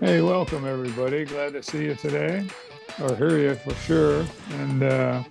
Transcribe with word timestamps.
Hey, 0.00 0.20
welcome 0.20 0.64
everybody. 0.64 1.24
Glad 1.24 1.54
to 1.54 1.62
see 1.62 1.86
you 1.86 1.96
today, 1.96 2.46
or 3.02 3.16
hear 3.16 3.36
you 3.36 3.56
for 3.56 3.74
sure. 3.74 4.24
And 4.52 4.84
uh, 4.84 5.24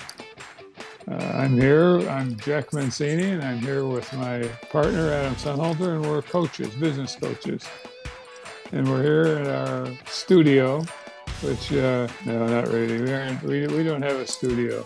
uh, 1.10 1.14
I'm 1.14 1.58
here. 1.58 2.00
I'm 2.10 2.36
Jack 2.36 2.74
Mancini, 2.74 3.30
and 3.30 3.42
I'm 3.42 3.60
here 3.60 3.86
with 3.86 4.12
my 4.12 4.44
partner 4.70 5.10
Adam 5.10 5.36
Sunhalter, 5.36 5.96
and 5.96 6.06
we're 6.06 6.22
coaches, 6.22 6.68
business 6.76 7.16
coaches. 7.16 7.64
And 8.74 8.90
we're 8.90 9.02
here 9.04 9.38
in 9.38 9.48
our 9.48 9.88
studio, 10.06 10.84
which 11.44 11.72
uh, 11.72 12.10
no, 12.26 12.46
not 12.48 12.68
really. 12.68 13.02
We 13.02 13.14
aren't. 13.14 13.42
We, 13.44 13.68
we 13.68 13.86
don't 13.86 14.02
have 14.02 14.18
a 14.18 14.28
studio. 14.28 14.86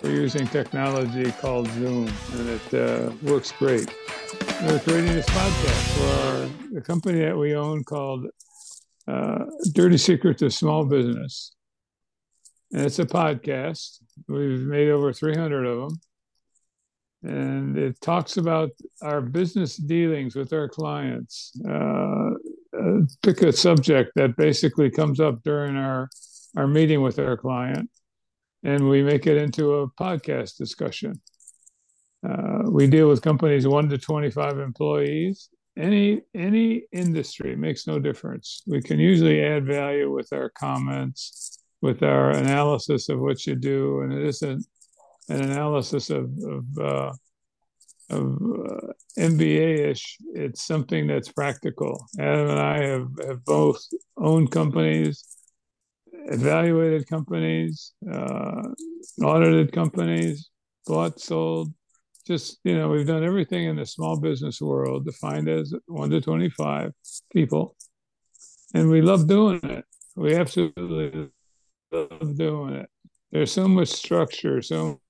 We're 0.00 0.12
using 0.12 0.46
technology 0.46 1.32
called 1.32 1.66
Zoom, 1.72 2.08
and 2.34 2.48
it 2.48 2.74
uh, 2.74 3.10
works 3.22 3.50
great. 3.50 3.92
We're 4.62 4.78
creating 4.78 5.12
this 5.12 5.26
podcast 5.26 5.98
for 5.98 6.28
our, 6.28 6.70
the 6.72 6.80
company 6.80 7.18
that 7.18 7.36
we 7.36 7.56
own 7.56 7.82
called 7.82 8.28
uh, 9.08 9.44
Dirty 9.72 9.98
Secrets 9.98 10.42
of 10.42 10.52
Small 10.52 10.84
Business. 10.84 11.54
And 12.72 12.86
it's 12.86 12.98
a 12.98 13.06
podcast. 13.06 13.98
We've 14.28 14.60
made 14.60 14.88
over 14.88 15.12
300 15.12 15.66
of 15.66 15.88
them. 15.88 16.00
And 17.24 17.78
it 17.78 18.00
talks 18.00 18.36
about 18.36 18.70
our 19.02 19.20
business 19.20 19.76
dealings 19.76 20.34
with 20.34 20.52
our 20.52 20.68
clients. 20.68 21.52
Uh, 21.68 22.30
uh, 22.78 23.00
pick 23.22 23.42
a 23.42 23.52
subject 23.52 24.12
that 24.16 24.36
basically 24.36 24.90
comes 24.90 25.20
up 25.20 25.42
during 25.42 25.76
our, 25.76 26.08
our 26.56 26.66
meeting 26.66 27.02
with 27.02 27.18
our 27.18 27.36
client, 27.36 27.90
and 28.62 28.88
we 28.88 29.02
make 29.02 29.26
it 29.26 29.36
into 29.36 29.74
a 29.74 29.90
podcast 29.90 30.56
discussion. 30.56 31.20
Uh, 32.26 32.62
we 32.64 32.86
deal 32.86 33.08
with 33.08 33.20
companies 33.20 33.66
one 33.66 33.88
to 33.88 33.98
25 33.98 34.58
employees, 34.58 35.48
any 35.76 36.22
any 36.34 36.84
industry 36.92 37.56
makes 37.56 37.86
no 37.86 37.98
difference. 37.98 38.62
We 38.66 38.82
can 38.82 38.98
usually 38.98 39.42
add 39.42 39.66
value 39.66 40.12
with 40.12 40.32
our 40.32 40.50
comments, 40.50 41.58
with 41.80 42.02
our 42.02 42.30
analysis 42.30 43.08
of 43.08 43.20
what 43.20 43.46
you 43.46 43.54
do, 43.54 44.00
and 44.02 44.12
it 44.12 44.24
isn't 44.26 44.66
an 45.28 45.40
analysis 45.42 46.10
of 46.10 46.30
of, 46.44 46.64
uh, 46.78 47.12
of 48.10 48.24
uh, 48.34 48.92
MBA-ish. 49.18 50.18
It's 50.34 50.62
something 50.62 51.06
that's 51.06 51.32
practical. 51.32 52.06
Adam 52.18 52.50
and 52.50 52.60
I 52.60 52.82
have, 52.82 53.08
have 53.26 53.44
both 53.44 53.80
owned 54.16 54.50
companies, 54.50 55.24
evaluated 56.12 57.08
companies, 57.08 57.92
uh, 58.10 58.62
audited 59.22 59.72
companies, 59.72 60.50
bought, 60.86 61.20
sold, 61.20 61.72
just 62.26 62.58
you 62.64 62.76
know 62.76 62.88
we've 62.88 63.06
done 63.06 63.24
everything 63.24 63.64
in 63.64 63.76
the 63.76 63.86
small 63.86 64.18
business 64.18 64.60
world 64.60 65.04
defined 65.04 65.48
as 65.48 65.74
1 65.86 66.10
to 66.10 66.20
25 66.20 66.92
people. 67.32 67.76
And 68.74 68.88
we 68.88 69.02
love 69.02 69.26
doing 69.26 69.60
it. 69.64 69.84
We 70.16 70.34
absolutely 70.34 71.30
love 71.90 72.36
doing 72.36 72.74
it. 72.74 72.88
There's 73.30 73.52
so 73.52 73.68
much 73.68 73.88
structure 73.88 74.62
so 74.62 75.00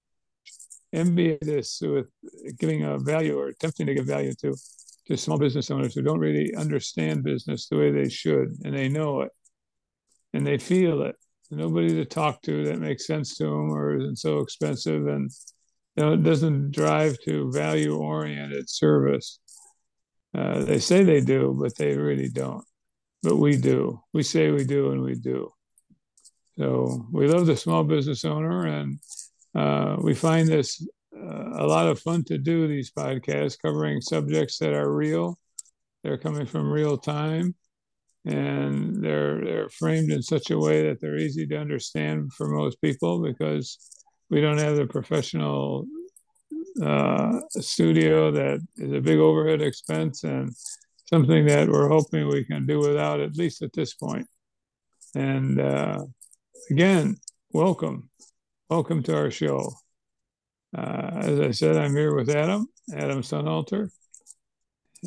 this 0.93 1.81
with 1.81 2.07
giving 2.59 2.85
a 2.85 2.99
value 2.99 3.39
or 3.39 3.49
attempting 3.49 3.87
to 3.87 3.95
give 3.95 4.07
value 4.07 4.35
to 4.43 4.55
to 5.07 5.17
small 5.17 5.39
business 5.39 5.71
owners 5.71 5.95
who 5.95 6.03
don't 6.03 6.21
really 6.21 6.55
understand 6.55 7.25
business 7.25 7.67
the 7.69 7.77
way 7.77 7.91
they 7.91 8.09
should 8.09 8.57
and 8.65 8.75
they 8.75 8.89
know 8.89 9.23
it. 9.23 9.33
And 10.33 10.47
they 10.47 10.59
feel 10.59 11.03
it. 11.03 11.17
Nobody 11.51 11.89
to 11.89 12.05
talk 12.05 12.41
to 12.43 12.65
that 12.65 12.79
makes 12.79 13.07
sense 13.07 13.37
to 13.37 13.45
them 13.45 13.73
or 13.73 13.97
isn't 13.97 14.19
so 14.19 14.39
expensive 14.39 15.07
and 15.07 15.31
you 15.97 16.03
know, 16.03 16.13
it 16.15 16.23
doesn't 16.23 16.71
drive 16.73 17.19
to 17.25 17.51
value 17.53 17.97
oriented 17.97 18.69
service. 18.69 19.39
Uh, 20.35 20.65
they 20.65 20.79
say 20.79 21.03
they 21.03 21.21
do, 21.21 21.57
but 21.61 21.77
they 21.77 21.97
really 21.97 22.29
don't. 22.29 22.65
But 23.23 23.37
we 23.37 23.57
do. 23.57 24.01
We 24.13 24.23
say 24.23 24.51
we 24.51 24.65
do, 24.65 24.91
and 24.93 25.03
we 25.03 25.15
do. 25.15 25.53
So 26.59 27.07
we 27.13 27.29
love 27.29 27.47
the 27.47 27.57
small 27.57 27.85
business 27.85 28.25
owner, 28.25 28.67
and 28.67 28.99
uh, 29.55 29.97
we 30.01 30.15
find 30.15 30.49
this 30.49 30.87
uh, 31.15 31.63
a 31.63 31.67
lot 31.67 31.87
of 31.87 32.01
fun 32.01 32.25
to 32.25 32.39
do 32.39 32.67
these 32.67 32.91
podcasts 32.91 33.59
covering 33.61 34.01
subjects 34.01 34.59
that 34.59 34.73
are 34.73 34.93
real. 34.93 35.39
They're 36.03 36.19
coming 36.19 36.47
from 36.47 36.71
real 36.71 36.97
time, 36.97 37.55
and 38.25 39.03
they're 39.03 39.45
they're 39.45 39.69
framed 39.69 40.11
in 40.11 40.23
such 40.23 40.51
a 40.51 40.59
way 40.59 40.89
that 40.89 41.01
they're 41.01 41.19
easy 41.19 41.47
to 41.47 41.59
understand 41.59 42.33
for 42.33 42.49
most 42.49 42.81
people 42.81 43.23
because 43.23 43.79
we 44.33 44.41
don't 44.41 44.57
have 44.57 44.77
the 44.77 44.87
professional 44.87 45.85
uh, 46.83 47.39
studio 47.51 48.31
that 48.31 48.67
is 48.77 48.93
a 48.95 49.01
big 49.01 49.19
overhead 49.19 49.61
expense 49.61 50.25
and 50.25 50.51
something 51.05 51.45
that 51.45 51.69
we're 51.69 51.91
hoping 51.91 52.27
we 52.27 52.43
can 52.43 52.65
do 52.65 52.79
without 52.79 53.21
at 53.21 53.37
least 53.37 53.61
at 53.61 53.75
this 53.75 53.93
point. 53.93 54.27
And 55.15 55.61
uh, 55.61 56.05
again, 56.71 57.17
welcome, 57.53 58.09
welcome 58.71 59.03
to 59.03 59.15
our 59.15 59.31
show. 59.31 59.71
Uh, 60.75 61.11
as 61.15 61.39
I 61.39 61.51
said, 61.51 61.77
I'm 61.77 61.95
here 61.95 62.15
with 62.15 62.31
Adam, 62.31 62.69
Adam 62.97 63.21
Sunhalter. 63.21 63.91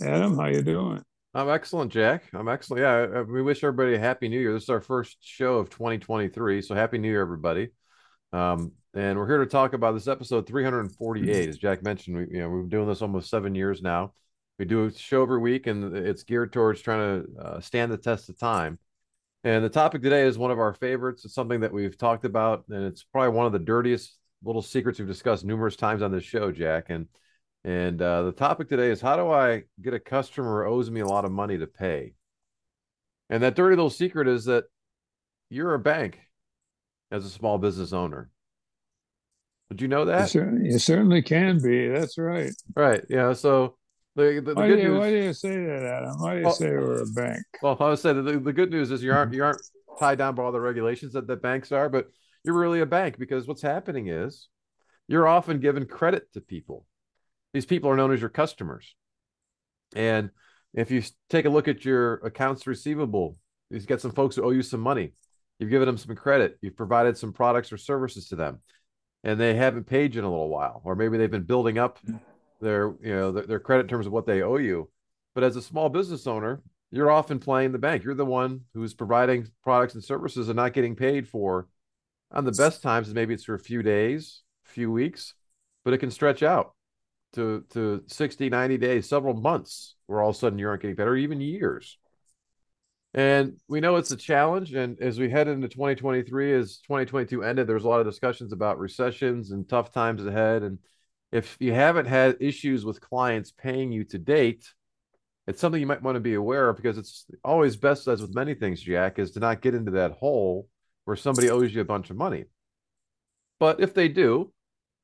Adam, 0.03 0.37
how 0.37 0.45
you 0.45 0.61
doing? 0.61 1.01
I'm 1.33 1.49
excellent, 1.49 1.91
Jack. 1.91 2.25
I'm 2.31 2.47
excellent. 2.47 2.81
Yeah, 2.81 3.21
we 3.23 3.41
wish 3.41 3.63
everybody 3.63 3.95
a 3.95 3.99
happy 3.99 4.27
New 4.29 4.39
Year. 4.39 4.53
This 4.53 4.63
is 4.63 4.69
our 4.69 4.81
first 4.81 5.17
show 5.21 5.55
of 5.55 5.71
2023, 5.71 6.61
so 6.61 6.75
happy 6.75 6.99
New 6.99 7.09
Year, 7.09 7.23
everybody. 7.23 7.69
Um, 8.31 8.73
and 8.95 9.19
we're 9.19 9.28
here 9.28 9.39
to 9.39 9.45
talk 9.45 9.73
about 9.73 9.94
this 9.94 10.07
episode 10.07 10.47
348. 10.47 11.50
As 11.50 11.57
Jack 11.57 11.83
mentioned, 11.83 12.16
we, 12.16 12.28
you 12.31 12.39
know, 12.39 12.50
we've 12.50 12.63
been 12.63 12.69
doing 12.69 12.88
this 12.88 13.01
almost 13.01 13.29
seven 13.29 13.53
years 13.53 13.81
now. 13.81 14.13
We 14.57 14.63
do 14.63 14.85
a 14.85 14.91
show 14.94 15.22
every 15.22 15.39
week, 15.39 15.67
and 15.67 15.95
it's 15.95 16.23
geared 16.23 16.53
towards 16.53 16.81
trying 16.81 17.23
to 17.23 17.41
uh, 17.41 17.59
stand 17.59 17.91
the 17.91 17.97
test 17.97 18.29
of 18.29 18.39
time. 18.39 18.79
And 19.44 19.66
the 19.66 19.69
topic 19.69 20.01
today 20.01 20.23
is 20.23 20.38
one 20.38 20.50
of 20.50 20.59
our 20.59 20.73
favorites. 20.73 21.25
It's 21.25 21.34
something 21.34 21.59
that 21.59 21.73
we've 21.73 21.97
talked 21.97 22.23
about, 22.23 22.63
and 22.69 22.85
it's 22.85 23.03
probably 23.03 23.35
one 23.35 23.45
of 23.45 23.51
the 23.51 23.59
dirtiest 23.59 24.17
little 24.45 24.61
secrets 24.61 24.97
we've 24.97 25.07
discussed 25.07 25.44
numerous 25.44 25.75
times 25.75 26.01
on 26.01 26.13
this 26.13 26.23
show, 26.23 26.51
Jack. 26.51 26.85
And 26.89 27.07
and 27.66 28.01
uh, 28.01 28.23
the 28.23 28.31
topic 28.31 28.69
today 28.69 28.91
is 28.91 29.01
how 29.01 29.17
do 29.17 29.29
I 29.29 29.63
get 29.81 29.94
a 29.94 30.00
customer 30.00 30.63
who 30.63 30.72
owes 30.72 30.89
me 30.89 31.01
a 31.01 31.07
lot 31.07 31.25
of 31.25 31.31
money 31.31 31.57
to 31.57 31.67
pay? 31.67 32.13
And 33.29 33.44
that 33.44 33.55
dirty 33.55 33.75
little 33.75 33.89
secret 33.89 34.29
is 34.29 34.45
that 34.45 34.66
you're 35.50 35.73
a 35.73 35.79
bank 35.79 36.22
as 37.11 37.25
a 37.25 37.29
small 37.29 37.57
business 37.57 37.91
owner. 37.91 38.29
Did 39.75 39.81
you 39.81 39.87
know 39.89 40.05
that? 40.05 40.33
You 40.33 40.79
certainly, 40.79 41.21
can 41.21 41.61
be. 41.61 41.89
That's 41.89 42.17
right. 42.17 42.53
Right. 42.77 43.03
Yeah. 43.09 43.33
So 43.33 43.75
the, 44.15 44.35
the, 44.35 44.41
the 44.41 44.53
why, 44.53 44.69
good 44.69 44.77
do 44.77 44.81
you, 44.83 44.87
news, 44.87 44.99
why 44.99 45.09
do 45.09 45.17
you 45.17 45.33
say 45.33 45.49
that, 45.49 45.83
Adam? 45.83 46.13
Why 46.17 46.31
do 46.31 46.37
you 46.37 46.45
well, 46.45 46.53
say 46.53 46.69
we're 46.69 47.01
a 47.01 47.05
bank? 47.07 47.43
Well, 47.61 47.75
I 47.81 47.89
would 47.89 47.99
say 47.99 48.13
that 48.13 48.21
the, 48.21 48.39
the 48.39 48.53
good 48.53 48.71
news 48.71 48.89
is 48.89 49.03
you 49.03 49.11
aren't 49.11 49.33
you 49.33 49.43
aren't 49.43 49.61
tied 49.99 50.17
down 50.17 50.33
by 50.33 50.43
all 50.43 50.53
the 50.53 50.61
regulations 50.61 51.11
that 51.11 51.27
the 51.27 51.35
banks 51.35 51.73
are, 51.73 51.89
but 51.89 52.07
you're 52.45 52.57
really 52.57 52.79
a 52.79 52.85
bank 52.85 53.19
because 53.19 53.49
what's 53.49 53.61
happening 53.61 54.07
is 54.07 54.47
you're 55.09 55.27
often 55.27 55.59
given 55.59 55.85
credit 55.85 56.31
to 56.35 56.39
people. 56.39 56.85
These 57.53 57.65
people 57.65 57.89
are 57.89 57.97
known 57.97 58.13
as 58.13 58.21
your 58.21 58.29
customers. 58.29 58.95
And 59.93 60.29
if 60.73 60.89
you 60.89 61.03
take 61.29 61.43
a 61.43 61.49
look 61.49 61.67
at 61.67 61.83
your 61.83 62.13
accounts 62.25 62.65
receivable, 62.65 63.37
you've 63.69 63.87
got 63.87 63.99
some 63.99 64.11
folks 64.11 64.37
who 64.37 64.43
owe 64.43 64.51
you 64.51 64.61
some 64.61 64.79
money. 64.79 65.11
You've 65.59 65.69
given 65.69 65.85
them 65.85 65.97
some 65.97 66.15
credit. 66.15 66.57
You've 66.61 66.77
provided 66.77 67.17
some 67.17 67.33
products 67.33 67.73
or 67.73 67.77
services 67.77 68.29
to 68.29 68.37
them 68.37 68.61
and 69.25 69.39
they 69.39 69.55
haven't 69.55 69.85
paid 69.85 70.13
you 70.13 70.19
in 70.19 70.25
a 70.25 70.29
little 70.29 70.49
while, 70.49 70.81
or 70.85 70.95
maybe 70.95 71.17
they've 71.17 71.31
been 71.31 71.43
building 71.43 71.79
up 71.79 71.99
their 72.61 72.93
you 73.01 73.13
know 73.13 73.31
their, 73.31 73.45
their 73.45 73.59
credit 73.59 73.81
in 73.81 73.87
terms 73.89 74.05
of 74.05 74.13
what 74.13 74.27
they 74.27 74.43
owe 74.43 74.57
you. 74.57 74.87
But 75.33 75.43
as 75.43 75.55
a 75.57 75.61
small 75.61 75.89
business 75.89 76.27
owner, 76.27 76.61
you're 76.91 77.11
often 77.11 77.39
playing 77.39 77.71
the 77.71 77.79
bank. 77.79 78.03
You're 78.03 78.13
the 78.13 78.23
one 78.23 78.61
who's 78.73 78.93
providing 78.93 79.49
products 79.63 79.95
and 79.95 80.03
services 80.03 80.47
and 80.47 80.55
not 80.55 80.73
getting 80.73 80.95
paid 80.95 81.27
for. 81.27 81.67
On 82.31 82.45
the 82.45 82.51
best 82.51 82.81
times, 82.81 83.13
maybe 83.13 83.33
it's 83.33 83.43
for 83.43 83.55
a 83.55 83.59
few 83.59 83.81
days, 83.81 84.43
a 84.67 84.69
few 84.69 84.91
weeks, 84.91 85.33
but 85.83 85.93
it 85.93 85.97
can 85.97 86.11
stretch 86.11 86.43
out 86.43 86.75
to 87.33 87.65
to 87.71 88.03
60, 88.05 88.49
90 88.49 88.77
days, 88.77 89.09
several 89.09 89.33
months, 89.33 89.95
where 90.05 90.21
all 90.21 90.29
of 90.29 90.35
a 90.35 90.39
sudden 90.39 90.59
you 90.59 90.67
aren't 90.67 90.83
getting 90.83 90.99
or 91.01 91.15
even 91.15 91.41
years. 91.41 91.97
And 93.16 93.53
we 93.70 93.79
know 93.79 93.96
it's 93.96 94.12
a 94.12 94.17
challenge. 94.17 94.73
And 94.73 95.00
as 95.00 95.17
we 95.17 95.29
head 95.29 95.47
into 95.47 95.70
2023, 95.70 96.53
as 96.53 96.79
2022 96.79 97.44
ended, 97.44 97.66
there's 97.66 97.85
a 97.85 97.88
lot 97.88 98.02
of 98.02 98.06
discussions 98.06 98.52
about 98.52 98.78
recessions 98.78 99.52
and 99.52 99.67
tough 99.67 99.94
times 99.94 100.26
ahead. 100.26 100.64
And 100.64 100.79
if 101.32 101.56
you 101.62 101.72
haven't 101.72 102.08
had 102.08 102.35
issues 102.41 102.84
with 102.84 103.00
clients 103.00 103.52
paying 103.52 103.94
you 103.94 104.03
to 104.03 104.17
date, 104.17 104.70
it's 105.47 105.62
something 105.62 105.79
you 105.79 105.88
might 105.88 106.03
want 106.03 106.17
to 106.17 106.22
be 106.22 106.34
aware 106.34 106.67
of 106.67 106.76
because 106.76 106.97
it's 106.97 107.26
always 107.41 107.78
best, 107.78 108.09
as 108.09 108.22
with 108.22 108.35
many 108.35 108.53
things, 108.53 108.82
Jack, 108.82 109.17
is 109.17 109.32
to 109.32 109.40
not 109.40 109.62
get 109.62 109.76
into 109.76 109.91
that 109.91 110.12
hole 110.12 110.67
where 111.06 111.16
somebody 111.16 111.50
owes 111.50 111.73
you 111.73 111.79
a 111.79 111.85
bunch 111.85 112.09
of 112.09 112.17
money. 112.17 112.46
But 113.62 113.79
if 113.79 113.94
they 113.94 114.09
do, 114.09 114.52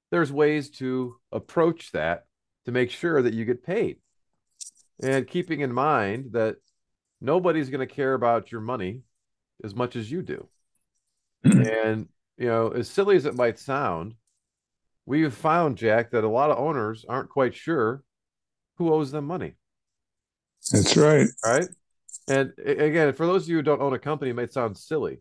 there's 0.10 0.34
ways 0.34 0.70
to 0.72 1.16
approach 1.32 1.94
that 1.94 2.26
to 2.66 2.74
make 2.74 2.92
sure 2.92 3.22
that 3.22 3.34
you 3.34 3.46
get 3.46 3.64
paid. 3.64 4.00
And 5.02 5.26
keeping 5.26 5.62
in 5.62 5.72
mind 5.72 6.34
that 6.34 6.58
nobody's 7.22 7.70
going 7.70 7.88
to 7.88 7.94
care 7.94 8.14
about 8.14 8.52
your 8.52 8.62
money 8.62 9.02
as 9.64 9.76
much 9.76 9.96
as 9.96 10.12
you 10.12 10.22
do. 10.22 10.48
and, 11.44 12.08
you 12.38 12.48
know, 12.48 12.70
as 12.70 12.90
silly 12.90 13.16
as 13.16 13.26
it 13.26 13.36
might 13.36 13.60
sound, 13.60 14.16
we 15.06 15.22
have 15.22 15.34
found, 15.34 15.78
Jack, 15.78 16.12
that 16.12 16.24
a 16.24 16.30
lot 16.30 16.52
of 16.52 16.58
owners 16.58 17.06
aren't 17.08 17.30
quite 17.30 17.56
sure 17.56 18.04
who 18.78 18.94
owes 18.94 19.12
them 19.12 19.26
money. 19.26 19.56
That's 20.72 20.98
right. 20.98 21.28
Right. 21.46 21.68
And 22.28 22.54
again, 22.66 23.14
for 23.14 23.26
those 23.26 23.44
of 23.44 23.50
you 23.50 23.58
who 23.58 23.62
don't 23.62 23.82
own 23.82 23.94
a 23.94 24.00
company, 24.00 24.32
it 24.32 24.36
might 24.36 24.54
sound 24.54 24.78
silly, 24.78 25.20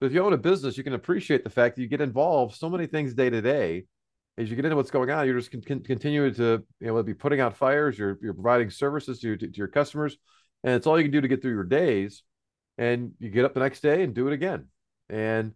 but 0.00 0.06
if 0.06 0.12
you 0.12 0.22
own 0.22 0.34
a 0.34 0.38
business, 0.38 0.76
you 0.76 0.84
can 0.84 0.92
appreciate 0.92 1.44
the 1.44 1.50
fact 1.50 1.76
that 1.76 1.82
you 1.82 1.88
get 1.88 2.00
involved 2.00 2.56
so 2.56 2.68
many 2.68 2.86
things 2.86 3.14
day 3.14 3.30
to 3.30 3.40
day. 3.40 3.84
As 4.38 4.50
you 4.50 4.56
get 4.56 4.66
into 4.66 4.76
what's 4.76 4.90
going 4.90 5.10
on, 5.10 5.26
you're 5.26 5.38
just 5.38 5.50
con- 5.50 5.80
continuing 5.80 6.34
to 6.34 6.62
you 6.80 6.88
know 6.88 7.02
be 7.02 7.14
putting 7.14 7.40
out 7.40 7.56
fires. 7.56 7.98
You're 7.98 8.18
you're 8.20 8.34
providing 8.34 8.68
services 8.68 9.18
to, 9.20 9.34
to, 9.36 9.48
to 9.48 9.56
your 9.56 9.68
customers, 9.68 10.18
and 10.66 10.74
it's 10.74 10.86
all 10.86 10.98
you 10.98 11.04
can 11.04 11.12
do 11.12 11.20
to 11.20 11.28
get 11.28 11.40
through 11.40 11.54
your 11.54 11.64
days. 11.64 12.24
And 12.76 13.12
you 13.20 13.30
get 13.30 13.44
up 13.44 13.54
the 13.54 13.60
next 13.60 13.80
day 13.80 14.02
and 14.02 14.12
do 14.12 14.26
it 14.26 14.34
again. 14.34 14.66
And 15.08 15.52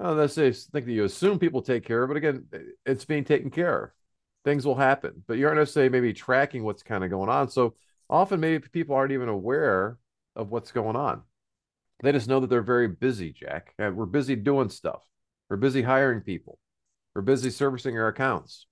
I 0.00 0.04
don't 0.04 0.16
necessarily 0.16 0.54
think 0.54 0.86
that 0.86 0.92
you 0.92 1.04
assume 1.04 1.38
people 1.38 1.62
take 1.62 1.84
care 1.84 2.02
of, 2.02 2.08
but 2.08 2.16
again, 2.16 2.46
it's 2.84 3.04
being 3.04 3.24
taken 3.24 3.50
care 3.50 3.84
of. 3.84 3.90
Things 4.44 4.66
will 4.66 4.74
happen, 4.74 5.22
but 5.26 5.38
you 5.38 5.46
aren't 5.46 5.58
necessarily 5.58 5.90
maybe 5.90 6.12
tracking 6.12 6.64
what's 6.64 6.82
kind 6.82 7.04
of 7.04 7.10
going 7.10 7.28
on. 7.28 7.48
So 7.48 7.74
often, 8.10 8.40
maybe 8.40 8.66
people 8.68 8.96
aren't 8.96 9.12
even 9.12 9.28
aware 9.28 9.98
of 10.34 10.50
what's 10.50 10.72
going 10.72 10.96
on. 10.96 11.22
They 12.02 12.12
just 12.12 12.28
know 12.28 12.40
that 12.40 12.48
they're 12.48 12.62
very 12.62 12.88
busy, 12.88 13.32
Jack. 13.32 13.74
And 13.78 13.96
we're 13.96 14.06
busy 14.06 14.34
doing 14.34 14.70
stuff. 14.70 15.02
We're 15.48 15.56
busy 15.56 15.82
hiring 15.82 16.22
people. 16.22 16.58
We're 17.14 17.22
busy 17.22 17.50
servicing 17.50 17.96
our 17.98 18.08
accounts. 18.08 18.66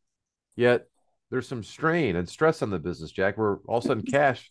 Yet 0.57 0.89
there's 1.31 1.49
some 1.49 1.63
strain 1.63 2.17
and 2.17 2.29
stress 2.29 2.63
on 2.63 2.71
the 2.71 2.79
business, 2.79 3.13
Jack, 3.13 3.39
where 3.39 3.59
all 3.69 3.79
of 3.79 3.85
a 3.85 3.89
sudden 3.89 4.03
cash 4.11 4.51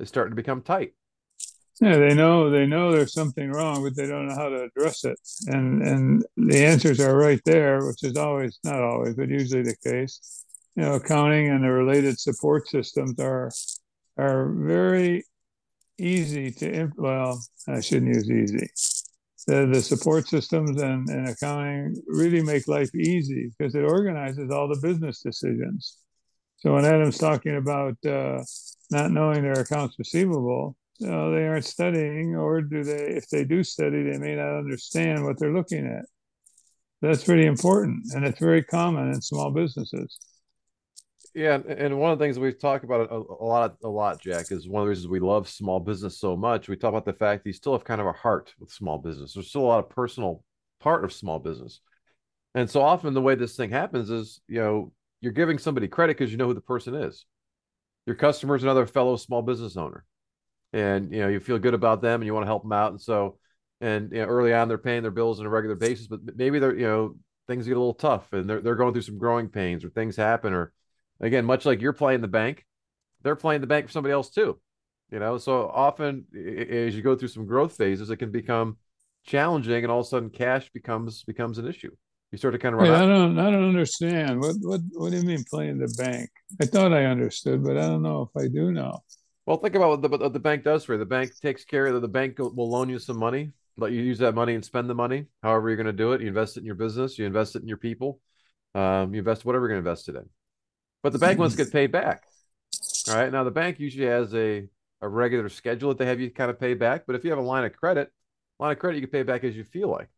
is 0.00 0.08
starting 0.08 0.32
to 0.32 0.36
become 0.36 0.62
tight. 0.62 0.92
Yeah, 1.80 1.96
they 1.96 2.14
know 2.14 2.50
they 2.50 2.66
know 2.66 2.92
there's 2.92 3.14
something 3.14 3.50
wrong, 3.50 3.82
but 3.82 3.96
they 3.96 4.06
don't 4.06 4.28
know 4.28 4.34
how 4.34 4.50
to 4.50 4.64
address 4.64 5.04
it. 5.04 5.18
And 5.46 5.82
and 5.82 6.24
the 6.36 6.64
answers 6.64 7.00
are 7.00 7.16
right 7.16 7.40
there, 7.46 7.86
which 7.86 8.04
is 8.04 8.16
always 8.16 8.58
not 8.64 8.82
always, 8.82 9.14
but 9.14 9.30
usually 9.30 9.62
the 9.62 9.76
case. 9.82 10.44
You 10.76 10.82
know, 10.82 10.94
accounting 10.94 11.48
and 11.48 11.64
the 11.64 11.70
related 11.70 12.18
support 12.20 12.68
systems 12.68 13.18
are 13.18 13.50
are 14.18 14.52
very 14.52 15.24
easy 15.98 16.50
to 16.52 16.90
well, 16.96 17.40
I 17.66 17.80
shouldn't 17.80 18.14
use 18.14 18.30
easy. 18.30 18.68
The, 19.46 19.66
the 19.72 19.80
support 19.80 20.28
systems 20.28 20.80
and, 20.82 21.08
and 21.08 21.28
accounting 21.30 21.96
really 22.06 22.42
make 22.42 22.68
life 22.68 22.94
easy 22.94 23.50
because 23.56 23.74
it 23.74 23.84
organizes 23.84 24.50
all 24.50 24.68
the 24.68 24.78
business 24.86 25.22
decisions. 25.22 25.96
So 26.58 26.74
when 26.74 26.84
Adam's 26.84 27.16
talking 27.16 27.56
about 27.56 27.96
uh, 28.06 28.42
not 28.90 29.10
knowing 29.10 29.42
their 29.42 29.60
accounts 29.60 29.98
receivable, 29.98 30.76
you 30.98 31.08
know, 31.08 31.34
they 31.34 31.46
aren't 31.46 31.64
studying, 31.64 32.36
or 32.36 32.60
do 32.60 32.84
they? 32.84 33.16
If 33.16 33.28
they 33.30 33.44
do 33.44 33.64
study, 33.64 34.02
they 34.02 34.18
may 34.18 34.36
not 34.36 34.58
understand 34.58 35.24
what 35.24 35.38
they're 35.38 35.52
looking 35.52 35.86
at. 35.86 36.04
That's 37.00 37.24
pretty 37.24 37.46
important, 37.46 38.04
and 38.14 38.26
it's 38.26 38.38
very 38.38 38.62
common 38.62 39.08
in 39.08 39.22
small 39.22 39.50
businesses. 39.50 40.18
Yeah, 41.34 41.58
and 41.66 41.98
one 41.98 42.12
of 42.12 42.18
the 42.18 42.24
things 42.24 42.38
we've 42.38 42.58
talked 42.58 42.84
about 42.84 43.10
a, 43.10 43.14
a, 43.14 43.44
lot, 43.44 43.76
a 43.84 43.88
lot, 43.88 44.20
Jack, 44.20 44.50
is 44.50 44.68
one 44.68 44.82
of 44.82 44.86
the 44.86 44.90
reasons 44.90 45.08
we 45.08 45.20
love 45.20 45.48
small 45.48 45.80
business 45.80 46.18
so 46.18 46.36
much. 46.36 46.68
We 46.68 46.76
talk 46.76 46.88
about 46.90 47.04
the 47.04 47.12
fact 47.12 47.46
you 47.46 47.52
still 47.52 47.72
have 47.72 47.84
kind 47.84 48.00
of 48.00 48.08
a 48.08 48.12
heart 48.12 48.52
with 48.58 48.70
small 48.70 48.98
business. 48.98 49.32
There's 49.32 49.48
still 49.48 49.62
a 49.62 49.62
lot 49.62 49.78
of 49.78 49.88
personal 49.88 50.44
part 50.80 51.04
of 51.04 51.12
small 51.12 51.38
business, 51.38 51.80
and 52.54 52.68
so 52.68 52.82
often 52.82 53.14
the 53.14 53.22
way 53.22 53.36
this 53.36 53.56
thing 53.56 53.70
happens 53.70 54.10
is, 54.10 54.42
you 54.48 54.60
know, 54.60 54.92
you're 55.22 55.32
giving 55.32 55.56
somebody 55.56 55.88
credit 55.88 56.18
because 56.18 56.30
you 56.30 56.36
know 56.36 56.48
who 56.48 56.54
the 56.54 56.60
person 56.60 56.94
is. 56.94 57.24
Your 58.10 58.16
customer 58.16 58.56
is 58.56 58.64
another 58.64 58.86
fellow 58.88 59.14
small 59.14 59.40
business 59.40 59.76
owner. 59.76 60.04
And 60.72 61.12
you 61.12 61.20
know 61.20 61.28
you 61.28 61.38
feel 61.38 61.60
good 61.60 61.74
about 61.74 62.02
them 62.02 62.20
and 62.20 62.26
you 62.26 62.34
want 62.34 62.42
to 62.42 62.48
help 62.48 62.64
them 62.64 62.72
out. 62.72 62.90
And 62.90 63.00
so 63.00 63.38
and 63.80 64.10
you 64.10 64.18
know, 64.18 64.24
early 64.24 64.52
on 64.52 64.66
they're 64.66 64.78
paying 64.78 65.02
their 65.02 65.12
bills 65.12 65.38
on 65.38 65.46
a 65.46 65.48
regular 65.48 65.76
basis 65.76 66.08
but 66.08 66.18
maybe 66.34 66.58
they're 66.58 66.74
you 66.74 66.88
know 66.88 67.14
things 67.46 67.68
get 67.68 67.76
a 67.76 67.78
little 67.78 67.94
tough 67.94 68.32
and 68.32 68.50
they're, 68.50 68.60
they're 68.60 68.74
going 68.74 68.92
through 68.92 69.02
some 69.02 69.16
growing 69.16 69.48
pains 69.48 69.84
or 69.84 69.90
things 69.90 70.16
happen 70.16 70.52
or 70.52 70.72
again 71.20 71.44
much 71.44 71.64
like 71.64 71.80
you're 71.80 71.92
playing 71.92 72.20
the 72.20 72.26
bank 72.26 72.66
they're 73.22 73.36
playing 73.36 73.60
the 73.60 73.68
bank 73.68 73.86
for 73.86 73.92
somebody 73.92 74.12
else 74.12 74.28
too 74.30 74.60
you 75.12 75.20
know? 75.20 75.38
So 75.38 75.68
often 75.68 76.24
as 76.34 76.96
you 76.96 77.02
go 77.02 77.14
through 77.14 77.28
some 77.28 77.46
growth 77.46 77.76
phases 77.76 78.10
it 78.10 78.16
can 78.16 78.32
become 78.32 78.76
challenging 79.24 79.84
and 79.84 79.90
all 79.92 80.00
of 80.00 80.06
a 80.06 80.08
sudden 80.08 80.30
cash 80.30 80.68
becomes 80.74 81.22
becomes 81.22 81.58
an 81.58 81.68
issue 81.68 81.94
you 82.30 82.38
start 82.38 82.52
to 82.52 82.58
kind 82.58 82.74
of 82.74 82.80
run 82.80 82.90
I 82.90 83.06
don't 83.06 83.38
I 83.38 83.50
don't 83.50 83.68
understand 83.68 84.40
what 84.40 84.56
what 84.60 84.80
what 84.92 85.10
do 85.10 85.16
you 85.16 85.24
mean 85.24 85.44
playing 85.50 85.78
the 85.78 85.92
bank 85.98 86.30
I 86.60 86.66
thought 86.66 86.92
I 86.92 87.06
understood 87.06 87.64
but 87.64 87.76
I 87.76 87.82
don't 87.82 88.02
know 88.02 88.30
if 88.34 88.42
I 88.42 88.48
do 88.48 88.72
now 88.72 89.02
well, 89.50 89.58
think 89.58 89.74
about 89.74 89.88
what 89.88 90.02
the, 90.02 90.08
what 90.08 90.32
the 90.32 90.38
bank 90.38 90.62
does 90.62 90.84
for 90.84 90.92
you. 90.92 91.00
The 91.00 91.06
bank 91.06 91.32
takes 91.40 91.64
care 91.64 91.86
of 91.86 92.00
the 92.00 92.06
bank 92.06 92.38
will 92.38 92.70
loan 92.70 92.88
you 92.88 93.00
some 93.00 93.18
money, 93.18 93.50
let 93.76 93.90
you 93.90 94.00
use 94.00 94.18
that 94.18 94.32
money 94.32 94.54
and 94.54 94.64
spend 94.64 94.88
the 94.88 94.94
money 94.94 95.26
however 95.42 95.68
you're 95.68 95.76
going 95.76 95.86
to 95.86 95.92
do 95.92 96.12
it. 96.12 96.20
You 96.20 96.28
invest 96.28 96.56
it 96.56 96.60
in 96.60 96.66
your 96.66 96.76
business, 96.76 97.18
you 97.18 97.26
invest 97.26 97.56
it 97.56 97.62
in 97.62 97.66
your 97.66 97.76
people, 97.76 98.20
um, 98.76 99.12
you 99.12 99.18
invest 99.18 99.44
whatever 99.44 99.64
you're 99.64 99.74
going 99.74 99.82
to 99.82 99.90
invest 99.90 100.08
it 100.08 100.14
in. 100.14 100.28
But 101.02 101.12
the 101.12 101.18
bank 101.18 101.40
wants 101.40 101.56
to 101.56 101.64
get 101.64 101.72
paid 101.72 101.90
back. 101.90 102.22
All 103.08 103.16
right. 103.16 103.32
Now, 103.32 103.42
the 103.42 103.50
bank 103.50 103.80
usually 103.80 104.06
has 104.06 104.32
a, 104.36 104.68
a 105.00 105.08
regular 105.08 105.48
schedule 105.48 105.88
that 105.88 105.98
they 105.98 106.06
have 106.06 106.20
you 106.20 106.30
kind 106.30 106.50
of 106.50 106.60
pay 106.60 106.74
back. 106.74 107.02
But 107.06 107.16
if 107.16 107.24
you 107.24 107.30
have 107.30 107.38
a 107.40 107.42
line 107.42 107.64
of 107.64 107.72
credit, 107.72 108.12
line 108.60 108.70
of 108.70 108.78
credit, 108.78 109.00
you 109.00 109.08
can 109.08 109.10
pay 109.10 109.24
back 109.24 109.42
as 109.42 109.56
you 109.56 109.64
feel 109.64 109.88
like. 109.88 110.10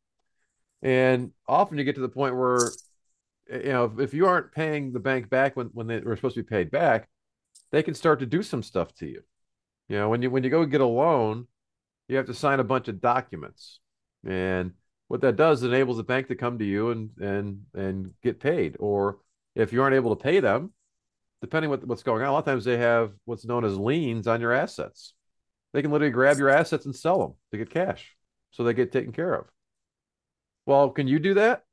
And 0.82 1.30
often 1.46 1.78
you 1.78 1.84
get 1.84 1.94
to 1.94 2.00
the 2.00 2.08
point 2.08 2.36
where, 2.36 2.72
you 3.50 3.72
know, 3.72 3.84
if, 3.84 4.00
if 4.00 4.14
you 4.14 4.26
aren't 4.26 4.52
paying 4.52 4.92
the 4.92 5.00
bank 5.00 5.30
back 5.30 5.56
when, 5.56 5.68
when 5.68 5.86
they 5.86 6.00
were 6.00 6.16
supposed 6.16 6.34
to 6.34 6.42
be 6.42 6.48
paid 6.48 6.70
back, 6.70 7.08
they 7.70 7.82
can 7.82 7.94
start 7.94 8.20
to 8.20 8.26
do 8.26 8.42
some 8.42 8.62
stuff 8.62 8.92
to 8.96 9.06
you. 9.06 9.22
You 9.88 9.98
know, 9.98 10.08
when 10.08 10.22
you 10.22 10.30
when 10.30 10.44
you 10.44 10.50
go 10.50 10.64
get 10.64 10.80
a 10.80 10.86
loan, 10.86 11.46
you 12.08 12.16
have 12.16 12.26
to 12.26 12.34
sign 12.34 12.60
a 12.60 12.64
bunch 12.64 12.88
of 12.88 13.00
documents, 13.00 13.80
and 14.26 14.72
what 15.08 15.20
that 15.20 15.36
does 15.36 15.62
enables 15.62 15.98
the 15.98 16.02
bank 16.02 16.28
to 16.28 16.34
come 16.34 16.58
to 16.58 16.64
you 16.64 16.90
and 16.90 17.10
and 17.20 17.62
and 17.74 18.14
get 18.22 18.40
paid. 18.40 18.76
Or 18.78 19.18
if 19.54 19.72
you 19.72 19.82
aren't 19.82 19.96
able 19.96 20.14
to 20.16 20.22
pay 20.22 20.40
them, 20.40 20.72
depending 21.40 21.70
what 21.70 21.86
what's 21.86 22.02
going 22.02 22.22
on, 22.22 22.28
a 22.28 22.32
lot 22.32 22.38
of 22.38 22.44
times 22.44 22.64
they 22.64 22.78
have 22.78 23.12
what's 23.24 23.44
known 23.44 23.64
as 23.64 23.76
liens 23.76 24.26
on 24.26 24.40
your 24.40 24.52
assets. 24.52 25.14
They 25.72 25.82
can 25.82 25.90
literally 25.90 26.12
grab 26.12 26.38
your 26.38 26.50
assets 26.50 26.86
and 26.86 26.94
sell 26.94 27.18
them 27.18 27.34
to 27.50 27.58
get 27.58 27.70
cash, 27.70 28.16
so 28.50 28.64
they 28.64 28.74
get 28.74 28.92
taken 28.92 29.12
care 29.12 29.34
of. 29.34 29.46
Well, 30.66 30.90
can 30.90 31.08
you 31.08 31.18
do 31.18 31.34
that? 31.34 31.64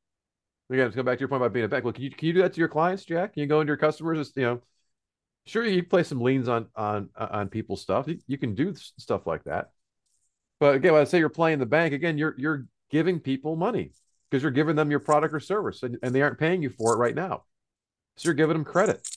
Again, 0.69 0.85
let's 0.85 0.95
go 0.95 1.03
back 1.03 1.17
to 1.17 1.21
your 1.21 1.29
point 1.29 1.41
about 1.41 1.53
being 1.53 1.65
a 1.65 1.69
bank. 1.69 1.83
Well, 1.83 1.93
can 1.93 2.03
you 2.03 2.11
can 2.11 2.27
you 2.27 2.33
do 2.33 2.41
that 2.41 2.53
to 2.53 2.59
your 2.59 2.67
clients, 2.67 3.03
Jack? 3.03 3.33
Can 3.33 3.41
you 3.41 3.47
go 3.47 3.61
into 3.61 3.71
your 3.71 3.77
customers? 3.77 4.31
You 4.35 4.43
know, 4.43 4.61
sure 5.45 5.65
you 5.65 5.83
play 5.83 6.03
some 6.03 6.21
liens 6.21 6.47
on 6.47 6.67
on 6.75 7.09
on 7.15 7.49
people's 7.49 7.81
stuff. 7.81 8.07
You, 8.07 8.19
you 8.27 8.37
can 8.37 8.53
do 8.53 8.75
stuff 8.75 9.25
like 9.25 9.43
that. 9.45 9.71
But 10.59 10.75
again, 10.75 10.93
when 10.93 11.01
I 11.01 11.05
say 11.05 11.19
you're 11.19 11.29
playing 11.29 11.59
the 11.59 11.65
bank, 11.65 11.93
again, 11.93 12.17
you're 12.17 12.35
you're 12.37 12.67
giving 12.91 13.19
people 13.19 13.55
money 13.55 13.91
because 14.29 14.43
you're 14.43 14.51
giving 14.51 14.75
them 14.75 14.91
your 14.91 14.99
product 14.99 15.33
or 15.33 15.39
service 15.39 15.83
and, 15.83 15.97
and 16.03 16.13
they 16.13 16.21
aren't 16.21 16.39
paying 16.39 16.61
you 16.61 16.69
for 16.69 16.93
it 16.93 16.97
right 16.97 17.15
now. 17.15 17.43
So 18.17 18.27
you're 18.27 18.35
giving 18.35 18.55
them 18.55 18.65
credit. 18.65 19.07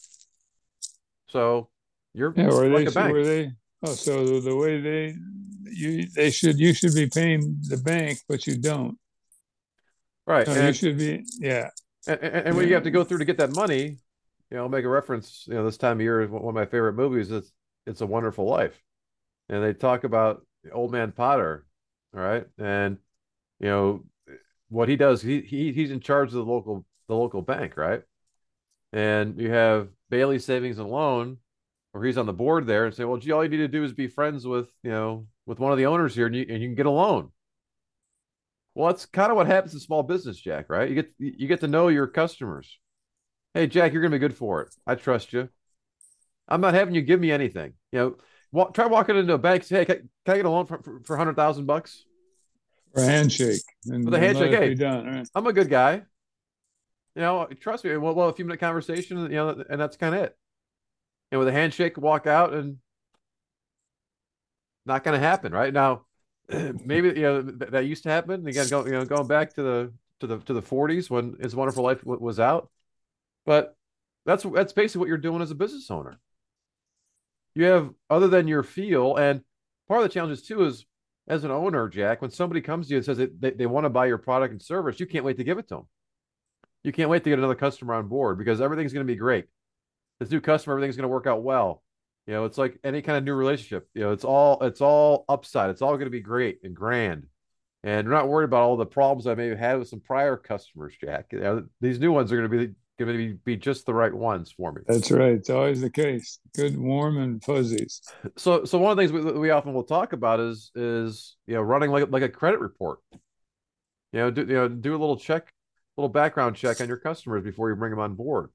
So 1.28 1.69
you're 2.14 2.32
yeah, 2.36 2.46
or 2.46 2.66
like 2.69 2.84
they, 2.84 2.90
a 2.90 2.94
bank. 2.94 3.12
Were 3.12 3.24
they, 3.24 3.52
oh, 3.84 3.92
so 3.92 4.40
the 4.40 4.54
way 4.54 4.80
they 4.80 5.14
you 5.64 6.06
they 6.14 6.30
should 6.30 6.58
you 6.58 6.72
should 6.72 6.94
be 6.94 7.08
paying 7.08 7.58
the 7.69 7.79
bank, 7.79 8.20
but 8.29 8.46
you 8.46 8.56
don't. 8.56 8.96
Right. 10.26 10.46
So 10.46 10.52
and, 10.52 10.69
you 10.69 10.72
should 10.72 10.98
be 10.98 11.24
yeah. 11.38 11.70
And, 12.06 12.20
and, 12.20 12.46
and 12.48 12.56
what 12.56 12.67
you 12.67 12.74
have 12.74 12.84
to 12.84 12.91
go 12.91 13.05
through 13.05 13.19
to 13.19 13.24
get 13.24 13.38
that 13.38 13.55
money 13.55 13.98
you 14.52 14.58
know, 14.58 14.64
I'll 14.64 14.69
make 14.69 14.84
a 14.84 14.88
reference. 14.88 15.46
You 15.48 15.55
know, 15.55 15.64
this 15.64 15.79
time 15.79 15.96
of 15.96 16.02
year 16.02 16.20
is 16.20 16.31
one 16.31 16.44
of 16.44 16.55
my 16.55 16.67
favorite 16.67 16.93
movies. 16.93 17.31
It's 17.31 17.50
It's 17.86 18.02
a 18.02 18.06
Wonderful 18.06 18.44
Life, 18.44 18.79
and 19.48 19.64
they 19.64 19.72
talk 19.72 20.05
about 20.05 20.44
Old 20.70 20.93
Man 20.93 21.10
Potter, 21.10 21.64
all 22.14 22.20
right, 22.20 22.44
and 22.58 22.98
you 23.60 23.69
know 23.69 24.05
what 24.69 24.91
he 24.91 24.96
does. 24.96 25.22
He, 25.22 25.41
he 25.41 25.72
he's 25.72 25.91
in 25.91 26.00
charge 26.00 26.29
of 26.29 26.34
the 26.34 26.44
local 26.44 26.84
the 27.08 27.17
local 27.17 27.41
bank, 27.41 27.79
right? 27.79 28.02
And 28.93 29.41
you 29.41 29.50
have 29.50 29.88
Bailey 30.10 30.38
Savings 30.38 30.79
and 30.79 30.91
Loan, 30.91 31.38
or 31.94 32.05
he's 32.05 32.19
on 32.19 32.26
the 32.26 32.34
board 32.34 32.67
there, 32.67 32.84
and 32.84 32.94
say, 32.94 33.05
well, 33.05 33.17
gee, 33.17 33.32
all 33.32 33.43
you 33.43 33.48
need 33.48 33.56
to 33.56 33.69
do 33.69 33.84
is 33.84 33.94
be 33.94 34.06
friends 34.06 34.46
with 34.46 34.69
you 34.82 34.91
know 34.91 35.26
with 35.46 35.60
one 35.60 35.72
of 35.72 35.79
the 35.79 35.86
owners 35.86 36.14
here, 36.14 36.26
and 36.26 36.36
you 36.36 36.44
and 36.46 36.60
you 36.60 36.69
can 36.69 36.74
get 36.76 36.84
a 36.84 36.91
loan. 36.91 37.31
Well, 38.74 38.88
that's 38.88 39.06
kind 39.06 39.31
of 39.31 39.36
what 39.36 39.46
happens 39.46 39.74
in 39.74 39.81
small 39.81 40.02
business, 40.02 40.38
Jack. 40.38 40.67
Right? 40.69 40.88
You 40.88 40.94
get 40.94 41.12
you 41.19 41.46
get 41.48 41.60
to 41.60 41.69
know 41.69 41.88
your 41.88 42.06
customers 42.06 42.79
Hey, 43.55 43.67
Jack, 43.67 43.93
you're 43.93 44.00
going 44.00 44.12
to 44.12 44.19
be 44.19 44.20
good 44.20 44.36
for 44.36 44.62
it. 44.62 44.74
I 44.86 44.94
trust 44.94 45.32
you. 45.32 45.48
I'm 46.48 46.62
not 46.62 46.74
having 46.74 46.94
you 46.94 47.02
give 47.02 47.20
me 47.20 47.31
anything. 47.31 47.74
You 47.93 47.98
know, 47.98 48.17
walk, 48.50 48.72
try 48.74 48.86
walking 48.86 49.17
into 49.17 49.34
a 49.34 49.38
bank. 49.38 49.64
Say, 49.64 49.76
hey, 49.76 49.84
can, 49.84 50.08
can 50.24 50.34
I 50.34 50.36
get 50.36 50.46
a 50.46 50.50
loan 50.50 50.67
for, 50.67 50.82
for, 50.82 51.00
for 51.05 51.17
hundred 51.17 51.36
thousand 51.36 51.67
bucks? 51.67 52.05
For 52.94 53.02
a 53.02 53.06
handshake. 53.06 53.60
And, 53.86 54.05
With 54.05 54.14
a 54.14 54.19
handshake. 54.19 54.55
Hey, 54.55 54.74
done, 54.74 55.06
right? 55.06 55.29
I'm 55.34 55.46
a 55.46 55.52
good 55.52 55.69
guy. 55.69 56.02
You 57.14 57.22
know, 57.22 57.46
trust 57.60 57.84
me. 57.84 57.94
Well, 57.98 58.14
well, 58.14 58.31
a 58.31 58.32
few 58.32 58.46
minute 58.46 58.60
conversation, 58.60 59.19
you 59.19 59.29
know, 59.29 59.62
and 59.69 59.81
that's 59.81 59.98
kind 59.98 60.14
of 60.14 60.22
it. 60.22 60.36
And 61.31 61.38
with 61.38 61.48
a 61.48 61.52
handshake, 61.52 61.98
walk 61.98 62.26
out, 62.26 62.55
and 62.55 62.79
not 64.86 65.05
going 65.05 65.19
to 65.19 65.26
happen, 65.26 65.52
right 65.52 65.72
now. 65.72 66.06
Maybe 66.85 67.09
you 67.09 67.23
know 67.23 67.43
that, 67.43 67.73
that 67.73 67.87
used 67.87 68.03
to 68.05 68.11
happen. 68.11 68.47
Again, 68.47 68.69
go, 68.69 68.85
you 68.85 68.93
know, 68.93 69.05
going 69.05 69.27
back 69.27 69.55
to 69.55 69.63
the 69.63 69.93
to 70.21 70.27
the 70.27 70.39
to 70.39 70.53
the 70.53 70.63
40s 70.63 71.11
when 71.11 71.37
His 71.41 71.56
Wonderful 71.56 71.85
Life 71.85 72.05
was 72.05 72.39
out 72.39 72.71
but 73.44 73.77
that's 74.25 74.44
that's 74.44 74.73
basically 74.73 75.01
what 75.01 75.09
you're 75.09 75.19
doing 75.19 75.43
as 75.43 75.51
a 75.51 75.56
business 75.56 75.91
owner. 75.91 76.19
You 77.55 77.65
have 77.65 77.91
other 78.09 78.29
than 78.29 78.49
your 78.49 78.63
feel, 78.63 79.17
and 79.17 79.43
part 79.89 80.03
of 80.03 80.09
the 80.09 80.15
challenges 80.15 80.43
too 80.43 80.65
is 80.65 80.87
as 81.29 81.44
an 81.44 81.51
owner, 81.51 81.89
Jack, 81.89 82.23
when 82.23 82.31
somebody 82.31 82.61
comes 82.61 82.87
to 82.87 82.93
you 82.93 82.97
and 82.99 83.05
says 83.05 83.19
they, 83.19 83.51
they 83.51 83.67
want 83.67 83.85
to 83.85 83.91
buy 83.91 84.06
your 84.06 84.19
product 84.19 84.53
and 84.53 84.63
service, 84.63 84.99
you 84.99 85.06
can't 85.06 85.25
wait 85.25 85.37
to 85.37 85.44
give 85.44 85.59
it 85.59 85.69
to 85.69 85.77
them. 85.77 85.89
You 86.82 86.93
can't 86.93 87.11
wait 87.11 87.23
to 87.25 87.31
get 87.31 87.39
another 87.39 87.55
customer 87.55 87.94
on 87.94 88.09
board 88.09 88.39
because 88.39 88.61
everything's 88.61 88.93
going 88.93 89.06
to 89.06 89.13
be 89.13 89.19
great. 89.19 89.44
This 90.19 90.31
new 90.31 90.41
customer, 90.41 90.75
everything's 90.75 90.97
going 90.97 91.05
to 91.05 91.09
work 91.09 91.27
out 91.27 91.43
well. 91.43 91.82
You 92.26 92.34
know, 92.34 92.44
it's 92.44 92.58
like 92.58 92.79
any 92.84 93.02
kind 93.02 93.19
of 93.19 93.24
new 93.24 93.34
relationship. 93.34 93.88
You 93.94 94.02
know, 94.02 94.12
it's 94.12 94.24
all 94.24 94.62
it's 94.62 94.81
all 94.81 95.24
upside. 95.29 95.70
It's 95.70 95.82
all 95.82 95.94
going 95.94 96.06
to 96.06 96.10
be 96.10 96.20
great 96.20 96.60
and 96.62 96.74
grand. 96.74 97.26
And 97.84 98.06
we're 98.06 98.14
not 98.14 98.29
worried 98.29 98.44
about 98.44 98.62
all 98.62 98.76
the 98.76 98.86
problems 98.86 99.26
I 99.26 99.34
may 99.34 99.48
have 99.48 99.58
had 99.58 99.79
with 99.79 99.88
some 99.88 100.00
prior 100.00 100.36
customers, 100.36 100.94
Jack. 101.00 101.26
You 101.32 101.41
know, 101.41 101.64
these 101.81 101.98
new 101.98 102.12
ones 102.12 102.31
are 102.31 102.36
going 102.36 102.50
to 102.50 102.67
be 102.67 102.74
going 102.98 103.12
to 103.12 103.19
be, 103.19 103.32
be 103.44 103.56
just 103.56 103.86
the 103.86 103.94
right 103.94 104.14
ones 104.14 104.52
for 104.52 104.72
me. 104.72 104.82
That's 104.86 105.10
right. 105.10 105.32
It's 105.32 105.50
always 105.50 105.81
the 105.81 105.91
case. 105.91 106.38
Good, 106.55 106.76
warm, 106.76 107.19
and 107.19 107.43
fuzzies. 107.43 108.02
So, 108.36 108.64
so 108.64 108.79
one 108.79 108.93
of 108.93 108.96
the 108.96 109.02
things 109.02 109.12
we, 109.12 109.32
we 109.32 109.50
often 109.50 109.74
will 109.74 109.84
talk 109.84 110.12
about 110.12 110.41
is 110.41 110.70
is 110.74 111.36
you 111.46 111.55
know 111.55 111.62
running 111.62 111.91
like 111.91 112.10
like 112.10 112.22
a 112.22 112.29
credit 112.29 112.60
report. 112.60 113.00
You 114.12 114.20
know, 114.20 114.31
do 114.31 114.43
you 114.43 114.55
know 114.55 114.69
do 114.69 114.93
a 114.93 114.98
little 114.98 115.17
check, 115.17 115.52
little 115.96 116.08
background 116.08 116.56
check 116.56 116.81
on 116.81 116.88
your 116.88 116.98
customers 116.98 117.43
before 117.43 117.70
you 117.70 117.76
bring 117.76 117.91
them 117.91 118.00
on 118.00 118.14
board. 118.14 118.50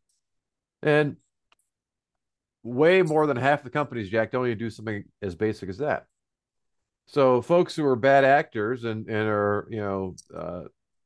And 0.82 1.18
way 2.68 3.02
more 3.02 3.26
than 3.26 3.38
half 3.38 3.64
the 3.64 3.70
companies, 3.70 4.10
Jack, 4.10 4.32
don't 4.32 4.46
even 4.46 4.58
do 4.58 4.70
something 4.70 5.04
as 5.22 5.36
basic 5.36 5.70
as 5.70 5.78
that. 5.78 6.06
So 7.08 7.42
folks 7.42 7.76
who 7.76 7.86
are 7.86 7.96
bad 7.96 8.26
actors 8.26 8.84
and 8.84 9.08
and 9.08 9.28
are 9.28 9.68
you 9.70 9.78
know 9.78 10.16
uh, 10.36 10.64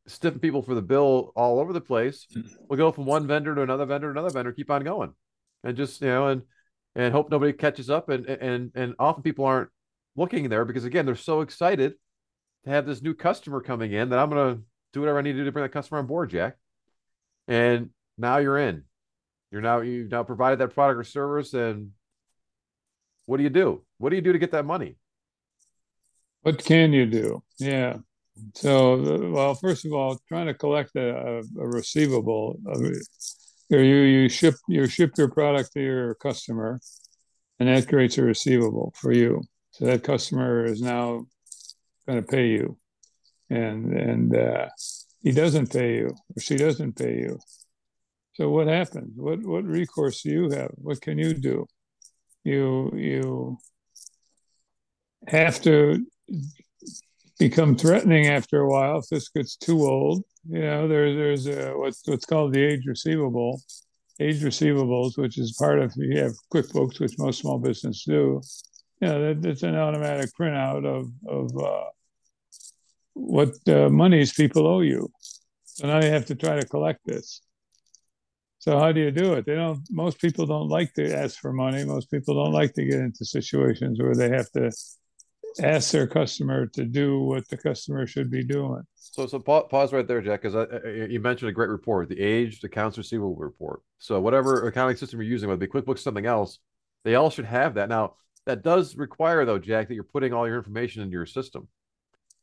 stiffing 0.08 0.40
people 0.40 0.64
for 0.64 0.74
the 0.74 0.82
bill 0.82 1.32
all 1.36 1.60
over 1.60 1.74
the 1.74 1.82
place 1.82 2.26
will 2.68 2.78
go 2.78 2.92
from 2.92 3.06
one 3.06 3.28
vendor 3.28 3.54
to 3.54 3.62
another 3.62 3.86
vendor 3.86 4.08
to 4.08 4.20
another 4.20 4.34
vendor, 4.34 4.52
keep 4.52 4.72
on 4.72 4.84
going, 4.84 5.14
and 5.64 5.78
just 5.78 6.02
you 6.02 6.08
know 6.08 6.28
and 6.28 6.42
and 6.96 7.14
hope 7.14 7.30
nobody 7.30 7.54
catches 7.54 7.90
up. 7.90 8.10
And 8.10 8.26
and 8.26 8.72
and 8.74 8.96
often 8.98 9.22
people 9.22 9.46
aren't 9.46 9.70
looking 10.16 10.50
there 10.50 10.66
because 10.66 10.86
again 10.86 11.06
they're 11.06 11.16
so 11.16 11.42
excited 11.42 11.94
to 12.66 12.70
have 12.72 12.88
this 12.88 13.02
new 13.04 13.14
customer 13.14 13.62
coming 13.62 13.94
in 13.94 14.10
that 14.10 14.20
I'm 14.20 14.30
gonna 14.30 14.60
do 14.94 15.02
whatever 15.02 15.20
I 15.20 15.22
need 15.22 15.34
to 15.34 15.40
do 15.40 15.46
to 15.46 15.52
bring 15.52 15.64
that 15.64 15.70
customer 15.70 16.00
on 16.00 16.08
board, 16.08 16.32
Jack. 16.32 16.58
And 17.48 17.92
now 18.18 18.38
you're 18.38 18.58
in. 18.58 18.86
You're 19.52 19.62
now 19.62 19.82
you've 19.82 20.12
now 20.12 20.24
provided 20.24 20.60
that 20.60 20.74
product 20.74 21.00
or 21.00 21.04
service, 21.04 21.54
and 21.54 21.92
what 23.26 23.38
do 23.38 23.44
you 23.44 23.50
do? 23.50 23.82
What 23.98 24.10
do 24.10 24.16
you 24.16 24.22
do 24.22 24.34
to 24.34 24.40
get 24.40 24.52
that 24.52 24.66
money? 24.66 24.98
What 26.42 26.64
can 26.64 26.94
you 26.94 27.06
do? 27.06 27.44
Yeah. 27.60 27.98
So, 28.56 29.30
well, 29.32 29.54
first 29.54 29.86
of 29.86 29.94
all, 29.94 30.20
trying 30.28 30.48
to 30.48 30.54
collect 30.54 30.96
a, 30.96 31.40
a 31.40 31.68
receivable. 31.68 32.58
you 33.70 33.78
you 33.80 34.30
ship 34.30 34.56
you 34.68 34.88
ship 34.88 35.12
your 35.18 35.30
product 35.30 35.74
to 35.74 35.82
your 35.82 36.16
customer, 36.16 36.80
and 37.60 37.68
that 37.70 37.88
creates 37.88 38.18
a 38.18 38.24
receivable 38.24 38.94
for 38.96 39.12
you. 39.12 39.42
So 39.72 39.86
that 39.86 40.04
customer 40.04 40.66
is 40.66 40.82
now 40.82 41.26
going 42.08 42.22
to 42.22 42.28
pay 42.28 42.48
you, 42.48 42.78
and 43.50 43.94
and 43.94 44.36
uh, 44.36 44.70
he 45.22 45.32
doesn't 45.32 45.72
pay 45.72 45.96
you 45.96 46.16
or 46.36 46.42
she 46.42 46.56
doesn't 46.56 46.96
pay 46.96 47.18
you. 47.18 47.40
So 48.34 48.50
what 48.50 48.68
happens? 48.68 49.12
What 49.16 49.44
what 49.44 49.66
recourse 49.66 50.22
do 50.22 50.30
you 50.30 50.50
have? 50.52 50.72
What 50.76 51.02
can 51.02 51.18
you 51.18 51.34
do? 51.34 51.66
You 52.44 52.92
you 52.96 53.58
have 55.28 55.62
to 55.62 56.06
become 57.38 57.76
threatening 57.76 58.28
after 58.28 58.62
a 58.62 58.70
while 58.70 59.00
if 59.00 59.08
this 59.10 59.30
gets 59.30 59.56
too 59.56 59.82
old. 59.82 60.24
You 60.48 60.62
know, 60.62 60.88
there, 60.88 61.14
there's 61.16 61.48
a, 61.48 61.72
what's 61.72 62.08
what's 62.08 62.26
called 62.26 62.54
the 62.54 62.64
age 62.64 62.86
receivable, 62.86 63.62
age 64.20 64.42
receivables, 64.42 65.18
which 65.18 65.38
is 65.38 65.56
part 65.58 65.80
of 65.80 65.94
you 65.98 66.18
have 66.20 66.34
QuickBooks, 66.54 67.00
which 67.00 67.20
most 67.20 67.42
small 67.42 67.60
business 67.60 68.04
do. 68.06 68.42
You 69.02 69.08
know, 69.08 69.34
that, 69.34 69.50
it's 69.50 69.64
an 69.64 69.76
automatic 69.76 70.30
printout 70.40 70.86
of 70.86 71.12
of 71.28 71.64
uh, 71.64 71.90
what 73.14 73.56
uh, 73.68 73.90
monies 73.90 74.34
people 74.34 74.68
owe 74.68 74.82
you. 74.82 75.10
So 75.66 75.88
now 75.88 76.02
you 76.02 76.12
have 76.12 76.28
to 76.28 76.36
try 76.36 76.60
to 76.60 76.66
collect 76.66 77.06
this. 77.06 77.42
So 78.62 78.78
how 78.78 78.92
do 78.92 79.02
you 79.02 79.10
do 79.10 79.34
it? 79.34 79.48
They 79.48 79.56
don't. 79.56 79.82
Most 79.90 80.22
people 80.22 80.46
don't 80.46 80.68
like 80.68 80.94
to 80.94 81.12
ask 81.12 81.40
for 81.40 81.52
money. 81.52 81.84
Most 81.84 82.12
people 82.12 82.36
don't 82.36 82.54
like 82.54 82.74
to 82.76 82.86
get 82.86 83.00
into 83.00 83.26
situations 83.26 84.00
where 84.00 84.14
they 84.14 84.30
have 84.30 84.52
to 84.52 84.72
ask 85.60 85.90
their 85.90 86.06
customer 86.06 86.68
to 86.68 86.86
do 86.86 87.22
what 87.22 87.48
the 87.50 87.58
customer 87.58 88.06
should 88.06 88.30
be 88.30 88.44
doing. 88.44 88.84
So, 88.94 89.26
so 89.26 89.40
pause 89.40 89.92
right 89.92 90.08
there, 90.08 90.22
Jack, 90.22 90.44
because 90.44 90.70
you 91.10 91.20
mentioned 91.20 91.50
a 91.50 91.54
great 91.54 91.72
report, 91.72 92.08
the 92.08 92.22
aged 92.22 92.64
accounts 92.64 93.00
receivable 93.00 93.36
report. 93.36 93.82
So, 93.98 94.22
whatever 94.22 94.68
accounting 94.68 94.96
system 94.96 95.20
you're 95.20 95.32
using, 95.32 95.50
whether 95.50 95.64
it 95.64 95.72
be 95.72 95.82
QuickBooks, 95.82 96.00
something 96.00 96.28
else, 96.28 96.60
they 97.04 97.16
all 97.16 97.32
should 97.32 97.46
have 97.46 97.74
that. 97.74 97.90
Now, 97.90 98.14
that 98.46 98.62
does 98.62 98.96
require, 98.96 99.44
though, 99.44 99.58
Jack, 99.58 99.88
that 99.88 99.96
you're 99.96 100.04
putting 100.04 100.34
all 100.34 100.48
your 100.48 100.58
information 100.58 101.02
into 101.02 101.14
your 101.14 101.26
system 101.26 101.68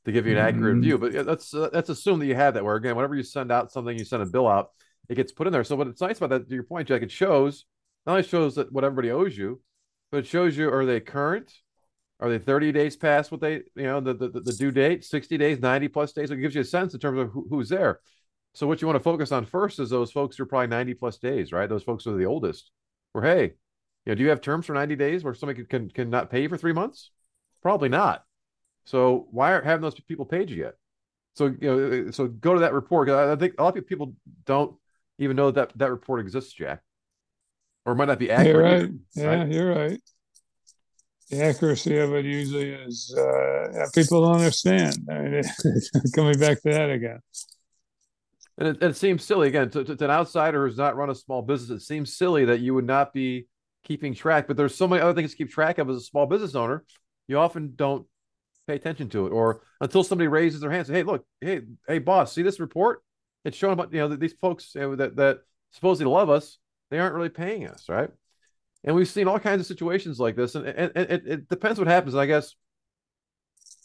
to 0.04 0.10
give 0.10 0.26
you 0.26 0.32
an 0.32 0.38
accurate 0.38 0.74
mm-hmm. 0.74 0.82
view. 0.82 0.98
But 0.98 1.24
that's 1.24 1.54
uh, 1.54 1.70
that's 1.72 1.90
assume 1.90 2.18
that 2.18 2.26
you 2.26 2.34
have 2.34 2.54
that. 2.54 2.64
Where 2.64 2.74
again, 2.74 2.96
whenever 2.96 3.14
you 3.14 3.22
send 3.22 3.52
out 3.52 3.70
something, 3.70 3.96
you 3.96 4.04
send 4.04 4.24
a 4.24 4.26
bill 4.26 4.48
out, 4.48 4.70
it 5.08 5.14
gets 5.14 5.32
put 5.32 5.46
in 5.46 5.52
there. 5.52 5.64
So, 5.64 5.76
what's 5.76 6.00
nice 6.00 6.18
about 6.18 6.30
that, 6.30 6.48
to 6.48 6.54
your 6.54 6.64
point, 6.64 6.88
Jack, 6.88 7.02
it 7.02 7.10
shows 7.10 7.64
not 8.06 8.12
only 8.12 8.22
shows 8.24 8.54
that 8.56 8.72
what 8.72 8.84
everybody 8.84 9.10
owes 9.10 9.36
you, 9.36 9.60
but 10.10 10.18
it 10.18 10.26
shows 10.26 10.56
you 10.56 10.72
are 10.72 10.86
they 10.86 11.00
current 11.00 11.52
are 12.20 12.28
they 12.28 12.38
30 12.38 12.72
days 12.72 12.96
past 12.96 13.30
what 13.30 13.40
they, 13.40 13.62
you 13.76 13.84
know, 13.84 14.00
the, 14.00 14.14
the, 14.14 14.28
the 14.28 14.52
due 14.52 14.72
date, 14.72 15.04
60 15.04 15.38
days, 15.38 15.60
90 15.60 15.88
plus 15.88 16.12
days? 16.12 16.30
It 16.30 16.38
gives 16.38 16.54
you 16.54 16.62
a 16.62 16.64
sense 16.64 16.92
in 16.92 17.00
terms 17.00 17.18
of 17.18 17.30
who, 17.30 17.46
who's 17.48 17.68
there. 17.68 18.00
So 18.54 18.66
what 18.66 18.82
you 18.82 18.88
want 18.88 18.96
to 18.96 19.04
focus 19.04 19.30
on 19.30 19.44
first 19.44 19.78
is 19.78 19.90
those 19.90 20.10
folks 20.10 20.36
who 20.36 20.42
are 20.42 20.46
probably 20.46 20.66
90 20.66 20.94
plus 20.94 21.18
days, 21.18 21.52
right? 21.52 21.68
Those 21.68 21.84
folks 21.84 22.06
are 22.06 22.16
the 22.16 22.26
oldest. 22.26 22.70
Where 23.12 23.24
hey, 23.24 23.42
you 24.04 24.10
know, 24.10 24.14
do 24.14 24.22
you 24.24 24.30
have 24.30 24.40
terms 24.40 24.66
for 24.66 24.72
90 24.72 24.96
days 24.96 25.22
where 25.22 25.34
somebody 25.34 25.64
can, 25.64 25.66
can, 25.66 25.90
can 25.90 26.10
not 26.10 26.30
pay 26.30 26.42
you 26.42 26.48
for 26.48 26.56
three 26.56 26.72
months? 26.72 27.10
Probably 27.62 27.88
not. 27.88 28.24
So 28.84 29.28
why 29.30 29.52
aren't 29.52 29.66
having 29.66 29.82
those 29.82 29.94
people 30.00 30.24
paid 30.24 30.50
you 30.50 30.56
yet? 30.56 30.74
So 31.36 31.54
you 31.60 31.68
know, 31.68 32.08
uh, 32.08 32.12
so 32.12 32.26
go 32.26 32.54
to 32.54 32.60
that 32.60 32.72
report. 32.72 33.08
I 33.10 33.36
think 33.36 33.54
a 33.58 33.62
lot 33.62 33.76
of 33.76 33.86
people 33.86 34.14
don't 34.44 34.74
even 35.18 35.36
know 35.36 35.50
that 35.50 35.72
that 35.76 35.90
report 35.90 36.20
exists, 36.20 36.52
Jack, 36.52 36.82
or 37.84 37.94
might 37.94 38.08
not 38.08 38.18
be 38.18 38.30
accurate. 38.30 38.90
You're 39.14 39.28
right. 39.28 39.38
Yeah, 39.38 39.44
you're 39.44 39.74
right 39.74 40.00
the 41.30 41.44
accuracy 41.44 41.96
of 41.98 42.14
it 42.14 42.24
usually 42.24 42.70
is 42.70 43.14
uh, 43.14 43.86
people 43.94 44.22
don't 44.22 44.36
understand. 44.36 45.06
I 45.10 45.20
mean, 45.20 45.42
coming 46.14 46.38
back 46.38 46.62
to 46.62 46.70
that 46.70 46.90
again. 46.90 47.20
And 48.56 48.68
it, 48.68 48.82
it 48.82 48.96
seems 48.96 49.24
silly 49.24 49.48
again 49.48 49.70
to, 49.70 49.84
to, 49.84 49.94
to, 49.94 50.04
an 50.04 50.10
outsider 50.10 50.66
who's 50.66 50.78
not 50.78 50.96
run 50.96 51.10
a 51.10 51.14
small 51.14 51.42
business. 51.42 51.82
It 51.82 51.86
seems 51.86 52.16
silly 52.16 52.46
that 52.46 52.60
you 52.60 52.74
would 52.74 52.86
not 52.86 53.12
be 53.12 53.46
keeping 53.84 54.14
track, 54.14 54.46
but 54.48 54.56
there's 54.56 54.74
so 54.74 54.88
many 54.88 55.02
other 55.02 55.14
things 55.14 55.32
to 55.32 55.36
keep 55.36 55.50
track 55.50 55.78
of 55.78 55.88
as 55.90 55.96
a 55.96 56.00
small 56.00 56.26
business 56.26 56.54
owner. 56.54 56.84
You 57.28 57.38
often 57.38 57.74
don't 57.76 58.06
pay 58.66 58.74
attention 58.74 59.10
to 59.10 59.26
it, 59.26 59.30
or 59.30 59.62
until 59.80 60.02
somebody 60.02 60.28
raises 60.28 60.60
their 60.60 60.70
hand, 60.70 60.86
say, 60.86 60.94
"Hey, 60.94 61.02
look, 61.02 61.24
hey, 61.40 61.60
hey, 61.86 61.98
boss, 61.98 62.32
see 62.32 62.42
this 62.42 62.58
report? 62.58 63.02
It's 63.48 63.56
showing 63.56 63.72
about 63.72 63.92
you 63.92 63.98
know 63.98 64.08
that 64.08 64.20
these 64.20 64.34
folks 64.34 64.74
you 64.74 64.80
know, 64.82 64.96
that 64.96 65.16
that 65.16 65.40
supposedly 65.72 66.10
love 66.10 66.30
us, 66.30 66.58
they 66.90 66.98
aren't 66.98 67.14
really 67.14 67.28
paying 67.28 67.66
us, 67.66 67.88
right?" 67.88 68.10
And 68.84 68.94
we've 68.94 69.08
seen 69.08 69.26
all 69.26 69.40
kinds 69.40 69.60
of 69.60 69.66
situations 69.66 70.20
like 70.20 70.36
this, 70.36 70.54
and, 70.54 70.66
and, 70.66 70.92
and 70.94 71.10
it, 71.10 71.26
it 71.26 71.48
depends 71.48 71.78
what 71.78 71.88
happens. 71.88 72.14
I 72.14 72.26
guess 72.26 72.54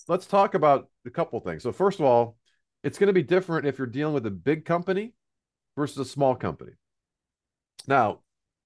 let's 0.08 0.26
talk 0.26 0.54
about 0.54 0.90
a 1.06 1.10
couple 1.10 1.40
things. 1.40 1.64
So 1.64 1.72
first 1.72 2.00
of 2.00 2.06
all, 2.06 2.38
it's 2.84 3.00
going 3.00 3.08
to 3.08 3.14
be 3.14 3.24
different 3.24 3.66
if 3.66 3.78
you're 3.78 3.88
dealing 3.88 4.14
with 4.14 4.26
a 4.26 4.32
big 4.32 4.66
company 4.66 5.14
versus 5.76 5.98
a 5.98 6.06
small 6.06 6.36
company. 6.36 6.74
Now, 7.88 8.20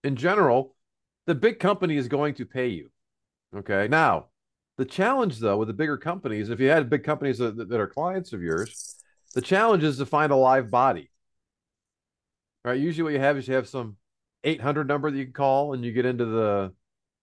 in 0.04 0.16
general, 0.16 0.75
the 1.25 1.36
big 1.36 1.60
company 1.60 1.98
is 1.98 2.08
going 2.08 2.34
to 2.36 2.46
pay 2.46 2.68
you. 2.68 2.89
Okay. 3.56 3.88
Now, 3.88 4.27
the 4.77 4.86
challenge 4.86 5.39
though 5.39 5.58
with 5.58 5.68
the 5.68 5.74
bigger 5.74 5.98
companies, 5.98 6.50
if 6.50 6.60
you 6.60 6.70
had 6.70 6.89
big 6.89 7.04
companies 7.04 7.38
that, 7.38 7.70
that 7.70 7.80
are 7.80 7.88
clients 7.88 8.34
of 8.34 8.42
yours, 8.42 8.97
the 9.34 9.41
challenge 9.41 9.84
is 9.84 9.98
to 9.98 10.05
find 10.05 10.31
a 10.31 10.36
live 10.36 10.72
body. 10.72 11.10
Right. 12.63 12.79
Usually, 12.79 13.03
what 13.03 13.13
you 13.13 13.19
have 13.19 13.38
is 13.38 13.48
you 13.48 13.55
have 13.55 13.69
some 13.69 13.98
800 14.43 14.88
number 14.88 15.10
that 15.10 15.17
you 15.17 15.25
can 15.25 15.34
call 15.34 15.74
and 15.74 15.86
you 15.86 15.91
get 15.91 16.05
into 16.05 16.25
the 16.25 16.74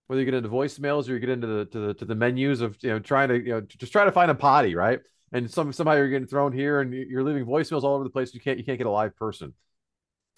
whether 0.06 0.20
you 0.20 0.25
get 0.25 0.34
into 0.34 0.49
voicemails 0.49 1.08
or 1.08 1.12
you 1.12 1.18
get 1.18 1.30
into 1.30 1.46
the 1.46 1.64
to 1.66 1.78
the 1.78 1.94
to 1.94 2.04
the 2.04 2.14
menus 2.14 2.61
of 2.61 2.76
you 2.82 2.90
know 2.90 2.99
trying 2.99 3.28
to 3.28 3.38
you 3.38 3.50
know 3.52 3.61
just 3.61 3.92
try 3.92 4.04
to 4.04 4.12
find 4.12 4.30
a 4.30 4.34
potty 4.34 4.75
right? 4.75 5.00
And 5.32 5.50
some 5.50 5.73
somehow 5.73 5.94
you're 5.94 6.08
getting 6.08 6.28
thrown 6.28 6.52
here 6.52 6.80
and 6.80 6.92
you're 6.92 7.23
leaving 7.23 7.44
voicemails 7.44 7.82
all 7.82 7.94
over 7.94 8.04
the 8.04 8.11
place. 8.11 8.32
You 8.34 8.40
can't 8.40 8.58
you 8.58 8.64
can't 8.64 8.78
get 8.78 8.87
a 8.87 8.90
live 8.90 9.16
person. 9.16 9.54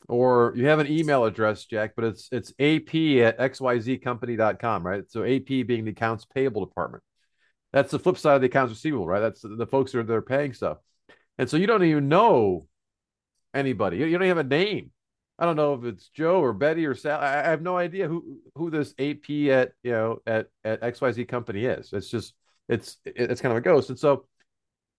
Or 0.09 0.53
you 0.57 0.67
have 0.67 0.79
an 0.79 0.87
email 0.87 1.25
address 1.25 1.65
jack 1.65 1.93
but 1.97 2.05
it's 2.05 2.29
it's 2.33 2.51
ap 2.59 2.95
at 2.95 3.39
xyzcompany.com 3.39 4.87
right? 4.87 5.05
So 5.09 5.25
ap 5.25 5.47
being 5.47 5.85
the 5.85 5.91
accounts 5.91 6.25
payable 6.25 6.65
department. 6.65 7.03
That's 7.73 7.91
the 7.91 7.99
flip 7.99 8.19
side 8.19 8.37
of 8.37 8.41
the 8.41 8.47
accounts 8.47 8.73
receivable 8.73 9.07
right? 9.07 9.21
That's 9.21 9.43
the, 9.43 9.49
the 9.49 9.67
folks 9.67 9.93
that 9.93 9.99
are 9.99 10.03
they're 10.05 10.23
paying 10.23 10.53
stuff 10.53 10.79
and 11.39 11.49
so 11.49 11.57
you 11.57 11.67
don't 11.67 11.85
even 11.85 12.09
know 12.09 12.67
anybody 13.55 13.97
you, 13.99 14.05
don't 14.05 14.23
even 14.23 14.29
have 14.29 14.39
a 14.39 14.45
name 14.45 14.91
I 15.39 15.45
don't 15.45 15.57
know 15.57 15.75
if 15.75 15.85
it's 15.85 16.09
Joe 16.09 16.41
or 16.41 16.53
Betty 16.55 16.87
or 16.87 16.95
Sal. 16.95 17.21
I, 17.21 17.51
have 17.51 17.61
no 17.61 17.77
idea 17.77 18.09
who 18.09 18.39
who 18.55 18.71
this 18.71 18.95
AP 18.99 19.31
at 19.51 19.73
you 19.83 19.93
know 19.93 20.23
at 20.27 20.49
at 20.65 20.81
XYZ 20.81 21.29
company 21.29 21.67
is. 21.67 21.93
It's 21.93 22.09
just 22.09 22.35
it's 22.69 22.97
it's 23.05 23.41
kind 23.43 23.53
of 23.53 23.59
a 23.59 23.63
ghost. 23.63 23.91
And 23.91 23.99
so 23.99 24.27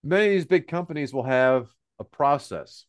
many 0.04 0.26
of 0.26 0.32
these 0.32 0.44
big 0.44 0.68
companies 0.68 1.12
will 1.12 1.24
have 1.24 1.68
a 1.98 2.04
process. 2.04 2.84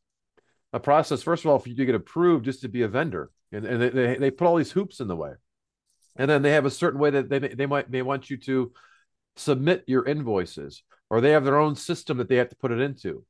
A 0.73 0.79
process, 0.79 1.23
first 1.23 1.43
of 1.43 1.49
all, 1.49 1.57
for 1.57 1.69
you 1.69 1.75
to 1.75 1.85
get 1.85 1.95
approved 1.95 2.45
just 2.45 2.61
to 2.61 2.69
be 2.69 2.83
a 2.83 2.87
vendor. 2.87 3.31
And, 3.51 3.65
and 3.65 3.81
they, 3.81 3.89
they, 3.89 4.15
they 4.17 4.31
put 4.31 4.45
all 4.45 4.57
these 4.57 4.71
hoops 4.71 4.99
in 4.99 5.07
the 5.07 5.15
way. 5.15 5.31
And 6.15 6.29
then 6.29 6.43
they 6.43 6.51
have 6.51 6.65
a 6.65 6.71
certain 6.71 6.99
way 6.99 7.09
that 7.09 7.29
they, 7.29 7.39
they 7.39 7.65
might 7.65 7.89
they 7.89 8.03
want 8.03 8.29
you 8.29 8.37
to 8.37 8.71
submit 9.37 9.85
your 9.87 10.05
invoices, 10.05 10.83
or 11.09 11.19
they 11.19 11.31
have 11.31 11.45
their 11.45 11.57
own 11.57 11.75
system 11.75 12.17
that 12.17 12.29
they 12.29 12.35
have 12.35 12.49
to 12.49 12.55
put 12.57 12.71
it 12.71 12.79
into 12.79 13.25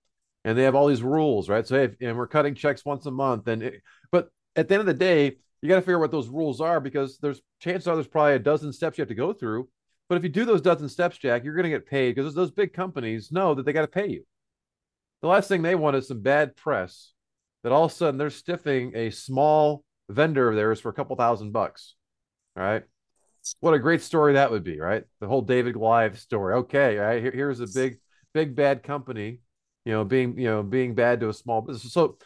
and 0.45 0.57
they 0.57 0.63
have 0.63 0.75
all 0.75 0.87
these 0.87 1.03
rules, 1.03 1.49
right? 1.49 1.65
So, 1.67 1.75
hey, 1.75 1.95
and 2.01 2.17
we're 2.17 2.27
cutting 2.27 2.55
checks 2.55 2.85
once 2.85 3.05
a 3.05 3.11
month, 3.11 3.47
and 3.47 3.63
it, 3.63 3.81
but 4.11 4.29
at 4.55 4.67
the 4.67 4.75
end 4.75 4.81
of 4.81 4.87
the 4.87 4.93
day, 4.93 5.37
you 5.61 5.69
got 5.69 5.75
to 5.75 5.81
figure 5.81 5.97
out 5.97 6.01
what 6.01 6.11
those 6.11 6.29
rules 6.29 6.61
are 6.61 6.79
because 6.79 7.17
there's 7.19 7.41
chances 7.59 7.87
are 7.87 7.95
there's 7.95 8.07
probably 8.07 8.33
a 8.33 8.39
dozen 8.39 8.71
steps 8.71 8.97
you 8.97 9.01
have 9.01 9.09
to 9.09 9.15
go 9.15 9.33
through. 9.33 9.67
But 10.07 10.17
if 10.17 10.23
you 10.23 10.29
do 10.29 10.45
those 10.45 10.61
dozen 10.61 10.89
steps, 10.89 11.17
Jack, 11.17 11.43
you're 11.43 11.53
going 11.53 11.65
to 11.65 11.69
get 11.69 11.85
paid 11.85 12.15
because 12.15 12.33
those 12.33 12.51
big 12.51 12.73
companies 12.73 13.31
know 13.31 13.53
that 13.53 13.65
they 13.65 13.73
got 13.73 13.81
to 13.81 13.87
pay 13.87 14.07
you. 14.07 14.25
The 15.21 15.27
last 15.27 15.47
thing 15.47 15.61
they 15.61 15.75
want 15.75 15.97
is 15.97 16.07
some 16.07 16.21
bad 16.21 16.55
press 16.55 17.13
that 17.63 17.71
all 17.71 17.85
of 17.85 17.91
a 17.91 17.93
sudden 17.95 18.17
they're 18.17 18.29
stiffing 18.29 18.95
a 18.95 19.11
small 19.11 19.83
vendor 20.09 20.49
of 20.49 20.55
theirs 20.55 20.79
for 20.79 20.89
a 20.89 20.93
couple 20.93 21.15
thousand 21.15 21.51
bucks. 21.51 21.95
All 22.57 22.63
right. 22.63 22.83
What 23.59 23.73
a 23.73 23.79
great 23.79 24.01
story 24.01 24.33
that 24.33 24.51
would 24.51 24.63
be, 24.63 24.79
right? 24.79 25.03
The 25.19 25.27
whole 25.27 25.41
David 25.41 25.73
Goliath 25.73 26.17
story. 26.19 26.55
Okay, 26.55 26.97
right. 26.97 27.21
Here, 27.21 27.31
here's 27.31 27.59
a 27.59 27.67
big, 27.67 27.99
big 28.33 28.55
bad 28.55 28.83
company, 28.83 29.39
you 29.89 29.95
know, 29.95 30.05
being, 30.05 30.37
you 30.37 30.45
know, 30.45 30.61
being 30.61 30.93
bad 30.93 31.19
to 31.19 31.29
a 31.29 31.33
small 31.33 31.61
business. 31.61 31.91
So 31.91 32.19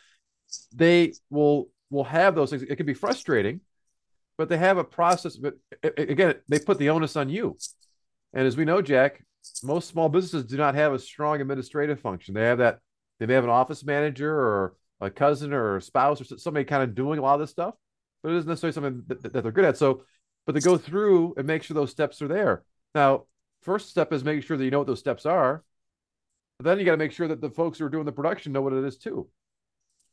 they 0.76 1.14
will 1.30 1.70
will 1.90 2.04
have 2.04 2.36
those 2.36 2.50
things. 2.50 2.64
It 2.64 2.76
can 2.76 2.86
be 2.86 2.94
frustrating, 2.94 3.62
but 4.38 4.50
they 4.50 4.58
have 4.58 4.78
a 4.78 4.84
process. 4.84 5.38
But 5.38 5.54
again, 5.82 6.36
they 6.50 6.60
put 6.60 6.78
the 6.78 6.90
onus 6.90 7.16
on 7.16 7.30
you. 7.30 7.58
And 8.34 8.46
as 8.46 8.58
we 8.58 8.66
know, 8.66 8.82
Jack, 8.82 9.24
most 9.64 9.88
small 9.88 10.10
businesses 10.10 10.44
do 10.44 10.58
not 10.58 10.76
have 10.76 10.92
a 10.92 11.00
strong 11.00 11.40
administrative 11.40 12.02
function. 12.02 12.34
They 12.34 12.44
have 12.44 12.58
that. 12.58 12.80
They 13.22 13.28
may 13.28 13.36
have 13.36 13.46
an 13.46 13.50
office 13.50 13.86
manager 13.86 14.30
or 14.30 14.76
a 15.00 15.10
cousin 15.10 15.54
or 15.54 15.78
a 15.78 15.82
spouse 15.82 16.20
or 16.20 16.38
somebody 16.38 16.66
kind 16.66 16.84
of 16.84 16.96
doing 16.96 17.18
a 17.18 17.22
lot 17.22 17.36
of 17.36 17.40
this 17.40 17.52
stuff, 17.52 17.76
but 18.22 18.34
it 18.34 18.40
isn't 18.40 18.50
necessarily 18.50 18.74
something 18.74 19.04
that, 19.08 19.32
that 19.32 19.42
they're 19.42 19.54
good 19.54 19.64
at. 19.64 19.78
So, 19.78 20.04
but 20.46 20.54
they 20.54 20.60
go 20.60 20.78
through 20.78 21.36
and 21.38 21.48
make 21.48 21.64
sure 21.64 21.76
those 21.76 21.92
steps 21.92 22.22
are 22.22 22.28
there. 22.28 22.66
Now, 22.94 23.24
first 23.62 23.90
step 23.90 24.12
is 24.12 24.26
making 24.26 24.42
sure 24.42 24.58
that 24.58 24.66
you 24.66 24.72
know 24.72 24.80
what 24.80 24.88
those 24.88 25.00
steps 25.00 25.26
are. 25.26 25.64
But 26.58 26.66
then 26.66 26.80
you 26.80 26.86
got 26.86 26.92
to 26.92 26.98
make 26.98 27.12
sure 27.12 27.28
that 27.28 27.42
the 27.42 27.50
folks 27.50 27.80
who 27.80 27.86
are 27.86 27.90
doing 27.90 28.06
the 28.06 28.12
production 28.12 28.54
know 28.54 28.62
what 28.62 28.74
it 28.74 28.84
is 28.84 28.98
too. 28.98 29.28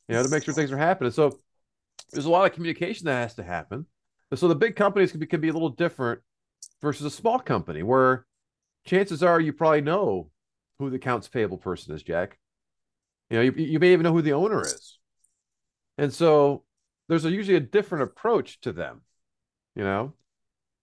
You 0.09 0.17
know, 0.17 0.23
to 0.23 0.29
make 0.29 0.43
sure 0.43 0.55
things 0.55 0.73
are 0.73 0.79
happening. 0.79 1.13
So 1.13 1.39
there's 2.13 2.25
a 2.25 2.31
lot 2.31 2.47
of 2.47 2.55
communication 2.55 3.07
that 3.07 3.21
has 3.21 3.35
to 3.35 3.43
happen. 3.43 3.87
So 4.35 4.49
the 4.49 4.55
big 4.55 4.77
companies 4.77 5.11
can 5.11 5.21
be, 5.21 5.27
can 5.27 5.41
be 5.41 5.49
a 5.49 5.53
little 5.53 5.71
different 5.71 6.21
versus 6.81 7.07
a 7.07 7.11
small 7.11 7.39
company 7.39 7.83
where 7.83 8.27
chances 8.85 9.23
are 9.23 9.41
you 9.41 9.53
probably 9.53 9.81
know 9.81 10.31
who 10.79 10.91
the 10.91 10.97
accounts 10.97 11.29
payable 11.29 11.59
person 11.59 11.95
is, 11.95 12.03
Jack. 12.03 12.39
You 13.29 13.37
know, 13.37 13.43
you, 13.43 13.53
you 13.53 13.79
may 13.79 13.93
even 13.93 14.05
know 14.05 14.13
who 14.13 14.23
the 14.23 14.33
owner 14.33 14.63
is. 14.63 14.99
And 15.99 16.13
so 16.13 16.65
there's 17.09 17.25
a, 17.25 17.31
usually 17.31 17.57
a 17.57 17.61
different 17.61 18.05
approach 18.05 18.61
to 18.63 18.73
them. 18.73 19.03
You 19.77 19.85
know, 19.85 20.15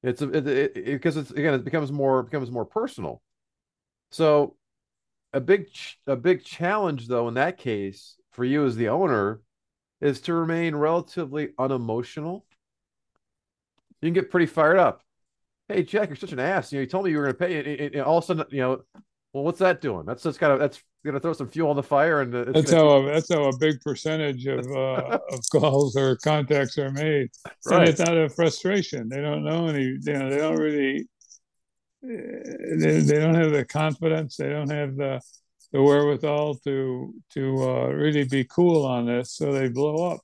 it's 0.03 0.21
a, 0.21 0.29
it, 0.29 0.47
it, 0.47 0.73
because 0.85 1.17
it's 1.17 1.31
again 1.31 1.53
it 1.53 1.65
becomes 1.65 1.91
more 1.91 2.23
becomes 2.23 2.51
more 2.51 2.65
personal. 2.65 3.21
So 4.11 4.55
a 5.33 5.41
big 5.41 5.67
a 6.05 6.15
big 6.15 6.43
challenge 6.43 7.07
though 7.07 7.27
in 7.27 7.33
that 7.35 7.57
case 7.57 8.15
for 8.31 8.45
you 8.45 8.65
as 8.65 8.75
the 8.75 8.89
owner 8.89 9.41
is 10.01 10.21
to 10.21 10.33
remain 10.33 10.75
relatively 10.75 11.49
unemotional. 11.57 12.45
You 14.01 14.07
can 14.07 14.13
get 14.13 14.29
pretty 14.29 14.45
fired 14.45 14.77
up. 14.77 15.01
Hey, 15.67 15.83
Jack, 15.83 16.09
you're 16.09 16.15
such 16.15 16.31
an 16.31 16.39
ass. 16.39 16.71
You 16.71 16.77
know, 16.77 16.81
you 16.81 16.87
told 16.87 17.05
me 17.05 17.11
you 17.11 17.17
were 17.17 17.31
going 17.31 17.35
to 17.35 17.39
pay. 17.39 17.89
And 17.93 18.01
all 18.03 18.19
of 18.19 18.23
a 18.23 18.27
sudden, 18.27 18.45
you 18.51 18.61
know, 18.61 18.81
well, 19.33 19.43
what's 19.43 19.59
that 19.59 19.81
doing? 19.81 20.05
That's 20.05 20.23
just 20.23 20.39
kind 20.39 20.53
of 20.53 20.59
that's 20.59 20.81
going 21.03 21.15
to 21.15 21.19
throw 21.19 21.33
some 21.33 21.49
fuel 21.49 21.69
on 21.69 21.75
the 21.75 21.83
fire, 21.83 22.21
and 22.21 22.33
it's, 22.33 22.53
that's 22.53 22.71
how 22.71 22.87
a, 22.89 23.05
that's 23.05 23.33
how 23.33 23.43
a 23.45 23.57
big 23.57 23.81
percentage 23.81 24.45
of 24.47 24.65
uh, 24.71 25.19
of 25.31 25.39
calls 25.51 25.95
or 25.95 26.15
contacts 26.17 26.77
are 26.77 26.91
made. 26.91 27.29
Right. 27.65 27.79
And 27.79 27.89
it's 27.89 27.99
out 27.99 28.15
of 28.15 28.33
frustration. 28.33 29.09
They 29.09 29.21
don't 29.21 29.43
know 29.43 29.67
any. 29.67 29.83
You 29.83 30.13
know, 30.13 30.29
they 30.29 30.37
don't 30.37 30.57
really. 30.57 31.07
They, 32.07 32.99
they 33.01 33.19
don't 33.19 33.35
have 33.35 33.51
the 33.51 33.65
confidence. 33.65 34.37
They 34.37 34.49
don't 34.49 34.71
have 34.71 34.95
the 34.95 35.21
the 35.73 35.81
wherewithal 35.81 36.55
to 36.63 37.13
to 37.33 37.63
uh, 37.63 37.87
really 37.87 38.23
be 38.23 38.45
cool 38.45 38.85
on 38.85 39.05
this, 39.05 39.33
so 39.33 39.51
they 39.51 39.67
blow 39.69 40.11
up. 40.11 40.21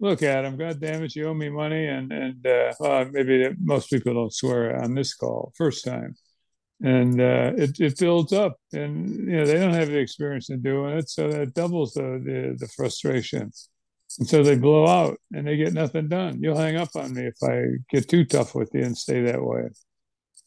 Look, 0.00 0.22
at 0.22 0.42
them. 0.42 0.56
God 0.56 0.80
damn 0.80 1.02
it, 1.04 1.14
you 1.14 1.28
owe 1.28 1.34
me 1.34 1.48
money, 1.48 1.86
and 1.86 2.12
and 2.12 2.46
uh, 2.46 2.74
well, 2.78 3.06
maybe 3.10 3.48
most 3.60 3.90
people 3.90 4.14
don't 4.14 4.34
swear 4.34 4.82
on 4.82 4.94
this 4.94 5.14
call 5.14 5.52
first 5.56 5.84
time, 5.84 6.14
and 6.82 7.20
uh, 7.20 7.52
it 7.56 7.80
it 7.80 7.98
builds 7.98 8.32
up, 8.32 8.56
and 8.72 9.08
you 9.08 9.36
know 9.38 9.46
they 9.46 9.54
don't 9.54 9.74
have 9.74 9.88
the 9.88 9.98
experience 9.98 10.50
in 10.50 10.62
doing 10.62 10.98
it, 10.98 11.08
so 11.08 11.28
that 11.28 11.54
doubles 11.54 11.94
the 11.94 12.20
the, 12.24 12.56
the 12.58 12.68
frustration, 12.68 13.50
and 14.18 14.28
so 14.28 14.42
they 14.42 14.56
blow 14.56 14.86
out 14.86 15.18
and 15.32 15.46
they 15.46 15.56
get 15.56 15.72
nothing 15.72 16.08
done. 16.08 16.42
You'll 16.42 16.58
hang 16.58 16.76
up 16.76 16.90
on 16.96 17.14
me 17.14 17.26
if 17.26 17.36
I 17.42 17.62
get 17.90 18.08
too 18.08 18.24
tough 18.24 18.54
with 18.54 18.70
you 18.74 18.82
and 18.82 18.96
stay 18.96 19.22
that 19.22 19.42
way. 19.42 19.68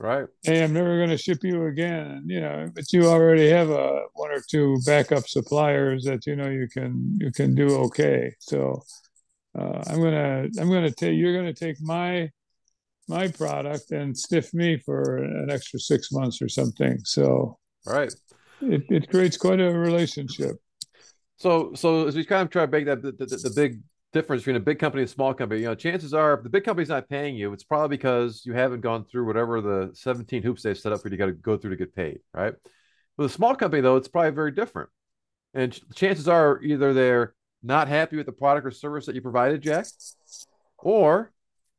Right. 0.03 0.25
Hey, 0.41 0.61
I'm 0.61 0.73
never 0.73 0.97
going 0.97 1.11
to 1.11 1.17
ship 1.17 1.45
you 1.45 1.67
again. 1.67 2.25
You 2.27 2.41
know, 2.41 2.69
but 2.75 2.91
you 2.91 3.05
already 3.05 3.49
have 3.49 3.69
a 3.69 4.01
one 4.15 4.31
or 4.31 4.41
two 4.49 4.77
backup 4.85 5.29
suppliers 5.29 6.03
that 6.03 6.27
you 6.27 6.35
know 6.35 6.49
you 6.49 6.67
can 6.67 7.17
you 7.21 7.31
can 7.31 7.55
do 7.55 7.69
okay. 7.85 8.33
So 8.39 8.83
uh, 9.57 9.81
I'm 9.87 10.01
gonna 10.01 10.49
I'm 10.59 10.69
gonna 10.69 10.91
take 10.91 11.15
you're 11.15 11.33
gonna 11.33 11.53
take 11.53 11.77
my 11.81 12.29
my 13.07 13.29
product 13.29 13.91
and 13.91 14.17
stiff 14.17 14.53
me 14.53 14.75
for 14.75 15.23
an 15.23 15.49
extra 15.49 15.79
six 15.79 16.11
months 16.11 16.41
or 16.41 16.49
something. 16.49 16.99
So 17.05 17.57
right, 17.85 18.13
it, 18.59 18.83
it 18.89 19.09
creates 19.09 19.37
quite 19.37 19.61
a 19.61 19.71
relationship. 19.71 20.57
So 21.37 21.71
so 21.75 22.07
as 22.07 22.15
we 22.17 22.25
kind 22.25 22.41
of 22.41 22.49
try 22.49 22.65
to 22.65 22.71
make 22.71 22.87
that 22.87 23.01
the, 23.01 23.13
the, 23.13 23.25
the 23.25 23.53
big 23.55 23.79
difference 24.13 24.43
between 24.43 24.55
a 24.55 24.61
big 24.61 24.79
company 24.79 25.01
and 25.01 25.09
a 25.09 25.13
small 25.13 25.33
company. 25.33 25.61
You 25.61 25.67
know, 25.67 25.75
chances 25.75 26.13
are 26.13 26.35
if 26.35 26.43
the 26.43 26.49
big 26.49 26.63
company's 26.63 26.89
not 26.89 27.09
paying 27.09 27.35
you, 27.35 27.51
it's 27.51 27.63
probably 27.63 27.97
because 27.97 28.43
you 28.45 28.53
haven't 28.53 28.81
gone 28.81 29.05
through 29.05 29.25
whatever 29.25 29.59
the 29.59 29.91
17 29.93 30.43
hoops 30.43 30.63
they've 30.63 30.77
set 30.77 30.93
up 30.93 31.01
for 31.01 31.09
you 31.09 31.17
to 31.17 31.31
go 31.33 31.57
through 31.57 31.71
to 31.71 31.75
get 31.75 31.95
paid, 31.95 32.19
right? 32.33 32.53
With 33.17 33.31
a 33.31 33.33
small 33.33 33.55
company, 33.55 33.81
though, 33.81 33.97
it's 33.97 34.07
probably 34.07 34.31
very 34.31 34.51
different. 34.51 34.89
And 35.53 35.77
chances 35.95 36.27
are 36.27 36.61
either 36.63 36.93
they're 36.93 37.35
not 37.61 37.87
happy 37.87 38.17
with 38.17 38.25
the 38.25 38.31
product 38.31 38.65
or 38.65 38.71
service 38.71 39.05
that 39.05 39.15
you 39.15 39.21
provided, 39.21 39.61
Jack, 39.61 39.85
or 40.77 41.31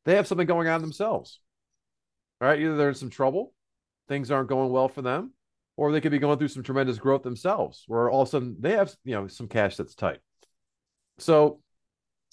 they 0.04 0.16
have 0.16 0.26
something 0.26 0.46
going 0.46 0.68
on 0.68 0.80
themselves. 0.80 1.40
All 2.40 2.48
right, 2.48 2.60
either 2.60 2.76
they're 2.76 2.90
in 2.90 2.94
some 2.94 3.10
trouble, 3.10 3.52
things 4.08 4.30
aren't 4.30 4.48
going 4.48 4.70
well 4.70 4.88
for 4.88 5.02
them, 5.02 5.32
or 5.76 5.92
they 5.92 6.00
could 6.00 6.12
be 6.12 6.18
going 6.18 6.38
through 6.38 6.48
some 6.48 6.62
tremendous 6.62 6.98
growth 6.98 7.22
themselves, 7.22 7.84
where 7.86 8.10
all 8.10 8.22
of 8.22 8.28
a 8.28 8.30
sudden 8.30 8.56
they 8.60 8.72
have 8.72 8.94
you 9.04 9.14
know 9.14 9.28
some 9.28 9.48
cash 9.48 9.76
that's 9.76 9.94
tight. 9.94 10.18
So 11.18 11.60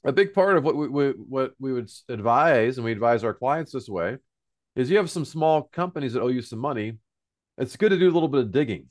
a 0.03 0.11
big 0.11 0.33
part 0.33 0.57
of 0.57 0.63
what 0.63 0.75
we, 0.75 0.87
we, 0.87 1.09
what 1.09 1.53
we 1.59 1.73
would 1.73 1.89
advise, 2.09 2.77
and 2.77 2.85
we 2.85 2.91
advise 2.91 3.23
our 3.23 3.33
clients 3.33 3.71
this 3.71 3.87
way, 3.87 4.17
is 4.75 4.89
you 4.89 4.97
have 4.97 5.09
some 5.09 5.25
small 5.25 5.63
companies 5.63 6.13
that 6.13 6.21
owe 6.21 6.27
you 6.27 6.41
some 6.41 6.59
money. 6.59 6.97
It's 7.57 7.75
good 7.75 7.89
to 7.89 7.99
do 7.99 8.09
a 8.09 8.13
little 8.13 8.29
bit 8.29 8.41
of 8.41 8.51
digging, 8.51 8.87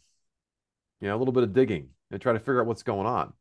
you 1.01 1.09
know, 1.09 1.17
a 1.17 1.19
little 1.19 1.33
bit 1.33 1.43
of 1.43 1.53
digging 1.53 1.89
and 2.11 2.21
try 2.21 2.33
to 2.33 2.39
figure 2.39 2.61
out 2.61 2.67
what's 2.67 2.83
going 2.83 3.07
on. 3.07 3.33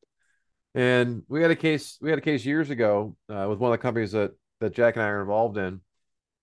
And 0.75 1.23
we 1.27 1.41
had 1.41 1.51
a 1.51 1.55
case, 1.55 1.97
we 2.01 2.09
had 2.09 2.19
a 2.19 2.23
case 2.23 2.45
years 2.45 2.69
ago 2.69 3.15
uh, 3.27 3.47
with 3.49 3.59
one 3.59 3.71
of 3.71 3.77
the 3.77 3.81
companies 3.81 4.11
that 4.13 4.31
that 4.59 4.73
Jack 4.73 4.95
and 4.95 5.03
I 5.03 5.07
are 5.07 5.21
involved 5.21 5.57
in, 5.57 5.81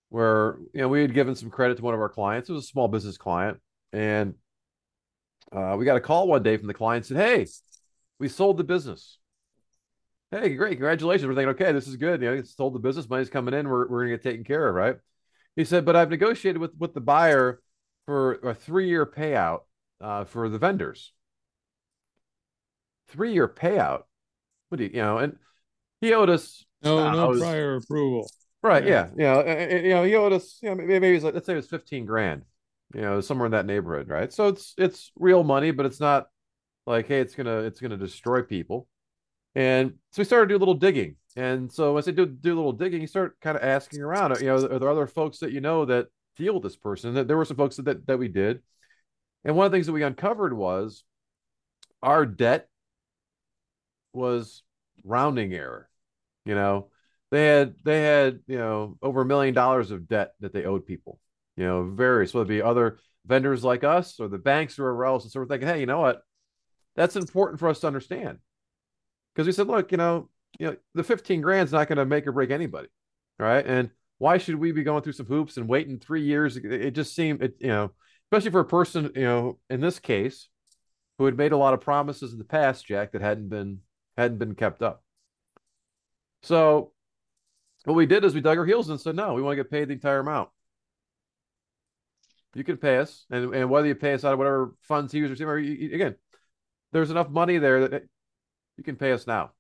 where 0.09 0.59
you 0.73 0.81
know 0.81 0.89
we 0.89 1.03
had 1.03 1.15
given 1.15 1.35
some 1.35 1.51
credit 1.51 1.77
to 1.77 1.83
one 1.83 1.95
of 1.95 2.01
our 2.01 2.09
clients. 2.09 2.49
It 2.49 2.53
was 2.53 2.65
a 2.65 2.69
small 2.69 2.89
business 2.89 3.17
client, 3.17 3.59
and 3.93 4.35
uh, 5.53 5.77
we 5.79 5.85
got 5.85 5.97
a 5.97 6.01
call 6.01 6.29
one 6.29 6.43
day 6.43 6.57
from 6.57 6.67
the 6.67 6.75
client 6.75 7.07
said, 7.07 7.19
"Hey, 7.19 7.47
we 8.19 8.29
sold 8.29 8.57
the 8.57 8.65
business." 8.65 9.19
Hey, 10.31 10.55
great, 10.55 10.73
congratulations. 10.73 11.27
We're 11.27 11.35
thinking, 11.35 11.51
okay, 11.51 11.73
this 11.73 11.89
is 11.89 11.97
good. 11.97 12.21
You 12.21 12.31
know, 12.31 12.37
it's 12.37 12.57
sold 12.57 12.75
the 12.75 12.79
business, 12.79 13.09
money's 13.09 13.31
coming 13.31 13.55
in, 13.55 13.69
we're, 13.69 13.89
we're 13.89 14.05
gonna 14.05 14.17
get 14.17 14.23
taken 14.23 14.45
care 14.45 14.69
of, 14.69 14.75
right? 14.75 14.97
He 15.55 15.65
said, 15.65 15.85
but 15.85 15.97
I've 15.97 16.11
negotiated 16.11 16.61
with 16.61 16.73
with 16.79 16.93
the 16.93 17.01
buyer 17.01 17.63
for 18.05 18.35
a 18.35 18.55
three 18.55 18.89
year 18.89 19.07
payout 19.07 19.61
uh, 20.01 20.25
for 20.25 20.49
the 20.49 20.59
vendors. 20.59 21.13
Three 23.09 23.33
year 23.33 23.49
payout. 23.49 24.03
What 24.69 24.79
do 24.79 24.85
you, 24.85 24.91
you 24.95 25.03
know? 25.03 25.19
And 25.19 25.37
he 26.01 26.13
owed 26.13 26.29
us 26.29 26.65
no 26.83 27.11
no 27.11 27.29
was, 27.29 27.41
prior 27.41 27.77
approval. 27.77 28.31
Right. 28.63 28.85
Yeah. 28.87 29.11
yeah. 29.17 29.39
You 29.39 29.45
know, 29.45 29.51
and, 29.51 29.87
you 29.87 29.95
know, 29.95 30.05
he 30.05 30.15
owed 30.15 30.33
us. 30.33 30.59
You 30.61 30.71
know, 30.71 30.75
maybe, 30.75 30.99
maybe 30.99 31.21
like, 31.21 31.35
let's 31.35 31.47
say 31.47 31.53
it 31.55 31.57
was 31.57 31.69
fifteen 31.69 32.05
grand. 32.05 32.43
You 32.95 33.01
know, 33.01 33.21
somewhere 33.21 33.47
in 33.47 33.53
that 33.53 33.67
neighborhood, 33.67 34.09
right? 34.09 34.33
So 34.33 34.49
it's 34.49 34.75
it's 34.77 35.11
real 35.17 35.43
money, 35.43 35.71
but 35.71 35.87
it's 35.87 36.01
not 36.01 36.29
like, 36.87 37.09
hey, 37.09 37.21
it's 37.21 37.35
gonna 37.35 37.61
it's 37.61 37.81
gonna 37.81 37.97
destroy 37.97 38.43
people. 38.43 38.89
And 39.57 39.95
so 40.13 40.21
we 40.21 40.25
started 40.25 40.49
to 40.49 40.53
do 40.53 40.59
a 40.59 40.61
little 40.61 40.75
digging. 40.75 41.17
And 41.35 41.73
so 41.73 41.97
as 41.97 42.07
I 42.07 42.11
do 42.11 42.27
do 42.27 42.55
a 42.55 42.57
little 42.57 42.73
digging, 42.73 43.01
you 43.01 43.07
start 43.07 43.41
kind 43.41 43.57
of 43.57 43.65
asking 43.65 44.03
around, 44.03 44.39
you 44.39 44.47
know, 44.47 44.57
are 44.57 44.79
there 44.79 44.91
other 44.91 45.07
folks 45.07 45.39
that 45.39 45.51
you 45.51 45.63
know 45.63 45.87
that 45.87 46.09
deal 46.37 46.55
with 46.55 46.63
this 46.63 46.77
person? 46.77 47.15
That 47.15 47.27
there 47.27 47.39
were 47.39 47.47
some 47.47 47.57
folks 47.57 47.77
that, 47.77 48.07
that 48.07 48.19
we 48.19 48.29
did. 48.29 48.61
And 49.45 49.57
one 49.57 49.65
of 49.65 49.73
the 49.73 49.77
things 49.77 49.87
that 49.87 49.93
we 49.93 50.03
uncovered 50.03 50.53
was 50.53 51.05
our 52.03 52.27
debt 52.27 52.69
was 54.13 54.63
rounding 55.05 55.55
error. 55.55 55.89
You 56.45 56.55
know, 56.55 56.91
they 57.31 57.47
had 57.47 57.77
they 57.83 58.03
had, 58.03 58.41
you 58.47 58.59
know, 58.59 58.99
over 59.01 59.23
a 59.23 59.27
million 59.27 59.55
dollars 59.55 59.91
of 59.91 60.07
debt 60.07 60.35
that 60.41 60.53
they 60.53 60.65
owed 60.67 60.85
people, 60.85 61.19
you 61.57 61.65
know, 61.65 61.83
various, 61.83 62.35
whether 62.35 62.45
it 62.45 62.57
be 62.57 62.63
other 62.63 62.99
vendors 63.25 63.65
like 63.65 63.85
us 63.85 64.21
or 64.21 64.29
the 64.29 64.39
banks 64.39 64.79
or 64.79 64.83
wherever 64.83 65.07
else. 65.07 65.25
And 65.25 65.33
so 65.33 65.41
we're 65.41 65.47
thinking, 65.47 65.69
hey, 65.69 65.81
you 65.81 65.87
know 65.87 66.01
what? 66.01 66.23
That's 66.95 67.17
important 67.17 67.59
for 67.59 67.69
us 67.69 67.81
to 67.81 67.87
understand 67.87 68.39
because 69.37 69.47
we 69.47 69.53
said, 69.53 69.67
look, 69.67 69.93
you 69.93 69.99
know, 69.99 70.31
you 70.59 70.69
know, 70.69 70.77
the 70.95 71.05
15 71.05 71.43
grand's 71.43 71.71
not 71.71 71.89
going 71.89 71.99
to 71.99 72.07
make 72.07 72.27
or 72.27 72.33
break 72.33 72.51
anybody, 72.51 72.89
right? 73.39 73.67
And 73.67 73.91
why 74.17 74.39
should 74.39 74.55
we 74.55 74.73
be 74.73 74.83
going 74.83 75.03
through 75.03 75.13
some 75.13 75.27
hoops 75.27 75.59
and 75.59 75.69
waiting 75.69 75.99
three 75.99 76.23
years? 76.23 76.57
It 76.57 76.93
just 76.93 77.15
seemed, 77.15 77.43
it, 77.43 77.57
you 77.61 77.69
know, 77.69 77.93
especially 78.25 78.51
for 78.51 78.61
a 78.61 78.65
person, 78.65 79.13
you 79.15 79.25
know, 79.25 79.59
in 79.69 79.83
this 79.83 79.99
case, 79.99 80.49
who 81.19 81.27
had 81.27 81.37
made 81.37 81.53
a 81.53 81.57
lot 81.59 81.75
of 81.75 81.83
promises 81.83 82.33
in 82.33 82.39
the 82.39 82.45
past, 82.45 82.87
Jack, 82.87 83.13
that 83.13 83.21
hadn't 83.21 83.51
been 83.51 83.81
hadn't 84.17 84.39
been 84.39 84.55
kept 84.55 84.81
up. 84.81 85.03
So 86.43 86.93
what 87.85 87.95
we 87.95 88.07
did 88.07 88.25
is 88.25 88.35
we 88.35 88.41
dug 88.41 88.57
our 88.57 88.65
heels 88.65 88.89
and 88.89 88.99
said, 88.99 89.17
no, 89.17 89.35
we 89.35 89.43
want 89.43 89.53
to 89.53 89.63
get 89.63 89.71
paid 89.71 89.89
the 89.89 89.93
entire 89.93 90.21
amount. 90.21 90.49
You 92.55 92.65
can 92.65 92.79
pay 92.79 92.97
us, 92.97 93.27
and, 93.31 93.55
and 93.55 93.69
whether 93.69 93.87
you 93.87 93.95
pay 93.95 94.15
us 94.15 94.25
out 94.25 94.33
of 94.33 94.39
whatever 94.39 94.75
funds 94.81 95.13
he 95.13 95.21
was 95.21 95.31
receiving, 95.31 95.51
or 95.51 95.59
you, 95.59 95.95
again, 95.95 96.15
there's 96.93 97.11
enough 97.11 97.29
money 97.29 97.59
there 97.59 97.89
that 97.89 98.05
you 98.77 98.85
can 98.85 98.97
pay 98.97 99.13
us 99.13 99.27
now. 99.27 99.53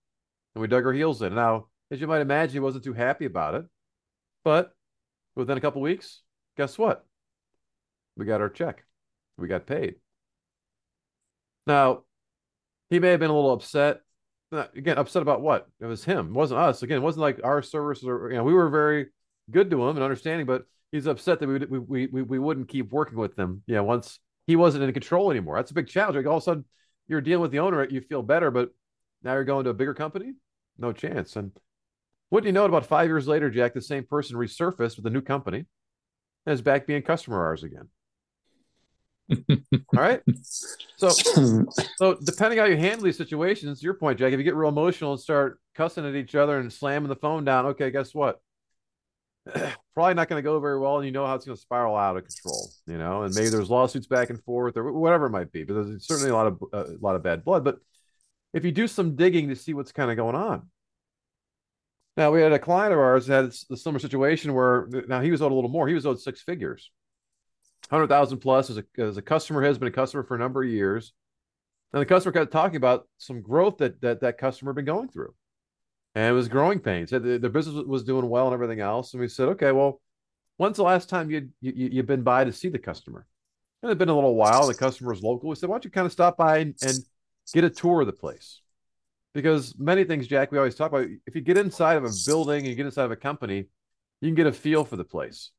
And 0.54 0.62
we 0.62 0.68
dug 0.68 0.86
our 0.86 0.92
heels 0.92 1.22
in. 1.22 1.34
Now, 1.34 1.66
as 1.90 2.00
you 2.00 2.06
might 2.06 2.20
imagine, 2.20 2.52
he 2.52 2.60
wasn't 2.60 2.84
too 2.84 2.92
happy 2.92 3.24
about 3.24 3.54
it. 3.54 3.64
But 4.44 4.72
within 5.34 5.58
a 5.58 5.60
couple 5.60 5.82
weeks, 5.82 6.22
guess 6.56 6.78
what? 6.78 7.04
We 8.16 8.24
got 8.24 8.40
our 8.40 8.48
check. 8.48 8.84
We 9.36 9.48
got 9.48 9.66
paid. 9.66 9.96
Now, 11.66 12.04
he 12.90 12.98
may 12.98 13.10
have 13.10 13.20
been 13.20 13.30
a 13.30 13.34
little 13.34 13.52
upset. 13.52 14.00
Again, 14.52 14.96
upset 14.96 15.22
about 15.22 15.42
what? 15.42 15.68
It 15.80 15.86
was 15.86 16.04
him. 16.04 16.28
It 16.28 16.32
wasn't 16.32 16.60
us. 16.60 16.82
Again, 16.82 16.98
it 16.98 17.02
wasn't 17.02 17.22
like 17.22 17.40
our 17.42 17.60
services 17.62 18.08
or 18.08 18.30
you 18.30 18.36
know, 18.36 18.44
we 18.44 18.54
were 18.54 18.70
very 18.70 19.08
good 19.50 19.70
to 19.70 19.82
him 19.82 19.96
and 19.96 20.04
understanding, 20.04 20.46
but 20.46 20.64
he's 20.92 21.06
upset 21.06 21.40
that 21.40 21.48
we 21.48 21.78
we 21.78 22.06
we, 22.06 22.22
we 22.22 22.38
wouldn't 22.38 22.68
keep 22.68 22.92
working 22.92 23.18
with 23.18 23.34
them. 23.34 23.62
Yeah, 23.66 23.80
once 23.80 24.20
he 24.46 24.56
wasn't 24.56 24.84
in 24.84 24.92
control 24.92 25.30
anymore. 25.30 25.56
That's 25.56 25.72
a 25.72 25.74
big 25.74 25.88
challenge. 25.88 26.16
Like 26.16 26.26
all 26.26 26.36
of 26.36 26.42
a 26.42 26.44
sudden 26.44 26.64
you're 27.08 27.20
dealing 27.20 27.42
with 27.42 27.50
the 27.50 27.58
owner, 27.58 27.86
you 27.88 28.00
feel 28.00 28.22
better, 28.22 28.50
but 28.50 28.70
now 29.26 29.34
you're 29.34 29.44
going 29.44 29.64
to 29.64 29.70
a 29.70 29.74
bigger 29.74 29.94
company? 29.94 30.32
No 30.78 30.92
chance. 30.92 31.36
And 31.36 31.52
what 32.30 32.42
do 32.42 32.48
you 32.48 32.52
know 32.52 32.64
about 32.64 32.86
five 32.86 33.08
years 33.08 33.28
later, 33.28 33.50
Jack, 33.50 33.74
the 33.74 33.82
same 33.82 34.04
person 34.04 34.36
resurfaced 34.36 34.96
with 34.96 35.06
a 35.06 35.10
new 35.10 35.20
company 35.20 35.66
and 36.46 36.52
is 36.54 36.62
back 36.62 36.86
being 36.86 37.02
customer 37.02 37.44
ours 37.44 37.62
again. 37.62 37.88
All 39.96 40.02
right. 40.02 40.22
So, 40.96 41.08
so 41.96 42.14
depending 42.22 42.58
how 42.58 42.66
you 42.66 42.76
handle 42.76 43.04
these 43.04 43.16
situations, 43.16 43.82
your 43.82 43.94
point, 43.94 44.18
Jack, 44.18 44.32
if 44.32 44.38
you 44.38 44.44
get 44.44 44.54
real 44.54 44.68
emotional 44.68 45.12
and 45.12 45.20
start 45.20 45.58
cussing 45.74 46.06
at 46.06 46.14
each 46.14 46.34
other 46.34 46.58
and 46.58 46.72
slamming 46.72 47.08
the 47.08 47.16
phone 47.16 47.44
down, 47.44 47.66
okay, 47.66 47.90
guess 47.90 48.14
what? 48.14 48.40
Probably 49.94 50.14
not 50.14 50.28
going 50.28 50.38
to 50.38 50.42
go 50.42 50.58
very 50.60 50.78
well, 50.78 50.96
and 50.96 51.06
you 51.06 51.12
know 51.12 51.26
how 51.26 51.34
it's 51.34 51.44
going 51.44 51.56
to 51.56 51.60
spiral 51.60 51.96
out 51.96 52.16
of 52.16 52.24
control. 52.24 52.68
You 52.86 52.98
know, 52.98 53.22
and 53.22 53.34
maybe 53.34 53.48
there's 53.48 53.70
lawsuits 53.70 54.06
back 54.06 54.30
and 54.30 54.42
forth 54.44 54.76
or 54.76 54.92
whatever 54.92 55.26
it 55.26 55.30
might 55.30 55.52
be. 55.52 55.64
But 55.64 55.74
there's 55.74 56.06
certainly 56.06 56.30
a 56.30 56.34
lot 56.34 56.46
of 56.48 56.62
uh, 56.72 56.84
a 56.86 56.98
lot 57.00 57.16
of 57.16 57.22
bad 57.22 57.44
blood. 57.44 57.64
But 57.64 57.78
if 58.56 58.64
you 58.64 58.72
do 58.72 58.88
some 58.88 59.14
digging 59.14 59.48
to 59.48 59.56
see 59.56 59.74
what's 59.74 59.92
kind 59.92 60.10
of 60.10 60.16
going 60.16 60.34
on, 60.34 60.68
now 62.16 62.32
we 62.32 62.40
had 62.40 62.52
a 62.52 62.58
client 62.58 62.92
of 62.94 62.98
ours 62.98 63.26
that 63.26 63.44
had 63.44 63.54
a 63.70 63.76
similar 63.76 63.98
situation 63.98 64.54
where 64.54 64.88
now 65.06 65.20
he 65.20 65.30
was 65.30 65.42
owed 65.42 65.52
a 65.52 65.54
little 65.54 65.70
more. 65.70 65.86
He 65.86 65.94
was 65.94 66.06
owed 66.06 66.20
six 66.20 66.40
figures 66.40 66.90
hundred 67.90 68.08
thousand 68.08 68.38
plus 68.38 68.70
as 68.70 68.78
a 68.78 68.84
as 68.98 69.16
a 69.16 69.22
customer 69.22 69.62
has 69.62 69.78
been 69.78 69.88
a 69.88 69.92
customer 69.92 70.24
for 70.24 70.34
a 70.34 70.38
number 70.38 70.62
of 70.62 70.70
years. 70.70 71.12
And 71.92 72.00
the 72.00 72.06
customer 72.06 72.32
kept 72.32 72.50
talking 72.50 72.76
about 72.76 73.06
some 73.18 73.42
growth 73.42 73.78
that 73.78 74.00
that 74.00 74.20
that 74.20 74.38
customer 74.38 74.70
had 74.70 74.76
been 74.76 74.84
going 74.86 75.08
through, 75.08 75.34
and 76.14 76.26
it 76.26 76.32
was 76.32 76.48
growing 76.48 76.80
pains. 76.80 77.10
The, 77.10 77.20
the 77.20 77.48
business 77.48 77.84
was 77.86 78.04
doing 78.04 78.28
well 78.28 78.46
and 78.46 78.54
everything 78.54 78.80
else. 78.80 79.12
And 79.12 79.20
we 79.20 79.28
said, 79.28 79.48
okay, 79.50 79.72
well, 79.72 80.00
when's 80.56 80.76
the 80.78 80.82
last 80.82 81.08
time 81.08 81.30
you 81.30 81.48
you 81.60 81.90
you've 81.92 82.06
been 82.06 82.22
by 82.22 82.44
to 82.44 82.52
see 82.52 82.68
the 82.68 82.78
customer? 82.78 83.26
And 83.82 83.90
it'd 83.90 83.98
been 83.98 84.08
a 84.08 84.14
little 84.14 84.34
while. 84.34 84.66
The 84.66 84.74
customer 84.74 85.10
was 85.10 85.22
local. 85.22 85.48
We 85.48 85.54
said, 85.54 85.68
why 85.68 85.74
don't 85.74 85.84
you 85.84 85.90
kind 85.90 86.06
of 86.06 86.12
stop 86.12 86.36
by 86.36 86.58
and, 86.58 86.74
and 86.82 86.98
get 87.52 87.64
a 87.64 87.70
tour 87.70 88.00
of 88.02 88.06
the 88.06 88.12
place? 88.12 88.60
Because 89.34 89.74
many 89.78 90.04
things, 90.04 90.26
Jack, 90.26 90.50
we 90.50 90.58
always 90.58 90.74
talk 90.74 90.90
about. 90.90 91.06
If 91.26 91.34
you 91.34 91.42
get 91.42 91.58
inside 91.58 91.96
of 91.96 92.04
a 92.04 92.12
building 92.26 92.60
and 92.60 92.68
you 92.68 92.74
get 92.74 92.86
inside 92.86 93.04
of 93.04 93.10
a 93.10 93.16
company, 93.16 93.66
you 94.20 94.28
can 94.28 94.34
get 94.34 94.46
a 94.46 94.52
feel 94.52 94.84
for 94.84 94.96
the 94.96 95.04
place. 95.04 95.50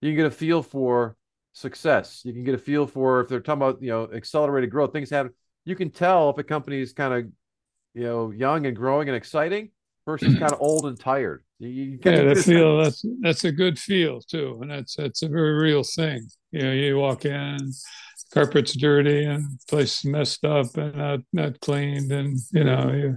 You 0.00 0.10
can 0.10 0.16
get 0.16 0.26
a 0.26 0.30
feel 0.30 0.62
for 0.62 1.16
success. 1.52 2.22
You 2.24 2.32
can 2.32 2.44
get 2.44 2.54
a 2.54 2.58
feel 2.58 2.86
for 2.86 3.20
if 3.20 3.28
they're 3.28 3.40
talking 3.40 3.62
about 3.62 3.82
you 3.82 3.90
know 3.90 4.08
accelerated 4.12 4.70
growth, 4.70 4.92
things 4.92 5.10
happen. 5.10 5.32
You 5.64 5.76
can 5.76 5.90
tell 5.90 6.30
if 6.30 6.38
a 6.38 6.44
company 6.44 6.80
is 6.80 6.92
kind 6.92 7.14
of 7.14 7.32
you 7.94 8.04
know 8.04 8.30
young 8.30 8.66
and 8.66 8.76
growing 8.76 9.08
and 9.08 9.16
exciting 9.16 9.70
versus 10.04 10.34
kind 10.38 10.52
of 10.52 10.60
old 10.60 10.86
and 10.86 10.98
tired. 10.98 11.44
You, 11.58 11.68
you 11.68 11.98
yeah, 12.04 12.22
that 12.22 12.38
feel 12.38 12.82
that's 12.82 13.04
that's 13.20 13.44
a 13.44 13.52
good 13.52 13.78
feel 13.78 14.20
too, 14.20 14.58
and 14.60 14.70
that's 14.70 14.96
that's 14.96 15.22
a 15.22 15.28
very 15.28 15.54
real 15.54 15.82
thing. 15.82 16.26
You 16.52 16.62
know, 16.62 16.72
you 16.72 16.96
walk 16.98 17.24
in, 17.24 17.72
carpet's 18.32 18.76
dirty 18.76 19.24
and 19.24 19.58
place 19.68 20.04
messed 20.04 20.44
up 20.44 20.76
and 20.76 20.96
not 20.96 21.20
not 21.32 21.60
cleaned, 21.60 22.12
and 22.12 22.38
you 22.52 22.64
know 22.64 22.76
mm-hmm. 22.76 22.98
you 22.98 23.16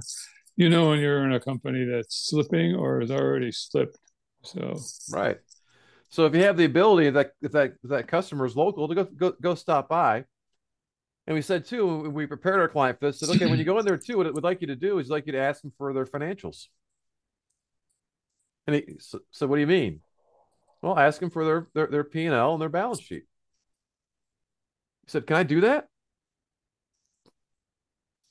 you 0.55 0.69
know 0.69 0.89
when 0.89 0.99
you're 0.99 1.25
in 1.25 1.33
a 1.33 1.39
company 1.39 1.85
that's 1.85 2.29
slipping 2.29 2.75
or 2.75 3.01
has 3.01 3.11
already 3.11 3.51
slipped. 3.51 3.97
So 4.43 4.79
right. 5.11 5.37
So 6.09 6.25
if 6.25 6.33
you 6.33 6.43
have 6.43 6.57
the 6.57 6.65
ability 6.65 7.11
that 7.11 7.31
if 7.41 7.51
that 7.51 7.73
if 7.83 7.89
that 7.89 8.07
customer 8.07 8.45
is 8.45 8.55
local 8.55 8.87
to 8.87 8.95
go 8.95 9.03
go 9.03 9.33
go 9.41 9.55
stop 9.55 9.87
by, 9.89 10.25
and 11.27 11.35
we 11.35 11.41
said 11.41 11.65
too, 11.65 12.09
we 12.09 12.25
prepared 12.25 12.59
our 12.59 12.67
client 12.67 12.99
for 12.99 13.07
this. 13.07 13.19
Said, 13.19 13.29
okay, 13.29 13.45
when 13.45 13.59
you 13.59 13.65
go 13.65 13.77
in 13.77 13.85
there 13.85 13.97
too, 13.97 14.17
what 14.17 14.25
it 14.25 14.33
would 14.33 14.43
like 14.43 14.61
you 14.61 14.67
to 14.67 14.75
do 14.75 14.97
is 14.97 15.09
like 15.09 15.27
you 15.27 15.33
to 15.33 15.39
ask 15.39 15.61
them 15.61 15.71
for 15.77 15.93
their 15.93 16.05
financials. 16.05 16.65
And 18.65 18.75
he 18.75 18.95
so, 18.99 19.19
so 19.31 19.47
what 19.47 19.57
do 19.57 19.61
you 19.61 19.67
mean? 19.67 20.01
Well, 20.81 20.97
ask 20.97 21.19
them 21.19 21.29
for 21.29 21.45
their 21.45 21.67
their 21.73 21.87
their 21.87 22.03
P 22.03 22.25
and 22.25 22.33
L 22.33 22.53
and 22.53 22.61
their 22.61 22.69
balance 22.69 23.01
sheet. 23.01 23.23
He 25.09 25.11
said, 25.11 25.25
"Can 25.25 25.37
I 25.37 25.43
do 25.43 25.61
that?" 25.61 25.87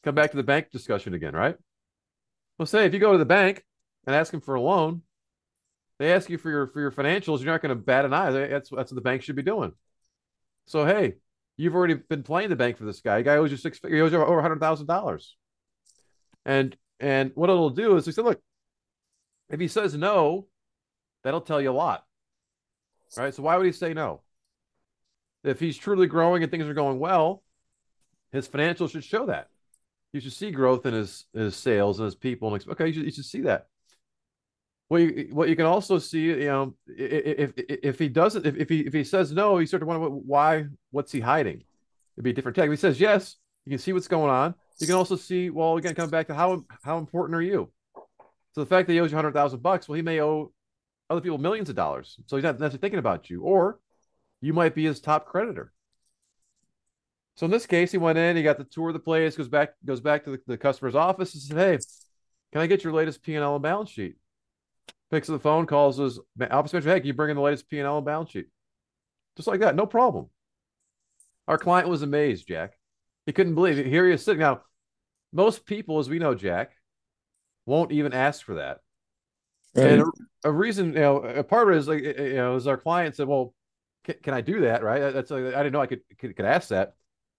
Come 0.05 0.15
back 0.15 0.31
to 0.31 0.37
the 0.37 0.45
bank 0.45 0.71
discussion 0.71 1.13
again, 1.13 1.35
right? 1.35 1.57
Well, 2.57 2.67
say 2.67 2.87
if 2.87 2.95
you 2.95 3.01
go 3.01 3.11
to 3.11 3.19
the 3.19 3.25
bank 3.25 3.65
and 4.07 4.15
ask 4.15 4.31
them 4.31 4.41
for 4.41 4.55
a 4.55 4.61
loan, 4.61 5.03
they 5.99 6.13
ask 6.13 6.31
you 6.31 6.39
for 6.39 6.51
your 6.51 6.69
for 6.69 6.81
your 6.81 6.93
financials, 6.93 7.39
you're 7.39 7.53
not 7.53 7.63
going 7.63 7.77
to 7.77 7.83
bat 7.83 8.05
an 8.05 8.15
eye. 8.15 8.31
That's 8.31 8.71
that's 8.71 8.93
what 8.93 8.95
the 8.95 9.01
bank 9.01 9.23
should 9.23 9.35
be 9.35 9.43
doing. 9.43 9.73
So 10.67 10.87
hey, 10.87 11.15
you've 11.57 11.75
already 11.75 11.95
been 11.95 12.23
playing 12.23 12.49
the 12.49 12.55
bank 12.55 12.77
for 12.77 12.85
this 12.85 13.01
guy. 13.01 13.19
The 13.19 13.25
guy 13.25 13.37
owes 13.39 13.51
you 13.51 13.57
six 13.57 13.81
he 13.85 14.01
owes 14.01 14.13
you 14.13 14.23
over 14.23 14.41
hundred 14.41 14.61
thousand 14.61 14.87
dollars. 14.87 15.37
And 16.47 16.77
and 17.01 17.33
what 17.35 17.51
it'll 17.51 17.71
do 17.71 17.97
is 17.97 18.07
he 18.07 18.13
said, 18.13 18.25
look, 18.25 18.41
if 19.51 19.59
he 19.59 19.67
says 19.67 19.97
no, 19.97 20.47
that'll 21.25 21.41
tell 21.41 21.61
you 21.61 21.73
a 21.73 21.73
lot. 21.73 22.05
Right. 23.17 23.35
So 23.35 23.43
why 23.43 23.57
would 23.57 23.67
he 23.67 23.73
say 23.73 23.95
no? 23.95 24.23
If 25.49 25.61
he's 25.61 25.77
truly 25.77 26.07
growing 26.07 26.43
and 26.43 26.51
things 26.51 26.67
are 26.67 26.75
going 26.75 26.99
well, 26.99 27.43
his 28.33 28.49
financials 28.49 28.93
should 28.93 29.05
show 29.05 29.27
that. 29.27 29.49
You 30.13 30.21
should 30.21 30.33
see 30.33 30.51
growth 30.51 30.87
in 30.87 30.95
his 30.95 31.27
his 31.35 31.57
sales 31.57 31.99
and 31.99 32.07
his 32.07 32.15
people. 32.15 32.53
And 32.55 32.69
okay, 32.69 32.89
you 32.89 32.93
should, 32.93 33.05
you 33.05 33.11
should 33.11 33.25
see 33.25 33.43
that. 33.43 33.67
Well, 34.89 35.01
you, 35.03 35.29
what 35.33 35.49
you 35.49 35.57
can 35.57 35.67
also 35.67 35.99
see, 35.99 36.25
you 36.25 36.47
know, 36.47 36.75
if 36.87 37.53
if, 37.57 37.79
if 37.83 37.99
he 37.99 38.09
doesn't, 38.09 38.47
if, 38.47 38.57
if 38.57 38.69
he 38.69 38.81
if 38.81 38.93
he 38.93 39.05
says 39.05 39.33
no, 39.33 39.59
you 39.59 39.67
start 39.67 39.81
to 39.83 39.87
wonder 39.87 40.09
why. 40.09 40.67
What's 40.91 41.13
he 41.13 41.21
hiding? 41.21 41.63
It'd 42.17 42.25
be 42.25 42.31
a 42.31 42.33
different 42.33 42.57
tag. 42.57 42.69
If 42.69 42.73
he 42.73 42.77
says 42.77 42.99
yes, 42.99 43.37
you 43.65 43.71
can 43.71 43.79
see 43.79 43.93
what's 43.93 44.09
going 44.09 44.31
on. 44.31 44.55
You 44.81 44.87
can 44.87 44.97
also 44.97 45.17
see, 45.17 45.51
well, 45.51 45.77
again, 45.77 45.95
come 45.95 46.09
back 46.09 46.29
to 46.29 46.35
how 46.35 46.65
how 46.83 46.99
important 46.99 47.37
are 47.37 47.43
you? 47.43 47.71
So 48.55 48.63
the 48.63 48.67
fact 48.67 48.87
that 48.87 48.95
he 48.95 49.01
owes 49.01 49.11
you 49.11 49.17
hundred 49.17 49.35
thousand 49.35 49.63
bucks, 49.63 49.89
well, 49.89 49.97
he 49.97 50.03
may 50.03 50.21
owe 50.23 50.53
other 51.11 51.21
people 51.21 51.39
millions 51.39 51.69
of 51.69 51.77
dollars. 51.77 52.19
So 52.27 52.37
he's 52.37 52.45
not 52.45 52.55
necessarily 52.55 52.79
thinking 52.79 52.99
about 52.99 53.29
you, 53.29 53.43
or 53.43 53.79
you 54.41 54.53
might 54.53 54.75
be 54.75 54.85
his 54.85 55.01
top 55.01 55.27
creditor. 55.27 55.73
So 57.37 57.45
in 57.45 57.53
this 57.53 57.67
case, 57.67 57.93
he 57.93 57.99
went 57.99 58.19
in, 58.19 58.37
he 58.37 58.43
got 58.43 58.59
the 58.59 58.65
tour 58.65 58.89
of 58.89 58.95
the 58.95 59.01
place, 59.01 59.37
goes 59.37 59.49
back, 59.49 59.71
goes 59.85 60.01
back 60.01 60.25
to 60.25 60.31
the, 60.33 60.41
the 60.47 60.59
customer's 60.59 60.97
office 60.97 61.35
and 61.35 61.43
said, 61.43 61.57
Hey, 61.57 61.79
can 62.53 62.61
I 62.61 62.67
get 62.67 62.83
your 62.83 62.93
latest 62.93 63.23
P 63.23 63.35
and 63.35 63.45
L 63.45 63.55
and 63.55 63.63
balance 63.63 63.91
sheet? 63.91 64.17
picks 65.11 65.29
up 65.29 65.35
the 65.35 65.41
phone, 65.41 65.67
calls 65.67 65.99
his 65.99 66.19
office 66.51 66.73
manager, 66.73 66.91
hey, 66.91 67.01
can 67.01 67.07
you 67.07 67.15
bring 67.15 67.31
in 67.31 67.37
the 67.37 67.43
latest 67.43 67.69
P&L 67.69 67.97
and 67.97 68.07
balance 68.07 68.31
sheet? 68.31 68.47
Just 69.37 69.49
like 69.49 69.61
that, 69.61 69.77
no 69.77 69.87
problem. 69.87 70.29
Our 71.47 71.59
client 71.59 71.89
was 71.89 72.03
amazed, 72.03 72.47
Jack. 72.47 72.75
He 73.27 73.33
couldn't 73.33 73.55
believe 73.55 73.79
it. 73.79 73.87
Here 73.87 74.07
he 74.07 74.13
is 74.13 74.25
sitting. 74.25 74.41
Now, 74.41 74.63
most 75.33 75.65
people, 75.67 75.99
as 75.99 76.09
we 76.09 76.19
know, 76.19 76.35
Jack, 76.35 76.73
won't 77.67 77.93
even 77.93 78.13
ask 78.13 78.45
for 78.45 78.57
that. 78.57 78.79
Right. 79.75 79.93
And 79.93 80.03
a, 80.03 80.49
a, 80.49 80.53
reason, 80.53 80.93
you 80.93 81.01
know, 81.01 81.19
a 81.19 81.45
part 81.45 81.69
of 81.69 81.75
it 81.75 81.79
is 81.79 81.89
like, 81.89 82.03
you 82.03 82.35
know, 82.35 82.57
as 82.57 82.67
our 82.67 82.77
client 82.77 83.17
said, 83.17 83.29
well, 83.29 83.55
can, 84.05 84.35
I 84.35 84.41
do 84.41 84.61
that? 84.63 84.83
Right. 84.83 85.13
That's 85.13 85.31
like, 85.31 85.45
I 85.55 85.63
didn't 85.63 85.73
know 85.73 85.81
I 85.81 85.87
could, 85.87 86.01
could, 86.19 86.37
could 86.37 86.47
ask 86.47 86.69
that. 86.69 86.95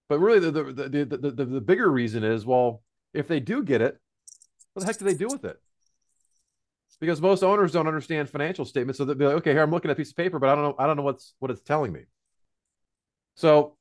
But 0.07 0.19
really, 0.19 0.39
the 0.39 0.51
the, 0.51 0.63
the, 0.63 1.05
the, 1.05 1.17
the, 1.17 1.45
the 1.45 1.61
bigger 1.61 1.89
reason 1.89 2.23
is, 2.23 2.45
well, 2.45 2.81
if 3.13 3.27
they 3.27 3.39
do 3.39 3.63
get 3.63 3.81
it, 3.81 3.97
what 4.73 4.81
the 4.81 4.85
heck 4.85 4.97
do 4.97 5.05
they 5.05 5.13
do 5.13 5.27
with 5.27 5.45
it? 5.45 5.59
because 6.99 7.21
most 7.21 7.43
owners 7.43 7.71
don't 7.71 7.87
understand 7.87 8.29
financial 8.29 8.65
statements. 8.65 8.97
So 8.97 9.05
they'll 9.05 9.15
be 9.15 9.25
like, 9.25 9.35
okay, 9.35 9.51
here 9.51 9.61
I'm 9.61 9.71
looking 9.71 9.89
at 9.89 9.93
a 9.93 9.95
piece 9.95 10.11
of 10.11 10.17
paper, 10.17 10.39
but 10.39 10.49
I 10.49 10.55
don't 10.55 10.63
know, 10.63 10.75
I 10.77 10.87
don't 10.87 10.97
know 10.97 11.03
what's 11.03 11.33
what 11.39 11.51
it's 11.51 11.61
telling 11.61 11.93
me. 11.93 12.01
So 13.35 13.77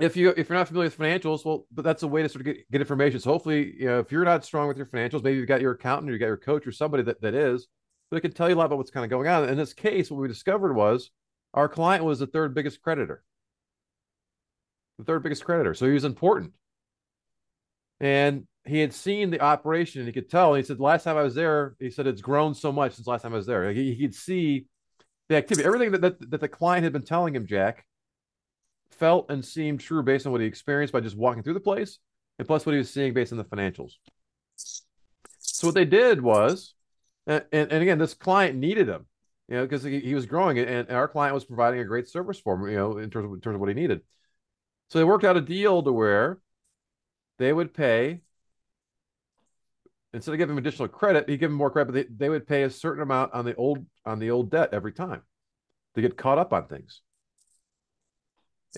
if 0.00 0.16
you 0.16 0.30
if 0.30 0.48
you're 0.48 0.58
not 0.58 0.68
familiar 0.68 0.88
with 0.88 0.98
financials, 0.98 1.44
well, 1.44 1.66
but 1.72 1.84
that's 1.84 2.02
a 2.02 2.08
way 2.08 2.22
to 2.22 2.28
sort 2.28 2.40
of 2.40 2.46
get, 2.46 2.70
get 2.70 2.80
information. 2.80 3.20
So 3.20 3.30
hopefully, 3.30 3.74
you 3.78 3.86
know, 3.86 4.00
if 4.00 4.10
you're 4.10 4.24
not 4.24 4.44
strong 4.44 4.68
with 4.68 4.76
your 4.76 4.86
financials, 4.86 5.22
maybe 5.22 5.38
you've 5.38 5.48
got 5.48 5.60
your 5.60 5.72
accountant 5.72 6.10
or 6.10 6.12
you 6.12 6.18
got 6.18 6.26
your 6.26 6.36
coach 6.36 6.66
or 6.66 6.72
somebody 6.72 7.02
that, 7.04 7.20
that 7.20 7.34
is, 7.34 7.68
but 8.10 8.16
it 8.16 8.20
can 8.20 8.32
tell 8.32 8.48
you 8.48 8.56
a 8.56 8.58
lot 8.58 8.66
about 8.66 8.78
what's 8.78 8.90
kind 8.90 9.04
of 9.04 9.10
going 9.10 9.28
on. 9.28 9.48
In 9.48 9.56
this 9.56 9.72
case, 9.72 10.10
what 10.10 10.20
we 10.20 10.28
discovered 10.28 10.74
was 10.74 11.10
our 11.54 11.68
client 11.68 12.04
was 12.04 12.18
the 12.18 12.26
third 12.26 12.54
biggest 12.54 12.82
creditor. 12.82 13.22
The 14.98 15.04
third 15.04 15.22
biggest 15.22 15.44
creditor. 15.44 15.74
So 15.74 15.86
he 15.86 15.92
was 15.92 16.04
important. 16.04 16.52
And 18.00 18.46
he 18.64 18.80
had 18.80 18.92
seen 18.92 19.30
the 19.30 19.40
operation 19.40 20.00
and 20.00 20.08
he 20.08 20.12
could 20.12 20.30
tell. 20.30 20.54
And 20.54 20.62
he 20.62 20.66
said, 20.66 20.80
last 20.80 21.04
time 21.04 21.16
I 21.16 21.22
was 21.22 21.34
there, 21.34 21.76
he 21.78 21.90
said, 21.90 22.06
it's 22.06 22.20
grown 22.20 22.54
so 22.54 22.72
much 22.72 22.94
since 22.94 23.06
last 23.06 23.22
time 23.22 23.32
I 23.32 23.36
was 23.36 23.46
there. 23.46 23.72
He, 23.72 23.94
he 23.94 24.02
could 24.02 24.14
see 24.14 24.66
the 25.28 25.36
activity, 25.36 25.66
everything 25.66 25.92
that, 25.92 26.00
that, 26.00 26.30
that 26.30 26.40
the 26.40 26.48
client 26.48 26.84
had 26.84 26.92
been 26.92 27.02
telling 27.02 27.34
him, 27.34 27.46
Jack, 27.46 27.84
felt 28.90 29.30
and 29.30 29.44
seemed 29.44 29.80
true 29.80 30.02
based 30.02 30.26
on 30.26 30.32
what 30.32 30.40
he 30.40 30.46
experienced 30.46 30.92
by 30.92 31.00
just 31.00 31.16
walking 31.16 31.42
through 31.42 31.54
the 31.54 31.60
place 31.60 31.98
and 32.38 32.46
plus 32.46 32.66
what 32.66 32.72
he 32.72 32.78
was 32.78 32.92
seeing 32.92 33.14
based 33.14 33.32
on 33.32 33.38
the 33.38 33.44
financials. 33.44 33.92
So 35.38 35.68
what 35.68 35.74
they 35.74 35.84
did 35.84 36.20
was 36.20 36.74
And, 37.26 37.44
and, 37.52 37.72
and 37.72 37.82
again, 37.82 37.98
this 37.98 38.14
client 38.14 38.56
needed 38.56 38.88
him, 38.88 39.06
you 39.48 39.56
know, 39.56 39.62
because 39.62 39.82
he, 39.82 40.00
he 40.00 40.14
was 40.14 40.26
growing 40.26 40.58
and, 40.58 40.68
and 40.68 40.90
our 40.90 41.08
client 41.08 41.34
was 41.34 41.44
providing 41.44 41.80
a 41.80 41.84
great 41.84 42.08
service 42.08 42.38
for 42.38 42.54
him, 42.54 42.68
you 42.68 42.76
know, 42.76 42.98
in 42.98 43.10
terms 43.10 43.26
of, 43.26 43.32
in 43.32 43.40
terms 43.40 43.54
of 43.54 43.60
what 43.60 43.68
he 43.68 43.74
needed. 43.74 44.00
So 44.88 44.98
they 44.98 45.04
worked 45.04 45.24
out 45.24 45.36
a 45.36 45.40
deal 45.40 45.82
to 45.82 45.92
where 45.92 46.38
they 47.38 47.52
would 47.52 47.74
pay 47.74 48.20
instead 50.16 50.32
of 50.32 50.38
giving 50.38 50.54
him 50.54 50.58
additional 50.58 50.88
credit, 50.88 51.28
he 51.28 51.36
give 51.36 51.50
him 51.50 51.56
more 51.56 51.70
credit, 51.70 51.92
but 51.92 51.94
they, 51.94 52.24
they 52.24 52.28
would 52.30 52.46
pay 52.46 52.62
a 52.62 52.70
certain 52.70 53.02
amount 53.02 53.34
on 53.34 53.44
the 53.44 53.54
old 53.54 53.84
on 54.04 54.18
the 54.18 54.30
old 54.30 54.50
debt 54.50 54.70
every 54.72 54.92
time 54.92 55.22
to 55.94 56.00
get 56.00 56.16
caught 56.16 56.38
up 56.38 56.52
on 56.52 56.66
things. 56.66 57.02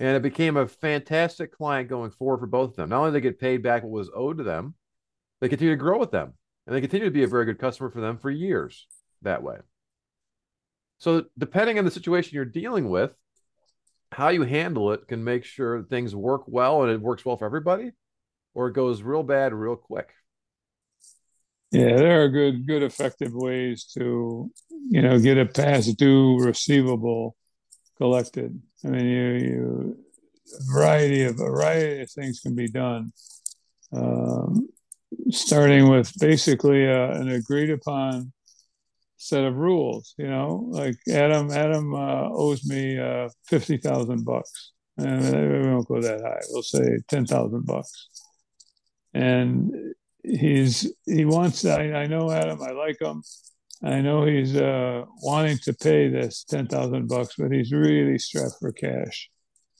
And 0.00 0.16
it 0.16 0.22
became 0.22 0.57
a 0.57 0.68
fantastic 0.68 1.52
client 1.52 1.88
going 1.88 2.11
forward 2.11 2.40
for 2.40 2.46
both 2.46 2.70
of 2.70 2.76
them. 2.76 2.90
Not 2.90 2.98
only 2.98 3.11
they 3.12 3.20
get 3.20 3.40
paid 3.40 3.62
back 3.62 3.83
what 3.83 3.90
was 3.90 4.11
owed 4.14 4.38
to 4.38 4.44
them, 4.44 4.74
they 5.40 5.48
continue 5.48 5.72
to 5.74 5.81
grow 5.81 5.98
with 5.98 6.11
them. 6.11 6.35
And 6.66 6.76
they 6.76 6.81
continue 6.81 7.07
to 7.07 7.12
be 7.12 7.22
a 7.22 7.28
very 7.28 7.46
good 7.46 7.59
customer 7.59 7.90
for 7.90 8.00
them 8.00 8.18
for 8.18 8.31
years 8.31 8.87
that 9.22 9.42
way. 9.42 9.57
So 10.98 11.24
depending 11.37 11.78
on 11.78 11.84
the 11.84 11.90
situation 11.90 12.34
you're 12.34 12.44
dealing 12.44 12.88
with, 12.88 13.14
how 14.11 14.28
you 14.28 14.42
handle 14.42 14.92
it 14.92 15.06
can 15.06 15.22
make 15.22 15.44
sure 15.44 15.82
things 15.82 16.14
work 16.14 16.42
well 16.46 16.82
and 16.82 16.90
it 16.90 17.00
works 17.00 17.24
well 17.24 17.37
for 17.37 17.44
everybody, 17.44 17.92
or 18.54 18.68
it 18.68 18.72
goes 18.72 19.02
real 19.02 19.22
bad 19.22 19.52
real 19.52 19.76
quick. 19.76 20.11
Yeah, 21.70 21.96
there 21.96 22.22
are 22.22 22.28
good, 22.28 22.66
good, 22.66 22.82
effective 22.82 23.32
ways 23.34 23.84
to, 23.94 24.50
you 24.88 25.02
know, 25.02 25.18
get 25.18 25.37
a 25.37 25.44
past 25.44 25.98
due 25.98 26.38
receivable 26.40 27.37
collected. 27.98 28.61
I 28.84 28.88
mean, 28.88 29.06
you, 29.06 29.22
you 29.22 29.98
a 30.58 30.72
variety 30.72 31.24
of 31.24 31.34
a 31.34 31.44
variety 31.44 32.02
of 32.02 32.11
things 32.11 32.40
can 32.40 32.54
be 32.54 32.68
done. 32.68 33.12
Um, 33.92 34.68
starting 35.30 35.90
with 35.90 36.12
basically 36.18 36.88
uh, 36.88 37.12
an 37.12 37.28
agreed 37.28 37.70
upon 37.70 38.32
set 39.18 39.44
of 39.44 39.57
rules. 39.57 40.14
You 40.16 40.28
know, 40.28 40.66
like 40.70 40.96
Adam, 41.11 41.50
Adam 41.50 41.94
uh, 41.94 42.28
owes 42.31 42.64
me 42.64 42.98
uh, 42.98 43.28
fifty 43.46 43.76
thousand 43.76 44.24
bucks, 44.24 44.72
and 44.96 45.22
we 45.22 45.68
won't 45.68 45.88
go 45.88 46.00
that 46.00 46.22
high. 46.22 46.40
We'll 46.50 46.62
say 46.62 46.98
ten 47.09 47.26
thousand 47.26 47.66
bucks, 47.66 48.09
and 49.12 49.70
he's 50.22 50.90
he 51.04 51.26
wants. 51.26 51.64
I, 51.66 51.92
I 51.92 52.07
know 52.07 52.31
Adam. 52.31 52.62
I 52.62 52.70
like 52.70 53.00
him. 53.00 53.22
I 53.83 54.00
know 54.00 54.24
he's 54.24 54.57
uh, 54.57 55.04
wanting 55.22 55.59
to 55.59 55.72
pay 55.74 56.09
this 56.09 56.44
ten 56.44 56.66
thousand 56.66 57.09
bucks, 57.09 57.35
but 57.38 57.52
he's 57.52 57.72
really 57.72 58.18
strapped 58.18 58.57
for 58.61 58.72
cash. 58.72 59.31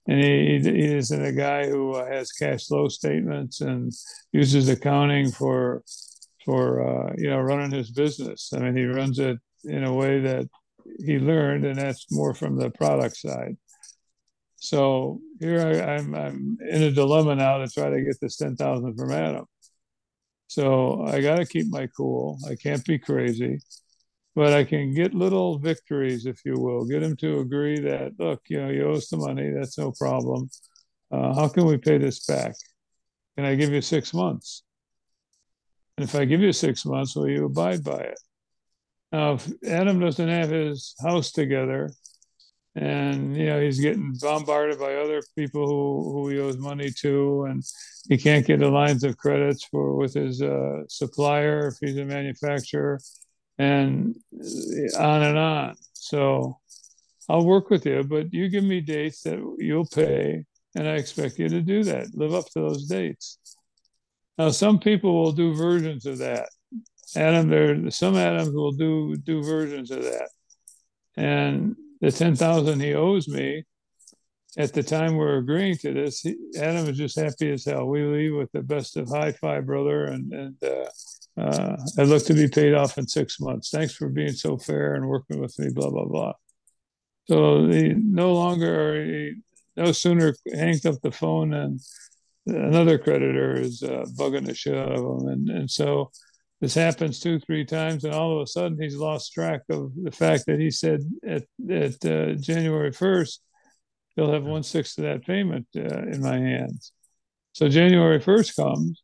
And 0.07 0.25
he, 0.25 0.59
he 0.63 0.85
isn't 0.95 1.25
a 1.25 1.33
guy 1.33 1.69
who 1.69 1.95
has 1.97 2.33
cash 2.33 2.67
flow 2.67 2.89
statements 2.89 3.61
and 3.61 3.93
uses 4.33 4.69
accounting 4.71 5.31
for 5.31 5.83
for 6.49 6.81
uh, 6.81 7.13
you 7.19 7.29
know 7.29 7.41
running 7.41 7.71
his 7.71 7.91
business. 7.91 8.55
I 8.55 8.61
mean, 8.61 8.75
he 8.75 8.85
runs 8.87 9.19
it 9.19 9.37
in 9.65 9.85
a 9.85 9.93
way 9.93 10.19
that 10.21 10.47
he 11.05 11.19
learned, 11.19 11.67
and 11.67 11.79
that's 11.79 12.07
more 12.11 12.33
from 12.33 12.57
the 12.57 12.71
product 12.71 13.19
side. 13.19 13.59
So 14.57 15.21
here 15.41 15.61
I, 15.61 15.99
am 15.99 16.15
I'm, 16.15 16.59
I'm 16.59 16.59
in 16.71 16.83
a 16.85 16.91
dilemma 16.91 17.35
now 17.35 17.59
to 17.59 17.69
try 17.69 17.91
to 17.91 18.01
get 18.01 18.17
this 18.23 18.39
ten 18.39 18.57
thousand 18.57 18.97
from 18.97 19.13
Adam. 19.13 19.45
So 20.47 21.05
I 21.07 21.21
got 21.21 21.37
to 21.37 21.45
keep 21.45 21.67
my 21.69 21.87
cool. 21.95 22.39
I 22.51 22.55
can't 22.55 22.85
be 22.87 22.99
crazy, 22.99 23.59
but 24.35 24.55
I 24.55 24.65
can 24.65 24.95
get 24.95 25.13
little 25.13 25.59
victories, 25.59 26.25
if 26.25 26.41
you 26.47 26.55
will. 26.55 26.87
Get 26.87 27.03
him 27.03 27.15
to 27.17 27.41
agree 27.41 27.79
that 27.81 28.13
look, 28.19 28.41
you 28.49 28.59
know, 28.59 28.71
you 28.71 28.89
owe 28.89 28.95
us 28.95 29.09
the 29.11 29.19
money. 29.19 29.51
That's 29.51 29.77
no 29.77 29.93
problem. 29.93 30.49
Uh, 31.11 31.35
how 31.35 31.49
can 31.49 31.67
we 31.67 31.77
pay 31.77 31.99
this 31.99 32.25
back? 32.25 32.55
Can 33.37 33.45
I 33.45 33.55
give 33.55 33.71
you 33.71 33.83
six 33.83 34.15
months? 34.15 34.63
And 35.99 36.05
if 36.05 36.15
I 36.15 36.27
give 36.27 36.43
you 36.43 36.53
six 36.53 36.87
months, 36.87 37.17
will 37.17 37.29
you 37.29 37.47
abide 37.47 37.83
by 37.83 37.99
it? 37.99 38.21
Now, 39.11 39.33
if 39.33 39.49
Adam 39.67 39.99
doesn't 39.99 40.29
have 40.29 40.49
his 40.49 40.95
house 41.03 41.33
together, 41.33 41.91
and 42.77 43.37
you 43.37 43.47
know 43.47 43.61
he's 43.61 43.81
getting 43.81 44.15
bombarded 44.21 44.79
by 44.79 44.95
other 44.95 45.21
people 45.37 45.67
who, 45.67 46.13
who 46.13 46.29
he 46.29 46.39
owes 46.39 46.57
money 46.57 46.93
to, 47.01 47.47
and 47.49 47.65
he 48.09 48.17
can't 48.17 48.47
get 48.47 48.61
the 48.61 48.69
lines 48.69 49.03
of 49.03 49.17
credits 49.17 49.65
for 49.65 49.97
with 49.97 50.15
his 50.15 50.41
uh, 50.41 50.83
supplier 50.89 51.67
if 51.67 51.75
he's 51.81 51.99
a 51.99 52.05
manufacturer, 52.05 53.01
and 53.59 54.15
on 54.97 55.23
and 55.25 55.37
on. 55.37 55.75
So 55.95 56.61
I'll 57.29 57.45
work 57.45 57.71
with 57.71 57.85
you, 57.87 58.05
but 58.05 58.33
you 58.33 58.49
give 58.49 58.63
me 58.63 58.81
dates 58.83 59.23
that 59.23 59.41
you'll 59.59 59.89
pay, 59.89 60.45
and 60.77 60.87
I 60.87 60.93
expect 60.93 61.41
you 61.41 61.49
to 61.49 61.61
do 61.61 61.83
that. 61.83 62.15
Live 62.15 62.35
up 62.35 62.45
to 62.51 62.61
those 62.61 62.87
dates. 62.87 63.41
Now, 64.39 64.51
some 64.51 64.79
people 64.79 65.21
will 65.21 65.33
do 65.33 65.55
versions 65.55 66.07
of 66.07 66.19
that. 66.19 66.49
Adam, 67.17 67.49
there 67.49 67.91
some 67.91 68.17
Adams 68.17 68.55
will 68.55 68.73
do 68.73 69.17
do 69.17 69.43
versions 69.43 69.91
of 69.91 70.03
that, 70.05 70.29
and 71.17 71.75
the 72.01 72.13
ten 72.13 72.37
thousand 72.37 72.81
he 72.81 72.95
owes 72.95 73.27
me 73.29 73.65
at 74.59 74.73
the 74.73 74.83
time 74.83 75.15
we're 75.15 75.39
agreeing 75.39 75.77
to 75.77 75.93
this, 75.93 76.21
he, 76.21 76.37
Adam 76.59 76.89
is 76.89 76.97
just 76.97 77.19
happy 77.19 77.51
as 77.53 77.65
hell. 77.65 77.87
We 77.87 78.03
leave 78.03 78.35
with 78.35 78.51
the 78.53 78.63
best 78.63 78.97
of 78.97 79.09
high 79.09 79.33
five, 79.33 79.67
brother, 79.67 80.05
and 80.07 80.33
and 80.33 80.57
uh, 80.63 81.41
uh, 81.41 81.77
I 81.99 82.03
look 82.03 82.25
to 82.27 82.35
be 82.35 82.49
paid 82.49 82.75
off 82.75 82.99
in 82.99 83.07
six 83.07 83.39
months. 83.41 83.71
Thanks 83.71 83.95
for 83.95 84.09
being 84.09 84.33
so 84.33 84.59
fair 84.59 84.95
and 84.95 85.07
working 85.07 85.41
with 85.41 85.57
me. 85.59 85.69
Blah 85.73 85.91
blah 85.91 86.07
blah. 86.07 86.33
So 87.29 87.67
no 87.67 88.33
longer 88.33 89.33
no 89.77 89.93
sooner 89.93 90.35
hangs 90.53 90.85
up 90.87 91.01
the 91.03 91.13
phone 91.13 91.53
and 91.53 91.79
another 92.49 92.99
creditor 92.99 93.57
is 93.57 93.83
uh, 93.83 94.05
bugging 94.19 94.47
the 94.47 94.55
shit 94.55 94.77
out 94.77 94.93
of 94.93 94.99
him. 94.99 95.29
And, 95.29 95.49
and 95.51 95.71
so 95.71 96.11
this 96.61 96.75
happens 96.75 97.21
two, 97.21 97.39
three 97.39 97.65
times, 97.65 98.05
and 98.05 98.15
all 98.15 98.37
of 98.37 98.43
a 98.43 98.47
sudden 98.47 98.81
he's 98.81 98.97
lost 98.97 99.33
track 99.33 99.63
of 99.71 99.93
the 99.95 100.11
fact 100.11 100.47
that 100.47 100.59
he 100.59 100.71
said 100.71 101.01
at, 101.27 101.45
at 101.71 102.05
uh, 102.05 102.35
January 102.35 102.91
1st, 102.91 103.39
he'll 104.17 104.33
have 104.33 104.45
one 104.45 104.65
sixth 104.65 104.99
of 104.99 105.05
that 105.05 105.25
payment 105.25 105.67
uh, 105.77 105.81
in 105.81 106.21
my 106.21 106.37
hands. 106.39 106.93
So 107.53 107.69
January 107.69 108.19
1st 108.19 108.57
comes, 108.57 109.03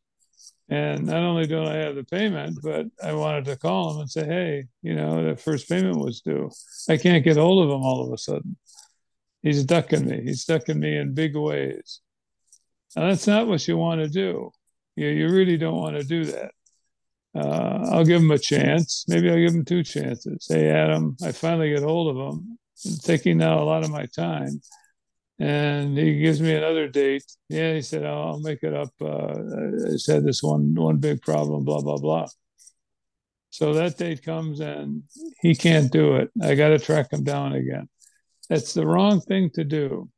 and 0.67 1.05
not 1.05 1.23
only 1.23 1.47
don't 1.47 1.67
I 1.67 1.75
have 1.75 1.95
the 1.95 2.03
payment, 2.03 2.59
but 2.61 2.87
I 3.01 3.13
wanted 3.13 3.45
to 3.45 3.55
call 3.55 3.93
him 3.93 4.01
and 4.01 4.11
say, 4.11 4.25
hey, 4.25 4.63
you 4.81 4.95
know, 4.95 5.29
the 5.29 5.37
first 5.37 5.69
payment 5.69 5.97
was 5.97 6.21
due. 6.21 6.49
I 6.89 6.97
can't 6.97 7.23
get 7.23 7.37
hold 7.37 7.63
of 7.63 7.71
him 7.73 7.83
all 7.83 8.05
of 8.05 8.11
a 8.11 8.17
sudden. 8.17 8.57
He's 9.41 9.63
ducking 9.63 10.07
me. 10.07 10.23
He's 10.23 10.43
ducking 10.43 10.79
me 10.79 10.97
in 10.97 11.13
big 11.13 11.35
ways. 11.35 12.01
That's 12.95 13.27
not 13.27 13.47
what 13.47 13.67
you 13.67 13.77
want 13.77 14.01
to 14.01 14.09
do. 14.09 14.51
You, 14.95 15.07
you 15.07 15.29
really 15.29 15.57
don't 15.57 15.77
want 15.77 15.97
to 15.97 16.03
do 16.03 16.25
that. 16.25 16.51
Uh, 17.35 17.89
I'll 17.91 18.05
give 18.05 18.21
him 18.21 18.31
a 18.31 18.39
chance. 18.39 19.03
Maybe 19.07 19.29
I'll 19.29 19.35
give 19.35 19.53
him 19.53 19.65
two 19.65 19.83
chances. 19.83 20.47
Hey, 20.49 20.69
Adam, 20.69 21.17
I 21.23 21.33
finally 21.33 21.69
get 21.73 21.83
hold 21.83 22.15
of 22.15 22.33
him. 22.33 22.57
I'm 22.85 22.97
taking 23.03 23.37
now 23.37 23.61
a 23.61 23.65
lot 23.65 23.83
of 23.83 23.91
my 23.91 24.05
time. 24.05 24.61
And 25.37 25.97
he 25.97 26.19
gives 26.19 26.39
me 26.39 26.53
another 26.53 26.87
date. 26.87 27.25
Yeah, 27.49 27.73
he 27.73 27.81
said, 27.81 28.05
oh, 28.05 28.29
I'll 28.29 28.39
make 28.39 28.63
it 28.63 28.73
up. 28.73 28.93
Uh, 29.01 29.33
I 29.87 29.91
just 29.91 30.09
had 30.09 30.23
this 30.23 30.41
one 30.41 30.73
one 30.75 30.97
big 30.97 31.21
problem, 31.21 31.65
blah, 31.65 31.81
blah, 31.81 31.97
blah. 31.97 32.27
So 33.49 33.73
that 33.73 33.97
date 33.97 34.23
comes 34.23 34.61
and 34.61 35.03
he 35.41 35.55
can't 35.55 35.91
do 35.91 36.15
it. 36.15 36.31
I 36.41 36.55
got 36.55 36.69
to 36.69 36.79
track 36.79 37.11
him 37.11 37.23
down 37.25 37.53
again. 37.53 37.89
That's 38.49 38.73
the 38.73 38.85
wrong 38.85 39.19
thing 39.19 39.49
to 39.55 39.65
do. 39.65 40.09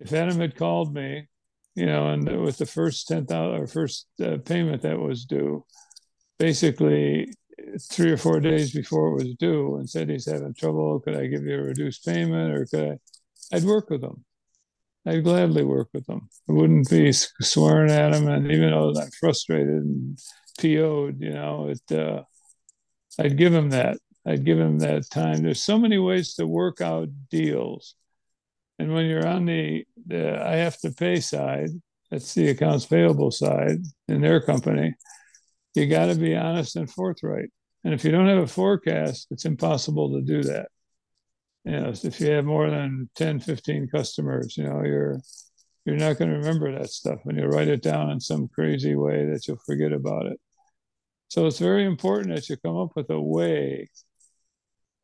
If 0.00 0.12
Adam 0.12 0.40
had 0.40 0.56
called 0.56 0.92
me 0.92 1.28
you 1.74 1.86
know, 1.86 2.08
and 2.08 2.42
with 2.42 2.58
the 2.58 2.66
first 2.66 3.08
ten 3.08 3.26
thousand 3.26 3.60
or 3.60 3.66
first 3.66 4.06
uh, 4.22 4.38
payment 4.44 4.82
that 4.82 4.98
was 4.98 5.24
due, 5.24 5.64
basically 6.38 7.32
three 7.90 8.12
or 8.12 8.16
four 8.16 8.40
days 8.40 8.72
before 8.72 9.08
it 9.08 9.14
was 9.14 9.34
due, 9.34 9.76
and 9.76 9.88
said 9.88 10.08
he's 10.08 10.30
having 10.30 10.54
trouble. 10.54 11.00
Could 11.00 11.16
I 11.16 11.26
give 11.26 11.44
you 11.44 11.56
a 11.56 11.62
reduced 11.62 12.04
payment, 12.04 12.54
or 12.54 12.66
could 12.66 12.90
I? 13.52 13.56
I'd 13.56 13.64
work 13.64 13.90
with 13.90 14.02
him. 14.02 14.24
I'd 15.06 15.24
gladly 15.24 15.64
work 15.64 15.88
with 15.92 16.08
him. 16.08 16.28
I 16.48 16.52
wouldn't 16.52 16.88
be 16.88 17.12
swearing 17.12 17.90
at 17.90 18.14
him, 18.14 18.28
and 18.28 18.50
even 18.50 18.70
though 18.70 18.94
I'm 18.98 19.10
frustrated 19.20 19.68
and 19.68 20.18
PO'd, 20.58 21.20
you 21.20 21.30
know, 21.30 21.68
it. 21.68 21.96
Uh, 21.96 22.22
I'd 23.18 23.36
give 23.36 23.54
him 23.54 23.70
that. 23.70 23.98
I'd 24.26 24.44
give 24.44 24.58
him 24.58 24.78
that 24.80 25.08
time. 25.10 25.42
There's 25.42 25.62
so 25.62 25.78
many 25.78 25.98
ways 25.98 26.34
to 26.34 26.46
work 26.46 26.80
out 26.80 27.08
deals 27.30 27.94
and 28.78 28.92
when 28.92 29.06
you're 29.06 29.26
on 29.26 29.44
the, 29.44 29.86
the 30.06 30.42
I 30.44 30.56
have 30.56 30.78
to 30.80 30.90
pay 30.90 31.20
side, 31.20 31.70
that's 32.10 32.34
the 32.34 32.48
accounts 32.48 32.86
payable 32.86 33.30
side 33.30 33.78
in 34.08 34.20
their 34.20 34.40
company, 34.40 34.94
you 35.74 35.86
got 35.86 36.06
to 36.06 36.14
be 36.14 36.36
honest 36.36 36.76
and 36.76 36.90
forthright. 36.90 37.50
And 37.84 37.92
if 37.92 38.04
you 38.04 38.10
don't 38.10 38.28
have 38.28 38.38
a 38.38 38.46
forecast, 38.46 39.28
it's 39.30 39.44
impossible 39.44 40.12
to 40.12 40.22
do 40.22 40.42
that. 40.44 40.68
You 41.64 41.72
know, 41.72 41.92
if 41.92 42.20
you 42.20 42.30
have 42.30 42.44
more 42.44 42.70
than 42.70 43.08
10, 43.16 43.40
15 43.40 43.88
customers, 43.88 44.56
you 44.56 44.64
know, 44.64 44.82
you're 44.84 45.20
you're 45.84 45.96
not 45.96 46.18
going 46.18 46.30
to 46.30 46.38
remember 46.38 46.72
that 46.72 46.90
stuff 46.90 47.20
and 47.26 47.38
you'll 47.38 47.48
write 47.48 47.68
it 47.68 47.82
down 47.82 48.10
in 48.10 48.18
some 48.18 48.48
crazy 48.48 48.94
way 48.94 49.26
that 49.26 49.46
you'll 49.46 49.58
forget 49.66 49.92
about 49.92 50.26
it. 50.26 50.40
So 51.28 51.46
it's 51.46 51.58
very 51.58 51.84
important 51.84 52.34
that 52.34 52.48
you 52.48 52.56
come 52.56 52.76
up 52.76 52.92
with 52.96 53.10
a 53.10 53.20
way 53.20 53.88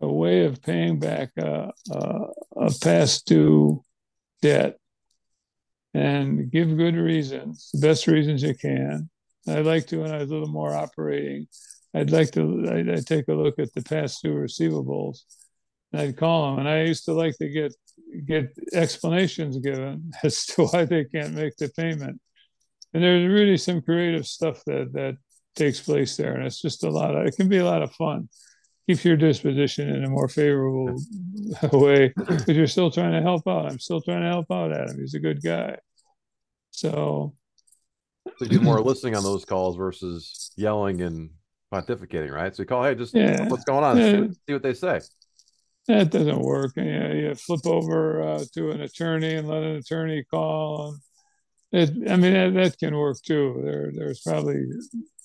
a 0.01 0.09
way 0.09 0.45
of 0.45 0.63
paying 0.63 0.99
back 0.99 1.31
a, 1.37 1.71
a, 1.91 2.27
a 2.57 2.71
past 2.83 3.27
due 3.27 3.85
debt 4.43 4.77
and 5.95 6.51
give 6.51 6.77
good 6.77 6.97
reasons, 6.97 7.71
the 7.73 7.87
best 7.87 8.07
reasons 8.07 8.43
you 8.43 8.55
can. 8.55 9.11
I'd 9.49 9.67
like 9.67 9.87
to 9.89 10.03
when 10.03 10.13
I 10.13 10.19
was 10.19 10.31
a 10.31 10.33
little 10.33 10.49
more 10.49 10.75
operating, 10.75 11.47
I'd 11.95 12.11
like 12.11 12.31
to 12.33 12.67
I'd, 12.71 12.89
I'd 12.89 13.07
take 13.07 13.29
a 13.29 13.35
look 13.35 13.59
at 13.59 13.73
the 13.75 13.83
past 13.83 14.23
due 14.23 14.35
receivables. 14.35 15.21
And 15.93 16.03
I'd 16.03 16.17
call 16.17 16.51
them, 16.51 16.61
and 16.61 16.69
I 16.69 16.83
used 16.83 17.05
to 17.07 17.15
like 17.15 17.37
to 17.39 17.49
get 17.49 17.75
get 18.27 18.53
explanations 18.73 19.59
given 19.59 20.13
as 20.23 20.47
to 20.47 20.67
why 20.67 20.85
they 20.85 21.05
can't 21.05 21.35
make 21.35 21.57
the 21.57 21.69
payment. 21.71 22.21
And 22.93 23.03
there's 23.03 23.29
really 23.29 23.57
some 23.57 23.83
creative 23.83 24.27
stuff 24.27 24.63
that 24.67 24.93
that 24.93 25.17
takes 25.57 25.81
place 25.81 26.17
there, 26.17 26.35
and 26.35 26.47
it's 26.47 26.61
just 26.61 26.85
a 26.85 26.91
lot 26.91 27.17
of 27.17 27.27
it 27.27 27.37
can 27.37 27.49
be 27.49 27.59
a 27.59 27.65
lot 27.65 27.83
of 27.83 27.93
fun. 27.95 28.29
Keeps 28.91 29.05
your 29.05 29.17
disposition 29.17 29.89
in 29.89 30.03
a 30.03 30.09
more 30.09 30.27
favorable 30.27 31.01
way 31.73 32.13
because 32.17 32.49
you're 32.49 32.67
still 32.67 32.91
trying 32.91 33.13
to 33.13 33.23
help 33.23 33.47
out. 33.47 33.71
I'm 33.71 33.79
still 33.79 34.01
trying 34.01 34.23
to 34.23 34.29
help 34.29 34.51
out 34.51 34.73
Adam. 34.73 34.99
He's 34.99 35.15
a 35.15 35.21
good 35.21 35.41
guy. 35.41 35.77
So, 36.73 37.37
so 38.27 38.45
you 38.45 38.49
do 38.49 38.61
more 38.61 38.81
listening 38.83 39.15
on 39.15 39.23
those 39.23 39.45
calls 39.45 39.77
versus 39.77 40.51
yelling 40.57 41.03
and 41.03 41.31
pontificating, 41.73 42.33
right? 42.33 42.53
So 42.53 42.65
you 42.65 42.67
call, 42.67 42.83
hey, 42.83 42.97
just 42.97 43.15
yeah. 43.15 43.47
what's 43.47 43.63
going 43.63 43.85
on? 43.85 43.97
Yeah. 43.97 44.11
See, 44.11 44.33
see, 44.49 44.53
what 44.55 44.63
they 44.65 44.75
say. 44.75 45.01
That 45.87 46.11
doesn't 46.11 46.41
work. 46.41 46.73
And 46.77 46.89
you, 47.17 47.29
you 47.29 47.35
flip 47.37 47.65
over 47.67 48.23
uh, 48.23 48.45
to 48.55 48.73
an 48.73 48.81
attorney 48.81 49.35
and 49.37 49.47
let 49.47 49.63
an 49.63 49.77
attorney 49.77 50.25
call. 50.29 50.97
It, 51.71 51.91
I 52.11 52.17
mean, 52.17 52.33
that, 52.33 52.55
that 52.55 52.79
can 52.81 52.97
work 52.97 53.19
too. 53.25 53.61
There, 53.65 53.93
there's 53.95 54.21
probably 54.21 54.65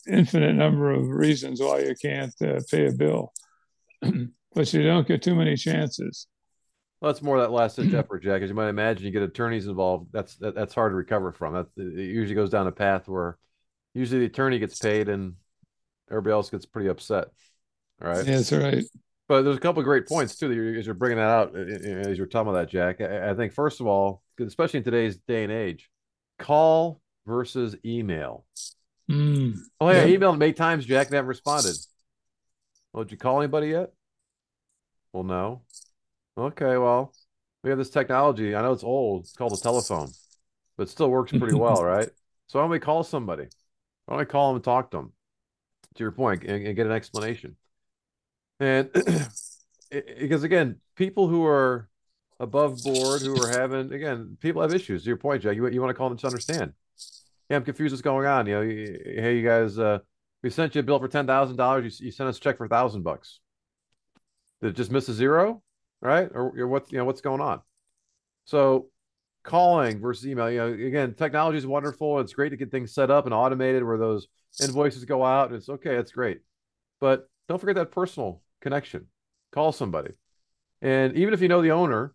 infinite 0.08 0.54
number 0.54 0.92
of 0.92 1.08
reasons 1.08 1.60
why 1.60 1.80
you 1.80 1.96
can't 2.00 2.34
uh, 2.44 2.62
pay 2.70 2.86
a 2.88 2.92
bill, 2.92 3.34
but 4.54 4.74
you 4.74 4.84
don't 4.84 5.08
get 5.08 5.22
too 5.22 5.36
many 5.36 5.56
chances. 5.56 6.28
Well, 7.02 7.12
that's 7.12 7.22
more 7.22 7.40
that 7.40 7.52
last 7.52 7.76
ditch 7.76 7.94
effort, 7.94 8.24
Jack. 8.24 8.42
As 8.42 8.50
you 8.50 8.56
might 8.56 8.70
imagine, 8.70 9.06
you 9.06 9.12
get 9.12 9.22
attorneys 9.22 9.68
involved. 9.68 10.08
That's 10.12 10.36
that, 10.38 10.56
that's 10.56 10.74
hard 10.74 10.92
to 10.92 10.96
recover 10.96 11.32
from. 11.32 11.54
That 11.54 11.68
it 11.78 12.00
usually 12.00 12.36
goes 12.36 12.50
down 12.50 12.68
a 12.68 12.72
path 12.72 13.08
where 13.08 13.38
usually 13.94 14.22
the 14.22 14.26
attorney 14.28 14.60
gets 14.60 14.80
paid 14.80 15.10
and 15.10 15.36
everybody 16.10 16.32
else 16.32 16.50
gets 16.50 16.66
pretty 16.66 16.90
upset. 16.90 17.28
All 18.02 18.10
right. 18.10 18.26
Yeah, 18.26 18.38
that's 18.38 18.52
right. 18.52 18.84
But 19.28 19.42
there's 19.42 19.58
a 19.58 19.60
couple 19.60 19.80
of 19.80 19.86
great 19.86 20.08
points 20.08 20.38
too 20.38 20.48
that 20.48 20.56
you're, 20.56 20.78
as 20.78 20.86
you're 20.86 20.96
bringing 20.96 21.18
that 21.18 21.30
out 21.30 21.56
as 21.56 22.18
you're 22.18 22.28
talking 22.28 22.50
about 22.50 22.60
that, 22.60 22.70
Jack. 22.70 23.02
I, 23.02 23.32
I 23.32 23.34
think 23.34 23.54
first 23.54 23.82
of 23.82 23.88
all, 23.88 24.22
especially 24.40 24.80
in 24.80 24.84
today's 24.84 25.18
day 25.18 25.44
and 25.44 25.52
age, 25.52 25.90
call 26.38 27.02
versus 27.26 27.76
email. 27.84 28.46
Mm, 29.10 29.58
oh 29.80 29.90
yeah, 29.90 30.06
yeah. 30.06 30.18
emailed 30.18 30.42
eight 30.44 30.58
times, 30.58 30.86
Jack. 30.86 31.10
Haven't 31.12 31.28
responded. 31.28 31.76
Well, 32.96 33.04
did 33.04 33.12
you 33.12 33.18
call 33.18 33.42
anybody 33.42 33.68
yet? 33.68 33.92
Well, 35.12 35.26
no. 35.26 35.64
Okay, 36.38 36.78
well, 36.78 37.14
we 37.62 37.70
have 37.70 37.78
this 37.78 37.90
technology. 37.90 38.56
I 38.56 38.62
know 38.62 38.72
it's 38.72 38.86
old. 38.86 39.26
It's 39.26 39.34
called 39.34 39.52
a 39.52 39.58
telephone, 39.58 40.08
but 40.78 40.84
it 40.84 40.90
still 40.90 41.10
works 41.10 41.34
pretty 41.34 41.56
well, 41.56 41.84
right? 41.84 42.08
So 42.48 42.58
why 42.58 42.64
don't 42.64 42.72
we 42.72 42.80
call 42.80 43.04
somebody? 43.04 43.48
Why 44.06 44.14
don't 44.14 44.20
we 44.20 44.26
call 44.26 44.48
them 44.48 44.56
and 44.56 44.64
talk 44.64 44.92
to 44.92 44.98
them? 44.98 45.12
To 45.96 46.04
your 46.06 46.14
point, 46.14 46.46
and, 46.46 46.66
and 46.66 46.74
get 46.74 46.86
an 46.86 46.94
explanation. 46.94 47.58
And 48.62 48.90
because 49.92 50.44
again, 50.44 50.78
people 50.96 51.28
who 51.28 51.46
are 51.46 51.90
above 52.40 52.82
board, 52.82 53.20
who 53.24 53.42
are 53.42 53.50
having 53.50 53.92
again, 53.92 54.38
people 54.40 54.62
have 54.62 54.74
issues. 54.74 55.04
To 55.04 55.08
your 55.08 55.18
point, 55.18 55.44
Jack, 55.44 55.58
you, 55.58 55.68
you 55.68 55.82
want 55.82 55.90
to 55.90 55.98
call 55.98 56.08
them 56.08 56.18
to 56.20 56.28
understand. 56.28 56.72
Yeah, 57.50 57.58
I'm 57.58 57.66
confused. 57.66 57.92
What's 57.92 58.02
going 58.02 58.26
on? 58.26 58.48
You 58.48 58.54
know, 58.54 58.62
hey, 58.62 59.36
you 59.38 59.46
guys, 59.46 59.78
uh, 59.78 60.00
we 60.46 60.52
sent 60.52 60.76
you 60.76 60.80
a 60.80 60.84
bill 60.84 61.00
for 61.00 61.08
ten 61.08 61.26
thousand 61.26 61.56
dollars. 61.56 62.00
You, 62.00 62.12
sent 62.12 62.30
us 62.30 62.38
a 62.38 62.40
check 62.40 62.58
for 62.58 62.68
thousand 62.68 63.02
bucks. 63.02 63.40
Did 64.62 64.70
it 64.70 64.76
just 64.76 64.92
miss 64.92 65.10
a 65.10 65.14
zero? 65.14 65.64
right? 66.06 66.30
Or, 66.34 66.54
or 66.58 66.68
what 66.68 66.92
you 66.92 67.00
know 67.00 67.06
what's 67.06 67.22
going 67.22 67.42
on. 67.42 67.62
So 68.46 68.90
calling 69.44 70.00
versus 70.00 70.28
email, 70.28 70.52
you 70.52 70.58
know, 70.60 70.68
again, 70.68 71.16
technology 71.16 71.58
is 71.58 71.66
wonderful. 71.66 72.20
It's 72.20 72.34
great 72.34 72.50
to 72.50 72.58
get 72.58 72.70
things 72.70 72.94
set 72.94 73.10
up 73.10 73.26
and 73.26 73.34
automated 73.34 73.84
where 73.84 73.98
those 73.98 74.28
invoices 74.62 75.04
go 75.06 75.26
out. 75.26 75.52
It's 75.52 75.68
okay, 75.68 75.96
it's 75.96 76.12
great. 76.12 76.42
But 77.02 77.28
don't 77.50 77.60
forget 77.60 77.76
that 77.76 77.92
personal 77.92 78.44
connection. 78.62 79.08
Call 79.52 79.72
somebody. 79.72 80.12
And 80.82 81.16
even 81.16 81.34
if 81.34 81.42
you 81.42 81.48
know 81.48 81.64
the 81.64 81.72
owner, 81.72 82.14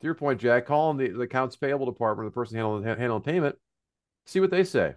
to 0.00 0.04
your 0.04 0.14
point, 0.14 0.40
Jack, 0.40 0.66
call 0.66 0.92
the, 0.92 1.08
the 1.08 1.22
accounts 1.22 1.56
payable 1.56 1.86
department, 1.86 2.28
the 2.28 2.34
person 2.34 2.56
handling 2.56 2.84
handling 2.84 3.22
payment, 3.22 3.56
see 4.26 4.40
what 4.40 4.50
they 4.50 4.64
say. 4.64 4.94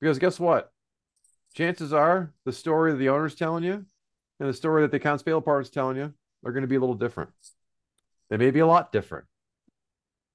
Because 0.00 0.20
guess 0.20 0.38
what? 0.38 0.72
Chances 1.54 1.92
are 1.92 2.32
the 2.44 2.52
story 2.52 2.94
the 2.94 3.08
owner's 3.08 3.34
telling 3.34 3.64
you 3.64 3.84
and 4.38 4.48
the 4.48 4.54
story 4.54 4.82
that 4.82 4.90
the 4.90 4.98
accounts 4.98 5.22
payable 5.22 5.40
department's 5.40 5.70
telling 5.70 5.96
you 5.96 6.14
are 6.44 6.52
going 6.52 6.62
to 6.62 6.68
be 6.68 6.76
a 6.76 6.80
little 6.80 6.94
different. 6.94 7.30
They 8.30 8.36
may 8.36 8.50
be 8.50 8.60
a 8.60 8.66
lot 8.66 8.92
different. 8.92 9.26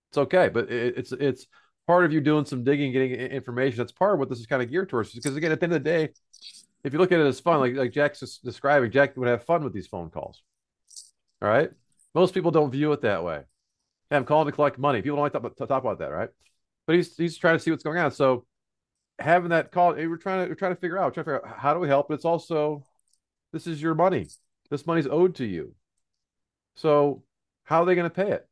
It's 0.10 0.18
okay, 0.18 0.50
but 0.50 0.70
it, 0.70 0.98
it's 0.98 1.12
it's 1.14 1.48
part 1.88 2.06
of 2.06 2.12
you 2.12 2.22
doing 2.22 2.46
some 2.46 2.64
digging, 2.64 2.92
getting 2.92 3.12
information. 3.12 3.78
That's 3.78 3.92
part 3.92 4.14
of 4.14 4.20
what 4.20 4.30
this 4.30 4.40
is 4.40 4.46
kind 4.46 4.62
of 4.62 4.70
geared 4.70 4.90
towards. 4.90 5.14
Because 5.14 5.36
again, 5.36 5.52
at 5.52 5.60
the 5.60 5.66
end 5.66 5.74
of 5.74 5.84
the 5.84 5.90
day, 5.90 6.10
if 6.84 6.94
you 6.94 7.00
look 7.00 7.12
at 7.12 7.20
it 7.20 7.26
as 7.26 7.40
fun, 7.40 7.60
like 7.60 7.76
like 7.76 7.92
Jack's 7.92 8.40
describing, 8.44 8.92
Jack 8.92 9.16
would 9.18 9.28
have 9.28 9.44
fun 9.44 9.64
with 9.64 9.74
these 9.74 9.88
phone 9.88 10.10
calls. 10.10 10.44
All 11.42 11.50
right, 11.50 11.72
most 12.14 12.34
people 12.34 12.52
don't 12.52 12.72
view 12.72 12.92
it 12.92 13.02
that 13.02 13.24
way. 13.24 13.42
Hey, 14.10 14.18
I'm 14.18 14.26
calling 14.26 14.46
to 14.46 14.52
collect 14.52 14.78
money. 14.78 15.02
People 15.02 15.18
don't 15.18 15.24
like 15.24 15.34
to 15.34 15.50
to 15.50 15.68
talk 15.68 15.84
about 15.84 16.00
that, 16.00 16.12
right? 16.12 16.30
But 16.86 16.98
he's 16.98 17.16
he's 17.16 17.38
trying 17.38 17.56
to 17.56 17.60
see 17.60 17.72
what's 17.72 17.84
going 17.84 17.98
on. 17.98 18.12
So 18.12 18.46
having 19.20 19.50
that 19.50 19.72
call, 19.72 19.94
we're 19.94 20.18
trying 20.18 20.46
to 20.46 20.50
we're 20.50 20.56
trying 20.56 20.76
to 20.76 20.82
figure 20.82 20.98
out, 20.98 21.14
trying 21.14 21.26
to 21.26 21.32
figure 21.32 21.48
out 21.48 21.58
how 21.58 21.74
do 21.74 21.80
we 21.80 21.88
help. 21.88 22.08
But 22.08 22.16
it's 22.16 22.26
also 22.26 22.84
this 23.54 23.68
is 23.68 23.82
your 23.82 23.96
money. 23.96 24.28
This 24.70 24.86
money's 24.86 25.08
owed 25.08 25.36
to 25.36 25.46
you. 25.46 25.74
So 26.76 27.24
how 27.64 27.82
are 27.82 27.86
they 27.86 27.96
going 27.96 28.10
to 28.10 28.16
pay 28.16 28.32
it? 28.32 28.48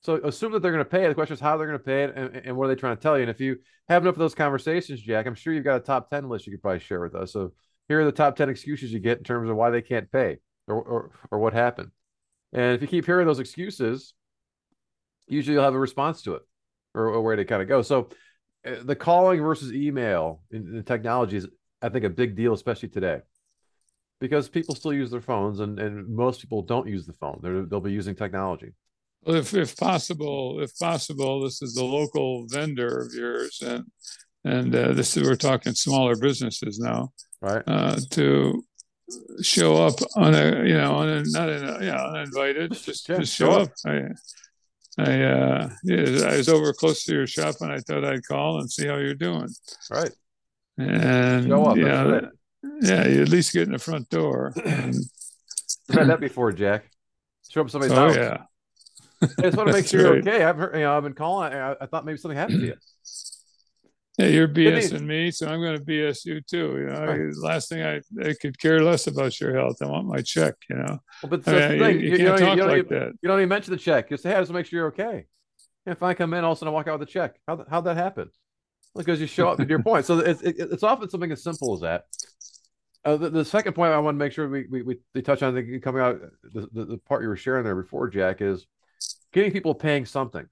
So 0.00 0.16
assume 0.16 0.52
that 0.52 0.60
they're 0.60 0.72
going 0.72 0.84
to 0.84 0.90
pay 0.90 1.04
it. 1.04 1.08
The 1.08 1.14
question 1.14 1.34
is 1.34 1.40
how 1.40 1.56
they're 1.56 1.66
going 1.66 1.78
to 1.78 1.84
pay 1.84 2.04
it 2.04 2.12
and, 2.14 2.36
and 2.36 2.56
what 2.56 2.66
are 2.66 2.68
they 2.68 2.74
trying 2.78 2.96
to 2.96 3.02
tell 3.02 3.16
you? 3.16 3.22
And 3.22 3.30
if 3.30 3.40
you 3.40 3.56
have 3.88 4.02
enough 4.02 4.16
of 4.16 4.18
those 4.18 4.34
conversations, 4.34 5.00
Jack, 5.00 5.26
I'm 5.26 5.34
sure 5.34 5.54
you've 5.54 5.64
got 5.64 5.76
a 5.76 5.80
top 5.80 6.10
10 6.10 6.28
list 6.28 6.46
you 6.46 6.52
could 6.52 6.60
probably 6.60 6.80
share 6.80 7.00
with 7.00 7.14
us. 7.14 7.32
So 7.32 7.52
here 7.88 8.00
are 8.00 8.04
the 8.04 8.12
top 8.12 8.36
10 8.36 8.50
excuses 8.50 8.92
you 8.92 8.98
get 8.98 9.18
in 9.18 9.24
terms 9.24 9.48
of 9.48 9.56
why 9.56 9.70
they 9.70 9.80
can't 9.80 10.12
pay 10.12 10.38
or, 10.68 10.76
or, 10.76 11.10
or 11.30 11.38
what 11.38 11.54
happened. 11.54 11.90
And 12.52 12.74
if 12.74 12.82
you 12.82 12.88
keep 12.88 13.06
hearing 13.06 13.26
those 13.26 13.40
excuses, 13.40 14.12
usually 15.26 15.54
you'll 15.54 15.64
have 15.64 15.74
a 15.74 15.78
response 15.78 16.20
to 16.22 16.34
it 16.34 16.42
or 16.94 17.08
a 17.14 17.20
way 17.20 17.36
to 17.36 17.44
kind 17.46 17.62
of 17.62 17.68
go. 17.68 17.80
So 17.80 18.10
the 18.64 18.96
calling 18.96 19.40
versus 19.40 19.72
email 19.72 20.40
in, 20.50 20.76
in 20.76 20.84
technology 20.84 21.36
is, 21.36 21.46
I 21.82 21.88
think, 21.88 22.04
a 22.04 22.10
big 22.10 22.36
deal, 22.36 22.54
especially 22.54 22.88
today 22.88 23.20
because 24.24 24.48
people 24.48 24.74
still 24.74 24.92
use 24.92 25.10
their 25.10 25.20
phones 25.20 25.60
and, 25.60 25.78
and 25.78 26.08
most 26.08 26.40
people 26.40 26.62
don't 26.62 26.88
use 26.88 27.04
the 27.06 27.12
phone. 27.12 27.38
they 27.42 27.50
they'll 27.68 27.80
be 27.80 27.92
using 27.92 28.14
technology. 28.14 28.72
If, 29.26 29.52
if 29.52 29.76
possible, 29.76 30.60
if 30.60 30.78
possible, 30.78 31.42
this 31.42 31.60
is 31.60 31.74
the 31.74 31.84
local 31.84 32.46
vendor 32.48 32.98
of 32.98 33.12
yours, 33.12 33.62
and 33.62 33.84
and 34.44 34.74
uh, 34.74 34.92
this 34.92 35.16
is 35.16 35.28
we're 35.28 35.36
talking 35.36 35.74
smaller 35.74 36.16
businesses 36.16 36.78
now, 36.78 37.12
right? 37.40 37.62
Uh, 37.66 37.98
to 38.10 38.62
show 39.42 39.84
up 39.86 39.94
on 40.16 40.34
a 40.34 40.64
you 40.64 40.74
know 40.74 40.94
on 40.94 41.08
a, 41.08 41.22
not 41.26 41.48
in 41.50 41.64
a, 41.64 41.84
yeah 41.84 42.02
uninvited, 42.02 42.72
just 42.72 43.08
yeah, 43.08 43.18
just 43.18 43.34
show 43.34 43.50
up. 43.50 43.62
up. 43.62 43.72
I 43.86 44.08
I 44.96 45.22
uh, 45.22 45.70
yeah, 45.82 46.28
I 46.28 46.36
was 46.36 46.48
over 46.48 46.72
close 46.72 47.04
to 47.04 47.14
your 47.14 47.26
shop 47.26 47.56
and 47.60 47.72
I 47.72 47.78
thought 47.78 48.04
I'd 48.04 48.26
call 48.26 48.60
and 48.60 48.70
see 48.70 48.86
how 48.86 48.96
you're 48.96 49.14
doing. 49.14 49.48
Right. 49.90 50.10
And 50.78 51.46
show 51.46 51.64
up. 51.64 51.76
Yeah, 51.76 52.02
right 52.02 52.24
yeah, 52.80 53.06
you 53.06 53.22
at 53.22 53.28
least 53.28 53.52
get 53.52 53.64
in 53.64 53.72
the 53.72 53.78
front 53.78 54.08
door. 54.08 54.52
And... 54.64 54.96
I've 55.90 55.96
had 55.96 56.08
that 56.08 56.20
before, 56.20 56.52
Jack. 56.52 56.90
Show 57.48 57.60
up 57.60 57.70
somebody's 57.70 57.96
oh, 57.96 58.08
house. 58.08 58.16
yeah. 58.16 58.42
I 59.22 59.42
just 59.42 59.56
want 59.56 59.68
to 59.68 59.74
make 59.74 59.86
sure 59.86 60.00
you're 60.00 60.16
okay. 60.18 60.42
I've 60.42 60.56
heard, 60.56 60.74
you 60.74 60.82
know, 60.82 60.96
I've 60.96 61.02
been 61.02 61.14
calling. 61.14 61.52
I, 61.52 61.76
I 61.80 61.86
thought 61.86 62.04
maybe 62.04 62.18
something 62.18 62.36
happened 62.36 62.60
to 62.60 62.66
you. 62.66 62.74
Yeah, 64.18 64.26
you're 64.26 64.48
BSing 64.48 65.02
me, 65.02 65.32
so 65.32 65.48
I'm 65.48 65.60
going 65.60 65.76
to 65.76 65.84
BS 65.84 66.24
you 66.24 66.40
too. 66.40 66.76
You 66.78 66.86
know, 66.86 67.04
right. 67.04 67.36
last 67.36 67.68
thing 67.68 67.82
I, 67.82 68.00
I 68.24 68.34
could 68.40 68.56
care 68.60 68.80
less 68.80 69.08
about 69.08 69.40
your 69.40 69.52
health. 69.54 69.78
I 69.82 69.86
want 69.86 70.06
my 70.06 70.20
check. 70.20 70.54
You 70.70 70.76
know, 70.76 70.98
well, 71.22 71.30
but 71.30 71.48
I 71.48 71.70
mean, 71.70 72.00
you, 72.00 72.10
you, 72.10 72.10
you, 72.10 72.26
can't 72.26 72.38
talk 72.38 72.58
like 72.58 72.78
even, 72.84 72.98
that. 72.98 73.12
You 73.22 73.28
don't 73.28 73.40
even 73.40 73.48
mention 73.48 73.72
the 73.72 73.78
check. 73.78 74.08
Just 74.08 74.22
say, 74.22 74.30
hey, 74.30 74.36
just 74.36 74.48
to 74.48 74.54
make 74.54 74.66
sure 74.66 74.78
you're 74.78 74.88
okay. 74.88 75.26
And 75.86 75.92
if 75.94 76.02
I 76.02 76.14
come 76.14 76.32
in, 76.32 76.44
all 76.44 76.52
of 76.52 76.58
a 76.58 76.60
sudden 76.60 76.72
I 76.72 76.74
walk 76.74 76.86
out 76.86 77.00
with 77.00 77.08
a 77.08 77.10
check. 77.10 77.34
How 77.48 77.64
how'd 77.68 77.84
that 77.86 77.96
happen? 77.96 78.30
Because 78.94 79.20
you 79.20 79.26
show 79.26 79.48
up 79.48 79.58
to 79.58 79.66
your 79.66 79.82
point. 79.82 80.06
So 80.06 80.20
it's 80.20 80.42
it, 80.42 80.56
it's 80.58 80.84
often 80.84 81.10
something 81.10 81.32
as 81.32 81.42
simple 81.42 81.74
as 81.74 81.80
that. 81.80 82.04
Uh, 83.04 83.16
the, 83.16 83.28
the, 83.28 83.44
second 83.44 83.74
point 83.74 83.92
I 83.92 83.98
want 83.98 84.14
to 84.14 84.18
make 84.18 84.32
sure 84.32 84.48
we 84.48 84.66
we, 84.70 84.82
we, 84.82 84.96
we 85.12 85.22
touch 85.22 85.42
on 85.42 85.54
the 85.54 85.80
coming 85.80 86.00
out 86.00 86.20
the, 86.54 86.68
the, 86.72 86.84
the, 86.84 86.98
part 86.98 87.22
you 87.22 87.28
were 87.28 87.36
sharing 87.36 87.64
there 87.64 87.74
before, 87.74 88.08
Jack, 88.08 88.40
is 88.40 88.64
getting 89.32 89.50
people 89.50 89.74
paying 89.74 90.06
something. 90.06 90.46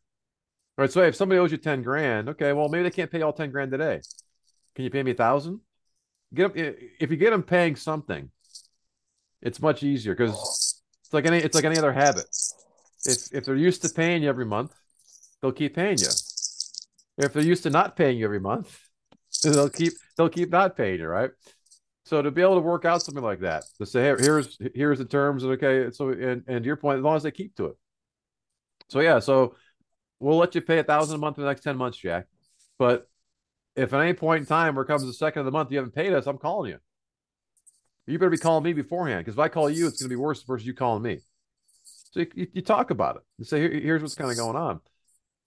All 0.82 0.86
right. 0.86 0.92
So 0.92 1.02
if 1.02 1.14
somebody 1.14 1.38
owes 1.38 1.52
you 1.52 1.58
10 1.58 1.82
grand, 1.82 2.28
okay, 2.30 2.52
well, 2.52 2.68
maybe 2.68 2.82
they 2.82 2.90
can't 2.90 3.08
pay 3.08 3.22
all 3.22 3.32
10 3.32 3.52
grand 3.52 3.70
today. 3.70 4.00
Can 4.74 4.82
you 4.82 4.90
pay 4.90 5.04
me 5.04 5.12
a 5.12 5.14
thousand? 5.14 5.60
Get 6.34 6.52
them, 6.52 6.74
if 6.98 7.08
you 7.08 7.16
get 7.16 7.30
them 7.30 7.44
paying 7.44 7.76
something, 7.76 8.30
it's 9.40 9.62
much 9.62 9.84
easier 9.84 10.12
because 10.12 10.32
it's 11.04 11.12
like 11.14 11.24
any 11.24 11.38
it's 11.38 11.54
like 11.54 11.62
any 11.62 11.78
other 11.78 11.92
habit. 11.92 12.26
If 13.04 13.32
if 13.32 13.44
they're 13.44 13.54
used 13.54 13.82
to 13.82 13.90
paying 13.90 14.24
you 14.24 14.28
every 14.28 14.44
month, 14.44 14.74
they'll 15.40 15.52
keep 15.52 15.76
paying 15.76 15.98
you. 15.98 16.08
If 17.16 17.32
they're 17.32 17.44
used 17.44 17.62
to 17.62 17.70
not 17.70 17.94
paying 17.94 18.18
you 18.18 18.24
every 18.24 18.40
month, 18.40 18.76
they'll 19.44 19.70
keep 19.70 19.92
they'll 20.16 20.30
keep 20.30 20.50
not 20.50 20.76
paying 20.76 20.98
you, 20.98 21.06
right? 21.06 21.30
So 22.06 22.22
to 22.22 22.32
be 22.32 22.42
able 22.42 22.56
to 22.56 22.60
work 22.60 22.84
out 22.84 23.02
something 23.02 23.22
like 23.22 23.40
that, 23.40 23.62
to 23.78 23.86
say, 23.86 24.02
hey, 24.02 24.16
here's 24.18 24.58
here's 24.74 24.98
the 24.98 25.04
terms, 25.04 25.44
and 25.44 25.52
okay. 25.52 25.92
So 25.92 26.08
and 26.08 26.42
and 26.48 26.64
your 26.64 26.74
point, 26.74 26.98
as 26.98 27.04
long 27.04 27.14
as 27.14 27.22
they 27.22 27.30
keep 27.30 27.54
to 27.56 27.66
it. 27.66 27.76
So 28.88 28.98
yeah, 28.98 29.20
so 29.20 29.54
we'll 30.22 30.38
let 30.38 30.54
you 30.54 30.60
pay 30.60 30.78
a 30.78 30.84
thousand 30.84 31.16
a 31.16 31.18
month 31.18 31.36
for 31.36 31.42
the 31.42 31.48
next 31.48 31.62
10 31.62 31.76
months, 31.76 31.98
Jack. 31.98 32.26
But 32.78 33.08
if 33.74 33.92
at 33.92 34.00
any 34.00 34.14
point 34.14 34.40
in 34.40 34.46
time 34.46 34.74
where 34.74 34.84
comes 34.84 35.04
the 35.04 35.12
second 35.12 35.40
of 35.40 35.46
the 35.46 35.52
month 35.52 35.70
you 35.70 35.78
haven't 35.78 35.94
paid 35.94 36.12
us, 36.12 36.26
I'm 36.26 36.38
calling 36.38 36.70
you. 36.70 36.78
You 38.06 38.18
better 38.18 38.30
be 38.30 38.38
calling 38.38 38.64
me 38.64 38.72
beforehand 38.72 39.24
because 39.24 39.34
if 39.34 39.40
I 39.40 39.48
call 39.48 39.70
you, 39.70 39.86
it's 39.86 40.00
going 40.00 40.08
to 40.08 40.16
be 40.16 40.20
worse 40.20 40.42
versus 40.42 40.66
you 40.66 40.74
calling 40.74 41.02
me. 41.02 41.20
So 42.12 42.20
you, 42.34 42.46
you 42.52 42.62
talk 42.62 42.90
about 42.90 43.16
it 43.16 43.22
and 43.38 43.46
say, 43.46 43.60
Here, 43.60 43.70
here's 43.70 44.02
what's 44.02 44.14
kind 44.14 44.30
of 44.30 44.36
going 44.36 44.56
on. 44.56 44.80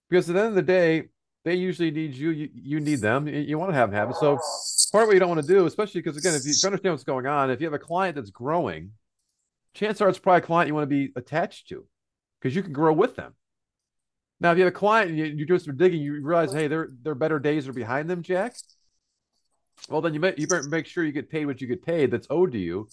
Because 0.08 0.28
at 0.28 0.34
the 0.34 0.40
end 0.40 0.48
of 0.50 0.54
the 0.54 0.62
day, 0.62 1.08
they 1.44 1.54
usually 1.54 1.90
need 1.90 2.14
you. 2.14 2.30
You, 2.30 2.48
you 2.54 2.80
need 2.80 3.00
them. 3.00 3.28
You, 3.28 3.40
you 3.40 3.58
want 3.58 3.70
to 3.70 3.74
have 3.74 3.90
them 3.90 3.98
happen. 3.98 4.14
So 4.14 4.38
part 4.90 5.04
of 5.04 5.08
what 5.08 5.14
you 5.14 5.20
don't 5.20 5.28
want 5.28 5.42
to 5.42 5.46
do, 5.46 5.66
especially 5.66 6.00
because 6.00 6.16
again, 6.16 6.34
if 6.34 6.44
you 6.44 6.52
understand 6.66 6.92
what's 6.92 7.04
going 7.04 7.26
on, 7.26 7.50
if 7.50 7.60
you 7.60 7.66
have 7.66 7.74
a 7.74 7.78
client 7.78 8.16
that's 8.16 8.30
growing, 8.30 8.92
chances 9.74 10.00
are 10.00 10.08
it's 10.08 10.18
probably 10.18 10.38
a 10.38 10.46
client 10.46 10.68
you 10.68 10.74
want 10.74 10.88
to 10.88 10.94
be 10.94 11.12
attached 11.14 11.68
to 11.68 11.86
because 12.40 12.56
you 12.56 12.62
can 12.62 12.72
grow 12.72 12.92
with 12.92 13.16
them. 13.16 13.34
Now, 14.40 14.52
if 14.52 14.58
you 14.58 14.64
have 14.64 14.72
a 14.72 14.76
client 14.76 15.10
and 15.10 15.18
you, 15.18 15.24
you 15.24 15.46
do 15.46 15.58
some 15.58 15.76
digging, 15.76 16.00
you 16.02 16.22
realize, 16.22 16.52
hey, 16.52 16.68
their 16.68 16.88
their 17.02 17.14
better 17.14 17.38
days 17.38 17.66
are 17.68 17.72
behind 17.72 18.10
them, 18.10 18.22
Jack. 18.22 18.54
Well, 19.88 20.00
then 20.00 20.14
you 20.14 20.20
may, 20.20 20.34
you 20.36 20.46
better 20.46 20.68
make 20.68 20.86
sure 20.86 21.04
you 21.04 21.12
get 21.12 21.30
paid 21.30 21.46
what 21.46 21.60
you 21.60 21.66
get 21.66 21.84
paid 21.84 22.10
that's 22.10 22.26
owed 22.30 22.52
to 22.52 22.58
you, 22.58 22.88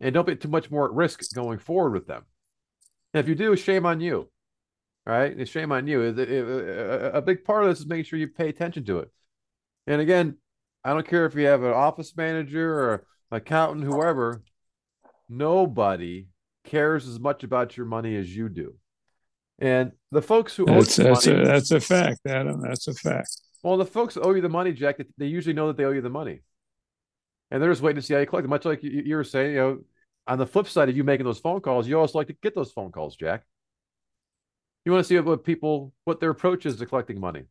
and 0.00 0.14
don't 0.14 0.26
put 0.26 0.40
too 0.40 0.48
much 0.48 0.70
more 0.70 0.86
at 0.86 0.92
risk 0.92 1.20
going 1.34 1.58
forward 1.58 1.92
with 1.92 2.06
them. 2.06 2.24
And 3.12 3.20
if 3.20 3.28
you 3.28 3.34
do, 3.34 3.56
shame 3.56 3.86
on 3.86 4.00
you. 4.00 4.30
Right? 5.06 5.38
It's 5.38 5.50
shame 5.50 5.70
on 5.70 5.86
you. 5.86 6.02
A 6.02 7.20
big 7.20 7.44
part 7.44 7.62
of 7.62 7.68
this 7.68 7.80
is 7.80 7.86
making 7.86 8.04
sure 8.04 8.18
you 8.18 8.28
pay 8.28 8.48
attention 8.48 8.86
to 8.86 9.00
it. 9.00 9.10
And 9.86 10.00
again, 10.00 10.38
I 10.82 10.94
don't 10.94 11.06
care 11.06 11.26
if 11.26 11.34
you 11.34 11.44
have 11.44 11.62
an 11.62 11.74
office 11.74 12.16
manager 12.16 12.80
or 12.80 13.06
accountant, 13.30 13.84
whoever, 13.84 14.42
nobody 15.28 16.28
cares 16.64 17.06
as 17.06 17.20
much 17.20 17.44
about 17.44 17.76
your 17.76 17.84
money 17.84 18.16
as 18.16 18.34
you 18.34 18.48
do. 18.48 18.76
And 19.58 19.92
the 20.10 20.22
folks 20.22 20.56
who 20.56 20.66
that's, 20.66 20.98
owe 20.98 21.02
that's, 21.02 21.26
money, 21.26 21.42
a, 21.42 21.44
that's 21.44 21.70
a 21.70 21.80
fact, 21.80 22.20
Adam. 22.26 22.60
That's 22.60 22.88
a 22.88 22.94
fact. 22.94 23.40
Well, 23.62 23.76
the 23.76 23.86
folks 23.86 24.18
owe 24.20 24.34
you 24.34 24.42
the 24.42 24.48
money, 24.48 24.72
Jack. 24.72 25.00
They 25.16 25.26
usually 25.26 25.54
know 25.54 25.68
that 25.68 25.76
they 25.76 25.84
owe 25.84 25.92
you 25.92 26.00
the 26.00 26.10
money, 26.10 26.40
and 27.50 27.62
they're 27.62 27.70
just 27.70 27.82
waiting 27.82 28.00
to 28.00 28.02
see 28.06 28.14
how 28.14 28.20
you 28.20 28.26
collect 28.26 28.44
it. 28.44 28.48
Much 28.48 28.64
like 28.64 28.82
you, 28.82 29.02
you 29.04 29.16
were 29.16 29.24
saying, 29.24 29.52
you 29.52 29.58
know, 29.58 29.78
on 30.26 30.38
the 30.38 30.46
flip 30.46 30.68
side 30.68 30.88
of 30.88 30.96
you 30.96 31.04
making 31.04 31.24
those 31.24 31.38
phone 31.38 31.60
calls, 31.60 31.86
you 31.86 31.96
always 31.96 32.14
like 32.14 32.26
to 32.26 32.36
get 32.42 32.54
those 32.54 32.72
phone 32.72 32.90
calls, 32.90 33.16
Jack. 33.16 33.42
You 34.84 34.92
want 34.92 35.04
to 35.04 35.08
see 35.08 35.18
what 35.18 35.44
people, 35.44 35.94
what 36.04 36.20
their 36.20 36.30
approach 36.30 36.66
is 36.66 36.76
to 36.76 36.86
collecting 36.86 37.18
money. 37.18 37.44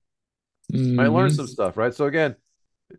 Mm-hmm. 0.72 1.00
I 1.00 1.08
learned 1.08 1.34
some 1.34 1.48
stuff, 1.48 1.78
right? 1.78 1.94
So 1.94 2.06
again, 2.06 2.36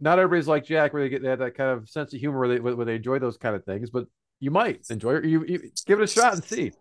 not 0.00 0.18
everybody's 0.18 0.48
like 0.48 0.64
Jack, 0.64 0.92
where 0.92 1.02
they 1.02 1.08
get 1.08 1.22
they 1.22 1.28
have 1.28 1.38
that 1.38 1.54
kind 1.54 1.70
of 1.70 1.88
sense 1.88 2.12
of 2.12 2.20
humor 2.20 2.40
where 2.40 2.48
they 2.48 2.58
where 2.58 2.84
they 2.84 2.96
enjoy 2.96 3.18
those 3.20 3.36
kind 3.36 3.54
of 3.54 3.64
things, 3.64 3.90
but 3.90 4.06
you 4.40 4.50
might 4.50 4.84
enjoy 4.90 5.16
it. 5.16 5.24
You, 5.24 5.44
you 5.46 5.70
give 5.86 6.00
it 6.00 6.04
a 6.04 6.06
shot 6.08 6.34
and 6.34 6.42
see, 6.44 6.72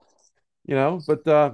you 0.66 0.76
know. 0.76 1.00
But 1.06 1.28
uh, 1.28 1.52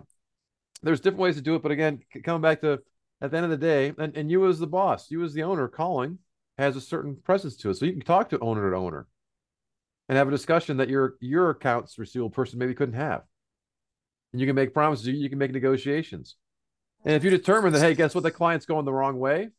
there's 0.83 0.99
different 0.99 1.21
ways 1.21 1.35
to 1.35 1.41
do 1.41 1.55
it. 1.55 1.61
But 1.61 1.71
again, 1.71 2.01
coming 2.23 2.41
back 2.41 2.61
to 2.61 2.79
at 3.21 3.31
the 3.31 3.37
end 3.37 3.45
of 3.45 3.49
the 3.49 3.57
day, 3.57 3.93
and, 3.97 4.15
and 4.15 4.31
you 4.31 4.47
as 4.47 4.59
the 4.59 4.67
boss, 4.67 5.11
you 5.11 5.23
as 5.23 5.33
the 5.33 5.43
owner 5.43 5.67
calling 5.67 6.19
has 6.57 6.75
a 6.75 6.81
certain 6.81 7.15
presence 7.15 7.55
to 7.57 7.69
it. 7.69 7.75
So 7.75 7.85
you 7.85 7.93
can 7.93 8.01
talk 8.01 8.29
to 8.29 8.39
owner 8.39 8.69
to 8.69 8.77
owner 8.77 9.07
and 10.07 10.17
have 10.17 10.27
a 10.27 10.31
discussion 10.31 10.77
that 10.77 10.89
your 10.89 11.15
your 11.19 11.49
accounts 11.51 11.97
receivable 11.97 12.29
person 12.29 12.59
maybe 12.59 12.73
couldn't 12.73 12.95
have. 12.95 13.23
And 14.31 14.39
you 14.39 14.47
can 14.47 14.55
make 14.55 14.73
promises, 14.73 15.07
you 15.07 15.29
can 15.29 15.39
make 15.39 15.51
negotiations. 15.51 16.35
And 17.05 17.15
if 17.15 17.23
you 17.23 17.29
determine 17.29 17.73
that, 17.73 17.79
hey, 17.79 17.95
guess 17.95 18.13
what, 18.13 18.23
the 18.23 18.31
client's 18.31 18.65
going 18.65 18.85
the 18.85 18.93
wrong 18.93 19.17
way, 19.17 19.49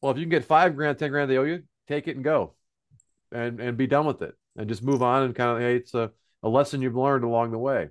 well, 0.00 0.12
if 0.12 0.18
you 0.18 0.24
can 0.24 0.30
get 0.30 0.44
five 0.44 0.76
grand, 0.76 0.98
ten 0.98 1.10
grand 1.10 1.30
they 1.30 1.36
owe 1.36 1.44
you, 1.44 1.64
take 1.88 2.08
it 2.08 2.16
and 2.16 2.24
go, 2.24 2.54
and 3.32 3.60
and 3.60 3.76
be 3.76 3.86
done 3.86 4.06
with 4.06 4.22
it, 4.22 4.34
and 4.56 4.68
just 4.68 4.82
move 4.82 5.02
on 5.02 5.24
and 5.24 5.34
kind 5.34 5.50
of 5.50 5.58
hey, 5.58 5.76
it's 5.76 5.94
a, 5.94 6.10
a 6.42 6.48
lesson 6.48 6.82
you've 6.82 6.96
learned 6.96 7.24
along 7.24 7.50
the 7.50 7.58
way. 7.58 7.88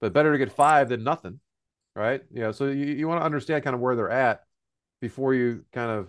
But 0.00 0.12
better 0.12 0.32
to 0.32 0.38
get 0.38 0.52
five 0.52 0.88
than 0.88 1.02
nothing 1.02 1.40
right? 1.98 2.22
Yeah. 2.32 2.52
So 2.52 2.66
you, 2.66 2.86
you 2.86 3.08
want 3.08 3.20
to 3.20 3.24
understand 3.24 3.64
kind 3.64 3.74
of 3.74 3.80
where 3.80 3.96
they're 3.96 4.10
at 4.10 4.42
before 5.00 5.34
you 5.34 5.64
kind 5.72 5.90
of 5.90 6.08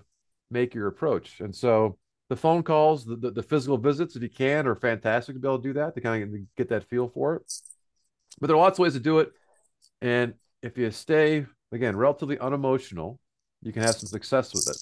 make 0.51 0.73
your 0.73 0.87
approach. 0.87 1.39
And 1.39 1.53
so 1.53 1.97
the 2.29 2.35
phone 2.35 2.63
calls, 2.63 3.05
the, 3.05 3.15
the, 3.15 3.31
the, 3.31 3.43
physical 3.43 3.77
visits, 3.77 4.15
if 4.15 4.21
you 4.21 4.29
can, 4.29 4.67
are 4.67 4.75
fantastic 4.75 5.35
to 5.35 5.39
be 5.39 5.47
able 5.47 5.57
to 5.57 5.63
do 5.63 5.73
that 5.73 5.95
to 5.95 6.01
kind 6.01 6.23
of 6.23 6.39
get 6.55 6.69
that 6.69 6.87
feel 6.87 7.07
for 7.07 7.35
it. 7.35 7.53
But 8.39 8.47
there 8.47 8.55
are 8.55 8.59
lots 8.59 8.77
of 8.77 8.83
ways 8.83 8.93
to 8.93 8.99
do 8.99 9.19
it. 9.19 9.31
And 10.01 10.35
if 10.61 10.77
you 10.77 10.91
stay, 10.91 11.45
again, 11.71 11.95
relatively 11.95 12.37
unemotional, 12.37 13.19
you 13.63 13.73
can 13.73 13.81
have 13.81 13.95
some 13.95 14.07
success 14.07 14.53
with 14.53 14.67
it. 14.69 14.77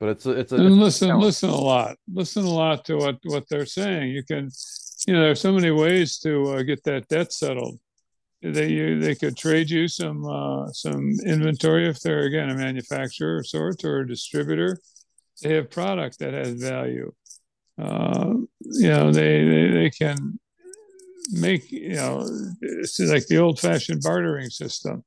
But 0.00 0.08
it's 0.10 0.26
a, 0.26 0.30
it's 0.32 0.52
a, 0.52 0.56
and 0.56 0.78
listen, 0.78 1.16
listen 1.18 1.48
a 1.48 1.56
lot, 1.56 1.96
listen 2.12 2.44
a 2.44 2.50
lot 2.50 2.84
to 2.86 2.96
what, 2.96 3.18
what 3.24 3.48
they're 3.48 3.64
saying. 3.64 4.10
You 4.10 4.24
can, 4.24 4.50
you 5.06 5.14
know, 5.14 5.20
there's 5.20 5.40
so 5.40 5.52
many 5.52 5.70
ways 5.70 6.18
to 6.18 6.52
uh, 6.52 6.62
get 6.62 6.82
that 6.84 7.08
debt 7.08 7.32
settled 7.32 7.78
they 8.50 8.94
they 8.94 9.14
could 9.14 9.36
trade 9.36 9.70
you 9.70 9.88
some 9.88 10.26
uh, 10.26 10.70
some 10.72 11.12
inventory 11.24 11.88
if 11.88 12.00
they're 12.00 12.24
again 12.24 12.50
a 12.50 12.54
manufacturer 12.54 13.38
of 13.38 13.46
sorts 13.46 13.84
or 13.84 14.00
a 14.00 14.08
distributor. 14.08 14.78
They 15.42 15.54
have 15.54 15.70
product 15.70 16.18
that 16.20 16.34
has 16.34 16.54
value. 16.54 17.12
Uh, 17.78 18.34
you 18.60 18.88
know, 18.88 19.12
they, 19.12 19.44
they 19.44 19.70
they 19.70 19.90
can 19.90 20.38
make 21.32 21.70
you 21.70 21.94
know 21.94 22.26
it's 22.60 22.98
like 23.00 23.26
the 23.26 23.38
old 23.38 23.60
fashioned 23.60 24.02
bartering 24.02 24.50
system. 24.50 25.04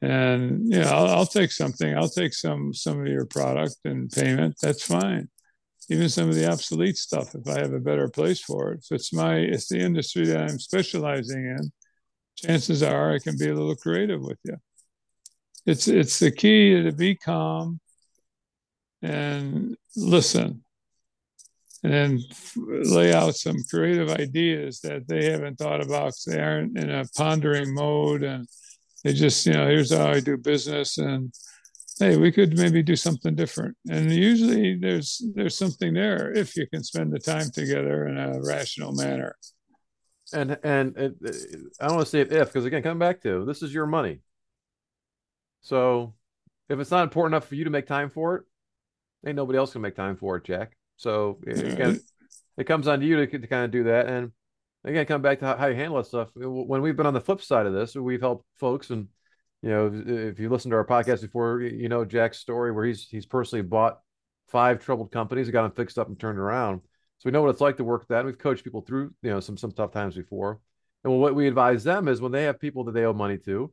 And 0.00 0.72
yeah, 0.72 0.78
you 0.78 0.84
know, 0.84 0.90
I'll, 0.90 1.08
I'll 1.18 1.26
take 1.26 1.52
something. 1.52 1.96
I'll 1.96 2.08
take 2.08 2.34
some 2.34 2.74
some 2.74 3.00
of 3.00 3.06
your 3.06 3.26
product 3.26 3.76
and 3.84 4.10
payment. 4.10 4.56
That's 4.60 4.82
fine 4.82 5.28
even 5.92 6.08
some 6.08 6.28
of 6.28 6.34
the 6.34 6.50
obsolete 6.50 6.96
stuff 6.96 7.34
if 7.34 7.46
I 7.46 7.58
have 7.58 7.72
a 7.72 7.80
better 7.80 8.08
place 8.08 8.40
for 8.40 8.72
it. 8.72 8.80
If 8.84 8.92
it's 8.92 9.12
my 9.12 9.36
it's 9.36 9.68
the 9.68 9.80
industry 9.80 10.26
that 10.26 10.40
I'm 10.40 10.58
specializing 10.58 11.44
in, 11.44 11.72
chances 12.36 12.82
are 12.82 13.12
I 13.12 13.18
can 13.18 13.36
be 13.38 13.48
a 13.48 13.54
little 13.54 13.76
creative 13.76 14.20
with 14.20 14.38
you. 14.44 14.56
It's 15.66 15.88
it's 15.88 16.18
the 16.18 16.30
key 16.30 16.82
to 16.82 16.92
be 16.92 17.14
calm 17.14 17.80
and 19.02 19.76
listen, 19.96 20.64
and 21.84 22.20
lay 22.56 23.12
out 23.12 23.36
some 23.36 23.56
creative 23.70 24.10
ideas 24.10 24.80
that 24.80 25.06
they 25.08 25.30
haven't 25.30 25.58
thought 25.58 25.84
about. 25.84 26.14
they 26.26 26.40
aren't 26.40 26.78
in 26.78 26.90
a 26.90 27.04
pondering 27.16 27.74
mode, 27.74 28.22
and 28.22 28.48
they 29.04 29.12
just 29.12 29.46
you 29.46 29.52
know 29.52 29.66
here's 29.66 29.92
how 29.92 30.08
I 30.08 30.20
do 30.20 30.36
business, 30.36 30.98
and 30.98 31.32
hey, 31.98 32.16
we 32.16 32.32
could 32.32 32.58
maybe 32.58 32.82
do 32.82 32.96
something 32.96 33.34
different. 33.34 33.76
And 33.88 34.10
usually 34.10 34.76
there's 34.76 35.22
there's 35.34 35.56
something 35.56 35.94
there 35.94 36.32
if 36.32 36.56
you 36.56 36.66
can 36.66 36.82
spend 36.82 37.12
the 37.12 37.20
time 37.20 37.50
together 37.52 38.06
in 38.08 38.18
a 38.18 38.40
rational 38.42 38.92
manner 38.92 39.36
and 40.32 40.58
and 40.62 40.96
it, 40.96 41.14
it, 41.20 41.60
I 41.80 41.86
don't 41.86 41.96
want 41.96 42.06
to 42.06 42.10
say 42.10 42.20
if 42.20 42.48
because 42.48 42.64
again, 42.64 42.82
coming 42.82 42.98
back 42.98 43.22
to 43.22 43.44
this 43.44 43.62
is 43.62 43.72
your 43.72 43.86
money. 43.86 44.20
So 45.60 46.14
if 46.68 46.78
it's 46.78 46.90
not 46.90 47.04
important 47.04 47.34
enough 47.34 47.46
for 47.46 47.54
you 47.54 47.64
to 47.64 47.70
make 47.70 47.86
time 47.86 48.10
for 48.10 48.36
it, 48.36 48.44
ain't 49.26 49.36
nobody 49.36 49.58
else 49.58 49.72
can 49.72 49.82
make 49.82 49.96
time 49.96 50.16
for 50.16 50.36
it, 50.36 50.44
Jack. 50.44 50.76
So 50.96 51.38
mm-hmm. 51.46 51.66
again, 51.66 52.00
it 52.56 52.64
comes 52.64 52.88
on 52.88 53.00
to 53.00 53.06
you 53.06 53.24
to, 53.24 53.38
to 53.38 53.46
kind 53.46 53.64
of 53.64 53.70
do 53.70 53.84
that. 53.84 54.06
And 54.06 54.32
again, 54.84 55.06
come 55.06 55.22
back 55.22 55.40
to 55.40 55.46
how, 55.46 55.56
how 55.56 55.66
you 55.66 55.76
handle 55.76 55.96
that 55.98 56.06
stuff. 56.06 56.30
When 56.34 56.82
we've 56.82 56.96
been 56.96 57.06
on 57.06 57.14
the 57.14 57.20
flip 57.20 57.42
side 57.42 57.66
of 57.66 57.72
this, 57.72 57.94
we've 57.94 58.20
helped 58.20 58.46
folks, 58.58 58.90
and 58.90 59.08
you 59.62 59.70
know, 59.70 59.90
if 59.94 60.40
you 60.40 60.48
listen 60.48 60.70
to 60.72 60.76
our 60.76 60.86
podcast 60.86 61.20
before, 61.20 61.60
you 61.60 61.88
know 61.88 62.04
Jack's 62.04 62.38
story 62.38 62.72
where 62.72 62.84
he's 62.84 63.06
he's 63.08 63.26
personally 63.26 63.62
bought 63.62 64.00
five 64.48 64.80
troubled 64.80 65.12
companies, 65.12 65.50
got 65.50 65.62
them 65.62 65.72
fixed 65.72 65.98
up 65.98 66.08
and 66.08 66.18
turned 66.18 66.38
around. 66.38 66.80
So 67.22 67.28
we 67.28 67.30
know 67.30 67.42
what 67.42 67.50
it's 67.50 67.60
like 67.60 67.76
to 67.76 67.84
work 67.84 68.08
that. 68.08 68.24
We've 68.24 68.36
coached 68.36 68.64
people 68.64 68.80
through, 68.80 69.14
you 69.22 69.30
know, 69.30 69.38
some 69.38 69.56
some 69.56 69.70
tough 69.70 69.92
times 69.92 70.16
before. 70.16 70.58
And 71.04 71.20
what 71.20 71.36
we 71.36 71.46
advise 71.46 71.84
them 71.84 72.08
is 72.08 72.20
when 72.20 72.32
they 72.32 72.42
have 72.44 72.58
people 72.58 72.82
that 72.82 72.92
they 72.94 73.04
owe 73.04 73.12
money 73.12 73.38
to, 73.44 73.72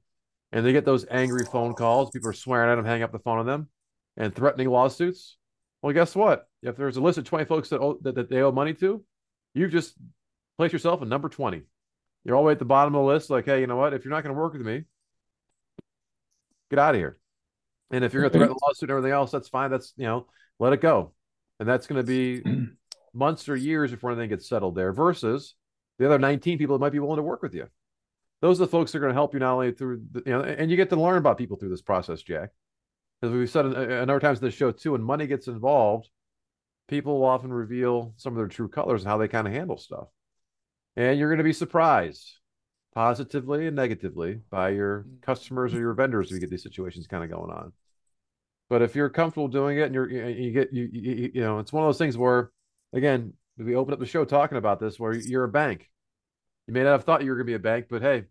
and 0.51 0.63
they 0.63 0.71
get 0.71 0.85
those 0.85 1.07
angry 1.09 1.45
phone 1.45 1.73
calls, 1.73 2.11
people 2.11 2.29
are 2.29 2.33
swearing 2.33 2.71
at 2.71 2.75
them, 2.75 2.85
hanging 2.85 3.01
up 3.01 3.11
the 3.11 3.17
phone 3.17 3.39
on 3.39 3.47
them, 3.47 3.67
and 4.17 4.35
threatening 4.35 4.69
lawsuits. 4.69 5.35
Well, 5.81 5.93
guess 5.93 6.15
what? 6.15 6.47
If 6.61 6.77
there's 6.77 6.97
a 6.97 7.01
list 7.01 7.17
of 7.17 7.23
20 7.23 7.45
folks 7.45 7.69
that, 7.69 7.79
owe, 7.81 7.97
that, 8.03 8.13
that 8.13 8.29
they 8.29 8.41
owe 8.41 8.51
money 8.51 8.75
to, 8.75 9.03
you've 9.55 9.71
just 9.71 9.95
placed 10.59 10.73
yourself 10.73 11.01
in 11.01 11.09
number 11.09 11.27
20. 11.27 11.63
You're 12.25 12.35
all 12.35 12.43
the 12.43 12.47
way 12.47 12.51
at 12.51 12.59
the 12.59 12.65
bottom 12.65 12.93
of 12.93 13.01
the 13.01 13.07
list. 13.07 13.31
Like, 13.31 13.45
hey, 13.45 13.61
you 13.61 13.67
know 13.67 13.77
what? 13.77 13.95
If 13.95 14.05
you're 14.05 14.13
not 14.13 14.23
going 14.23 14.35
to 14.35 14.39
work 14.39 14.53
with 14.53 14.61
me, 14.61 14.83
get 16.69 16.77
out 16.77 16.93
of 16.93 17.01
here. 17.01 17.17
And 17.89 18.05
if 18.05 18.13
you're 18.13 18.21
going 18.21 18.31
to 18.31 18.37
threaten 18.37 18.55
the 18.55 18.67
lawsuit 18.67 18.91
and 18.91 18.97
everything 18.97 19.13
else, 19.13 19.31
that's 19.31 19.49
fine. 19.49 19.71
That's 19.71 19.91
you 19.97 20.05
know, 20.05 20.27
let 20.59 20.73
it 20.73 20.81
go. 20.81 21.13
And 21.59 21.67
that's 21.67 21.87
going 21.87 22.05
to 22.05 22.07
be 22.07 22.43
months 23.13 23.49
or 23.49 23.55
years 23.55 23.91
before 23.91 24.11
anything 24.11 24.29
gets 24.29 24.47
settled 24.47 24.75
there 24.75 24.93
versus 24.93 25.55
the 25.97 26.05
other 26.05 26.19
19 26.19 26.57
people 26.57 26.77
that 26.77 26.83
might 26.83 26.91
be 26.91 26.99
willing 26.99 27.17
to 27.17 27.23
work 27.23 27.41
with 27.41 27.53
you. 27.53 27.67
Those 28.41 28.59
are 28.59 28.65
the 28.65 28.71
folks 28.71 28.91
that 28.91 28.99
are 28.99 29.01
going 29.01 29.11
to 29.11 29.19
help 29.19 29.33
you 29.33 29.39
not 29.39 29.53
only 29.53 29.71
through, 29.71 30.01
the, 30.11 30.23
you 30.25 30.31
know, 30.31 30.41
and 30.41 30.71
you 30.71 30.77
get 30.77 30.89
to 30.91 30.95
learn 30.95 31.17
about 31.17 31.37
people 31.37 31.57
through 31.57 31.69
this 31.69 31.81
process, 31.81 32.21
Jack. 32.21 32.51
As 33.21 33.31
we've 33.31 33.49
said 33.49 33.65
uh, 33.65 33.69
a 33.69 34.05
number 34.05 34.15
of 34.15 34.21
times 34.21 34.39
in 34.39 34.45
the 34.45 34.51
show 34.51 34.71
too, 34.71 34.93
when 34.93 35.03
money 35.03 35.27
gets 35.27 35.47
involved, 35.47 36.09
people 36.87 37.19
will 37.19 37.27
often 37.27 37.51
reveal 37.51 38.13
some 38.15 38.33
of 38.33 38.37
their 38.37 38.47
true 38.47 38.69
colors 38.69 39.01
and 39.01 39.09
how 39.09 39.17
they 39.17 39.27
kind 39.27 39.45
of 39.45 39.53
handle 39.53 39.77
stuff. 39.77 40.07
And 40.95 41.19
you're 41.19 41.29
going 41.29 41.39
to 41.39 41.43
be 41.43 41.53
surprised 41.53 42.39
positively 42.95 43.67
and 43.67 43.75
negatively 43.75 44.39
by 44.49 44.69
your 44.69 45.05
customers 45.21 45.73
or 45.73 45.79
your 45.79 45.93
vendors 45.93 46.27
if 46.27 46.33
you 46.33 46.39
get 46.39 46.49
these 46.49 46.63
situations 46.63 47.07
kind 47.07 47.23
of 47.23 47.29
going 47.29 47.51
on. 47.51 47.73
But 48.69 48.81
if 48.81 48.95
you're 48.95 49.09
comfortable 49.09 49.47
doing 49.47 49.79
it 49.79 49.83
and 49.83 49.95
you're 49.95 50.09
you 50.09 50.51
get 50.51 50.71
you, 50.71 50.89
you 50.91 51.31
you 51.33 51.41
know 51.41 51.59
it's 51.59 51.73
one 51.73 51.83
of 51.83 51.87
those 51.87 51.97
things 51.97 52.17
where 52.17 52.51
again, 52.93 53.33
we 53.57 53.75
opened 53.75 53.93
up 53.93 53.99
the 53.99 54.05
show 54.05 54.25
talking 54.25 54.57
about 54.57 54.79
this, 54.79 54.99
where 54.99 55.13
you're 55.13 55.43
a 55.43 55.49
bank. 55.49 55.89
You 56.67 56.73
may 56.73 56.83
not 56.83 56.91
have 56.91 57.03
thought 57.03 57.23
you 57.23 57.31
were 57.31 57.37
going 57.37 57.47
to 57.47 57.51
be 57.51 57.55
a 57.55 57.59
bank, 57.59 57.87
but 57.89 58.01
hey, 58.01 58.25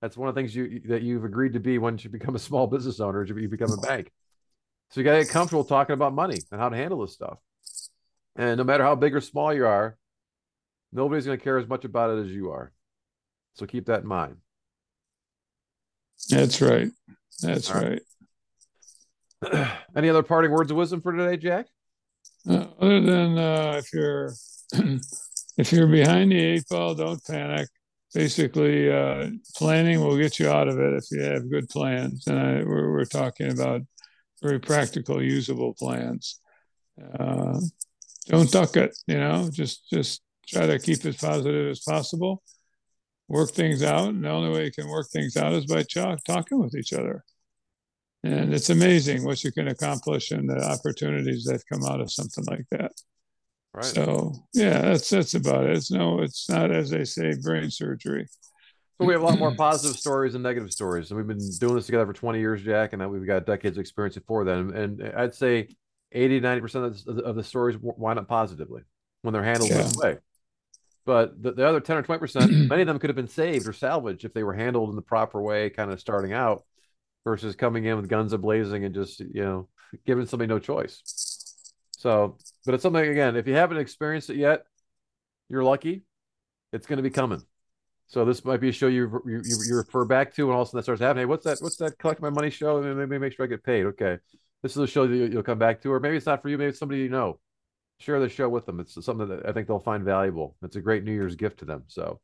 that's 0.00 0.16
one 0.16 0.28
of 0.28 0.34
the 0.34 0.40
things 0.40 0.54
you 0.54 0.82
that 0.86 1.02
you've 1.02 1.24
agreed 1.24 1.54
to 1.54 1.60
be 1.60 1.78
once 1.78 2.04
you 2.04 2.10
become 2.10 2.36
a 2.36 2.40
small 2.40 2.66
business 2.68 3.00
owner. 3.00 3.24
You 3.24 3.48
become 3.48 3.72
a 3.72 3.80
bank. 3.80 4.12
So 4.90 5.00
you 5.00 5.04
got 5.04 5.12
to 5.12 5.24
get 5.24 5.30
comfortable 5.30 5.64
talking 5.64 5.94
about 5.94 6.14
money 6.14 6.38
and 6.50 6.60
how 6.60 6.68
to 6.68 6.76
handle 6.76 7.00
this 7.00 7.12
stuff. 7.12 7.38
And 8.36 8.58
no 8.58 8.64
matter 8.64 8.84
how 8.84 8.94
big 8.94 9.14
or 9.14 9.20
small 9.20 9.52
you 9.52 9.66
are, 9.66 9.98
Nobody's 10.92 11.26
going 11.26 11.38
to 11.38 11.44
care 11.44 11.58
as 11.58 11.68
much 11.68 11.84
about 11.84 12.10
it 12.10 12.24
as 12.24 12.32
you 12.32 12.50
are. 12.50 12.72
So 13.54 13.66
keep 13.66 13.86
that 13.86 14.02
in 14.02 14.08
mind. 14.08 14.36
That's 16.30 16.60
right. 16.60 16.88
That's 17.42 17.70
right. 17.72 18.00
Any 19.96 20.08
other 20.08 20.22
parting 20.22 20.50
words 20.50 20.70
of 20.70 20.76
wisdom 20.76 21.00
for 21.00 21.12
today, 21.12 21.36
Jack? 21.36 21.66
Uh, 22.48 22.66
other 22.80 23.00
than 23.02 23.38
uh, 23.38 23.74
if 23.76 23.92
you're 23.92 24.32
if 25.58 25.72
you're 25.72 25.86
behind 25.86 26.32
the 26.32 26.42
eight 26.42 26.64
ball, 26.68 26.94
don't 26.94 27.24
panic. 27.24 27.68
Basically, 28.14 28.90
uh, 28.90 29.28
planning 29.56 30.00
will 30.00 30.16
get 30.16 30.38
you 30.38 30.48
out 30.48 30.66
of 30.66 30.78
it 30.78 30.94
if 30.94 31.04
you 31.10 31.20
have 31.20 31.50
good 31.50 31.68
plans. 31.68 32.26
And 32.26 32.38
I, 32.38 32.62
we're, 32.64 32.90
we're 32.90 33.04
talking 33.04 33.52
about 33.52 33.82
very 34.40 34.58
practical, 34.58 35.22
usable 35.22 35.74
plans. 35.74 36.40
Uh, 37.18 37.60
don't 38.26 38.50
duck 38.50 38.76
it. 38.76 38.96
You 39.06 39.18
know, 39.18 39.50
just 39.52 39.88
just 39.90 40.22
try 40.46 40.66
to 40.66 40.78
keep 40.78 41.04
as 41.04 41.16
positive 41.16 41.70
as 41.70 41.80
possible. 41.80 42.42
Work 43.28 43.50
things 43.50 43.82
out, 43.82 44.08
and 44.08 44.24
the 44.24 44.30
only 44.30 44.50
way 44.50 44.64
you 44.64 44.72
can 44.72 44.88
work 44.88 45.08
things 45.12 45.36
out 45.36 45.52
is 45.52 45.66
by 45.66 45.82
ch- 45.82 46.22
talking 46.26 46.58
with 46.58 46.74
each 46.74 46.94
other. 46.94 47.24
And 48.24 48.52
it's 48.52 48.70
amazing 48.70 49.24
what 49.24 49.44
you 49.44 49.52
can 49.52 49.68
accomplish 49.68 50.32
and 50.32 50.48
the 50.48 50.62
opportunities 50.64 51.44
that 51.44 51.62
come 51.72 51.84
out 51.84 52.00
of 52.00 52.10
something 52.10 52.44
like 52.46 52.64
that. 52.72 52.92
Right. 53.72 53.84
So 53.84 54.34
yeah, 54.54 54.80
that's 54.80 55.10
that's 55.10 55.34
about 55.34 55.64
it. 55.64 55.76
It's 55.76 55.90
no, 55.90 56.20
it's 56.20 56.48
not 56.50 56.72
as 56.72 56.90
they 56.90 57.04
say, 57.04 57.34
brain 57.40 57.70
surgery. 57.70 58.26
So 59.00 59.06
we 59.06 59.12
have 59.12 59.22
a 59.22 59.26
lot 59.26 59.38
more 59.38 59.54
positive 59.56 59.96
stories 59.96 60.34
and 60.34 60.42
negative 60.42 60.72
stories. 60.72 61.10
And 61.10 61.16
we've 61.16 61.26
been 61.26 61.50
doing 61.60 61.76
this 61.76 61.86
together 61.86 62.06
for 62.06 62.12
20 62.12 62.40
years, 62.40 62.62
Jack, 62.62 62.92
and 62.92 63.10
we've 63.10 63.26
got 63.26 63.46
decades 63.46 63.76
of 63.76 63.82
experience 63.82 64.16
before 64.16 64.44
then. 64.44 64.72
And 64.74 65.12
I'd 65.16 65.34
say 65.34 65.68
80, 66.10 66.40
90% 66.40 66.84
of 66.84 67.04
the, 67.04 67.22
of 67.22 67.36
the 67.36 67.44
stories 67.44 67.76
wind 67.80 68.18
up 68.18 68.26
positively 68.26 68.82
when 69.22 69.32
they're 69.32 69.44
handled 69.44 69.70
yeah. 69.70 69.82
this 69.82 69.96
way. 69.96 70.18
But 71.04 71.40
the, 71.40 71.52
the 71.52 71.66
other 71.66 71.80
10 71.80 71.98
or 71.98 72.02
20%, 72.02 72.50
many 72.68 72.82
of 72.82 72.88
them 72.88 72.98
could 72.98 73.10
have 73.10 73.16
been 73.16 73.28
saved 73.28 73.68
or 73.68 73.72
salvaged 73.72 74.24
if 74.24 74.34
they 74.34 74.42
were 74.42 74.54
handled 74.54 74.90
in 74.90 74.96
the 74.96 75.02
proper 75.02 75.40
way, 75.40 75.70
kind 75.70 75.92
of 75.92 76.00
starting 76.00 76.32
out 76.32 76.64
versus 77.24 77.56
coming 77.56 77.84
in 77.84 77.96
with 77.96 78.08
guns 78.08 78.32
a 78.32 78.38
blazing 78.38 78.84
and 78.84 78.94
just, 78.94 79.20
you 79.20 79.42
know, 79.42 79.68
giving 80.06 80.26
somebody 80.26 80.48
no 80.48 80.58
choice. 80.58 81.02
So, 81.96 82.36
but 82.64 82.74
it's 82.74 82.82
something, 82.82 83.04
again, 83.04 83.36
if 83.36 83.46
you 83.46 83.54
haven't 83.54 83.78
experienced 83.78 84.30
it 84.30 84.36
yet, 84.36 84.64
you're 85.48 85.64
lucky. 85.64 86.04
It's 86.72 86.86
going 86.86 86.98
to 86.98 87.02
be 87.02 87.10
coming. 87.10 87.42
So 88.06 88.24
this 88.24 88.44
might 88.44 88.60
be 88.60 88.70
a 88.70 88.72
show 88.72 88.86
you 88.86 89.22
you, 89.26 89.42
you 89.44 89.76
refer 89.76 90.06
back 90.06 90.34
to, 90.34 90.46
and 90.46 90.54
all 90.54 90.62
of 90.62 90.68
a 90.68 90.70
sudden 90.70 90.78
that 90.78 90.82
starts 90.84 91.00
happening. 91.02 91.22
Hey, 91.22 91.26
what's 91.26 91.44
that? 91.44 91.58
What's 91.60 91.76
that? 91.76 91.98
Collect 91.98 92.22
my 92.22 92.30
money 92.30 92.48
show, 92.48 92.82
and 92.82 92.96
maybe 92.96 93.18
make 93.18 93.34
sure 93.34 93.44
I 93.44 93.48
get 93.48 93.62
paid. 93.62 93.84
Okay, 93.84 94.16
this 94.62 94.72
is 94.72 94.78
a 94.78 94.86
show 94.86 95.06
that 95.06 95.14
you'll 95.14 95.42
come 95.42 95.58
back 95.58 95.82
to, 95.82 95.92
or 95.92 96.00
maybe 96.00 96.16
it's 96.16 96.24
not 96.24 96.40
for 96.40 96.48
you. 96.48 96.56
Maybe 96.56 96.70
it's 96.70 96.78
somebody 96.78 97.02
you 97.02 97.10
know. 97.10 97.38
Share 98.00 98.18
the 98.20 98.28
show 98.28 98.48
with 98.48 98.64
them. 98.64 98.80
It's 98.80 98.94
something 99.04 99.28
that 99.28 99.46
I 99.46 99.52
think 99.52 99.66
they'll 99.66 99.78
find 99.78 100.04
valuable. 100.04 100.56
It's 100.62 100.76
a 100.76 100.80
great 100.80 101.04
New 101.04 101.12
Year's 101.12 101.34
gift 101.34 101.58
to 101.58 101.64
them. 101.66 101.82
So, 101.88 102.20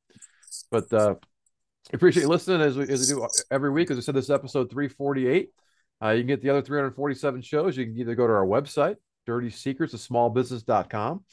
but 0.70 0.90
uh, 0.92 1.16
appreciate 1.92 2.22
you 2.22 2.28
listening 2.28 2.60
as 2.60 2.76
we, 2.76 2.88
as 2.88 3.00
we 3.00 3.14
do 3.14 3.28
every 3.50 3.70
week. 3.70 3.90
As 3.90 3.98
I 3.98 4.00
said, 4.00 4.14
this 4.14 4.30
episode 4.30 4.70
348. 4.70 5.50
Uh, 6.02 6.10
you 6.10 6.20
can 6.20 6.26
get 6.28 6.42
the 6.42 6.50
other 6.50 6.62
347 6.62 7.42
shows. 7.42 7.76
You 7.76 7.86
can 7.86 7.98
either 7.98 8.14
go 8.14 8.26
to 8.26 8.32
our 8.32 8.46
website, 8.46 8.96
dirty 9.26 9.50
secrets 9.50 9.94
of 9.94 10.00
smallbusiness.com. 10.00 11.24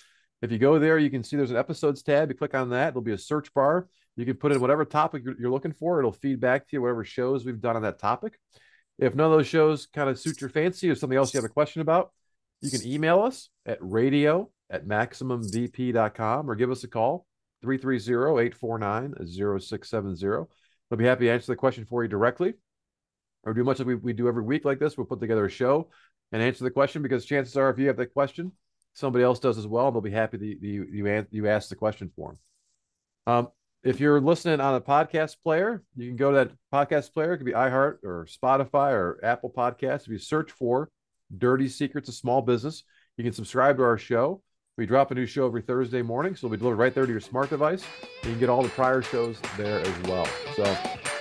If 0.42 0.52
you 0.52 0.58
go 0.58 0.80
there, 0.80 0.98
you 0.98 1.10
can 1.10 1.24
see 1.24 1.38
there's 1.38 1.52
an 1.52 1.58
episodes 1.58 2.02
tab. 2.02 2.30
You 2.30 2.36
click 2.36 2.56
on 2.56 2.70
that, 2.72 2.94
there'll 2.94 3.02
be 3.02 3.12
a 3.12 3.18
search 3.18 3.54
bar. 3.54 3.88
You 4.18 4.26
can 4.26 4.36
put 4.36 4.52
in 4.52 4.60
whatever 4.60 4.86
topic 4.86 5.24
you're, 5.24 5.36
you're 5.40 5.52
looking 5.52 5.72
for. 5.72 6.00
It'll 6.00 6.12
feed 6.12 6.40
back 6.40 6.68
to 6.68 6.76
you 6.76 6.82
whatever 6.82 7.04
shows 7.04 7.46
we've 7.46 7.62
done 7.62 7.76
on 7.76 7.84
that 7.84 8.00
topic. 8.00 8.38
If 9.00 9.16
none 9.16 9.32
of 9.32 9.38
those 9.38 9.48
shows 9.48 9.88
kind 9.88 10.10
of 10.10 10.20
suit 10.20 10.42
your 10.42 10.50
fancy 10.50 10.90
or 10.90 10.96
something 10.96 11.18
else 11.18 11.34
you 11.34 11.40
have 11.40 11.50
a 11.50 11.54
question 11.54 11.82
about, 11.82 12.12
you 12.62 12.70
can 12.70 12.86
email 12.86 13.22
us 13.22 13.50
at 13.66 13.78
radio 13.82 14.50
at 14.70 14.86
maximumvp.com 14.86 16.50
or 16.50 16.56
give 16.56 16.72
us 16.72 16.84
a 16.84 16.88
call 16.88 17.26
330-849-0670. 17.64 20.48
We'll 20.90 20.98
be 20.98 21.06
happy 21.06 21.26
to 21.26 21.32
answer 21.32 21.52
the 21.52 21.56
question 21.56 21.86
for 21.86 22.04
you 22.04 22.10
directly 22.10 22.56
or 23.44 23.54
do 23.54 23.64
much 23.64 23.80
like 23.80 23.88
we, 23.88 23.96
we 23.96 24.14
do 24.14 24.28
every 24.28 24.44
week 24.44 24.66
like 24.66 24.80
this. 24.80 24.98
We'll 24.98 25.06
put 25.06 25.20
together 25.20 25.46
a 25.46 25.50
show 25.50 25.90
and 26.32 26.42
answer 26.42 26.64
the 26.64 26.72
question 26.72 27.02
because 27.02 27.26
chances 27.26 27.58
are 27.58 27.70
if 27.70 27.80
you 27.80 27.88
have 27.88 27.98
that 27.98 28.14
question, 28.14 28.52
somebody 28.94 29.24
else 29.24 29.40
does 29.40 29.58
as 29.58 29.68
well. 29.68 29.88
And 29.88 29.96
they'll 29.96 30.02
be 30.02 30.12
happy 30.12 30.38
that 30.38 30.46
you 30.46 30.88
you, 30.92 31.26
you 31.32 31.48
ask 31.48 31.70
the 31.70 31.76
question 31.76 32.12
for 32.16 32.38
them. 33.26 33.34
Um, 33.34 33.48
if 33.84 34.00
you're 34.00 34.22
listening 34.22 34.60
on 34.60 34.76
a 34.76 34.82
podcast 34.82 35.38
player, 35.44 35.84
you 35.96 36.08
can 36.08 36.16
go 36.16 36.32
to 36.32 36.38
that 36.38 36.52
podcast 36.72 37.14
player. 37.14 37.34
It 37.34 37.38
could 37.38 37.46
be 37.46 37.54
iHeart 37.54 37.98
or 38.04 38.28
Spotify 38.28 38.92
or 38.92 39.20
Apple 39.24 39.50
Podcasts. 39.50 40.04
If 40.04 40.10
you 40.10 40.20
search 40.20 40.52
for 40.52 40.90
Dirty 41.36 41.68
Secrets 41.68 42.08
of 42.08 42.16
Small 42.16 42.42
Business, 42.42 42.84
you 43.18 43.24
can 43.24 43.34
subscribe 43.34 43.78
to 43.78 43.84
our 43.84 43.98
show. 43.98 44.44
We 44.78 44.86
drop 44.86 45.12
a 45.12 45.16
new 45.16 45.26
show 45.26 45.46
every 45.46 45.62
Thursday 45.62 46.02
morning, 46.02 46.34
so 46.34 46.48
it'll 46.48 46.56
be 46.56 46.58
delivered 46.58 46.78
right 46.78 46.96
there 46.96 47.06
to 47.06 47.12
your 47.12 47.20
smart 47.20 47.50
device. 47.50 47.84
You 48.24 48.30
can 48.30 48.40
get 48.40 48.48
all 48.48 48.64
the 48.64 48.70
prior 48.70 49.02
shows 49.02 49.38
there 49.58 49.80
as 49.80 50.04
well. 50.04 50.26
So 50.56 50.64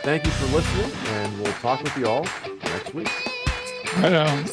thank 0.03 0.24
you 0.24 0.30
for 0.30 0.57
listening, 0.57 0.92
and 1.16 1.40
we'll 1.40 1.53
talk 1.55 1.82
with 1.82 1.96
you 1.96 2.07
all 2.07 2.24
next 2.62 2.94
week. 2.94 3.11
Right 3.96 4.12
on. 4.12 4.46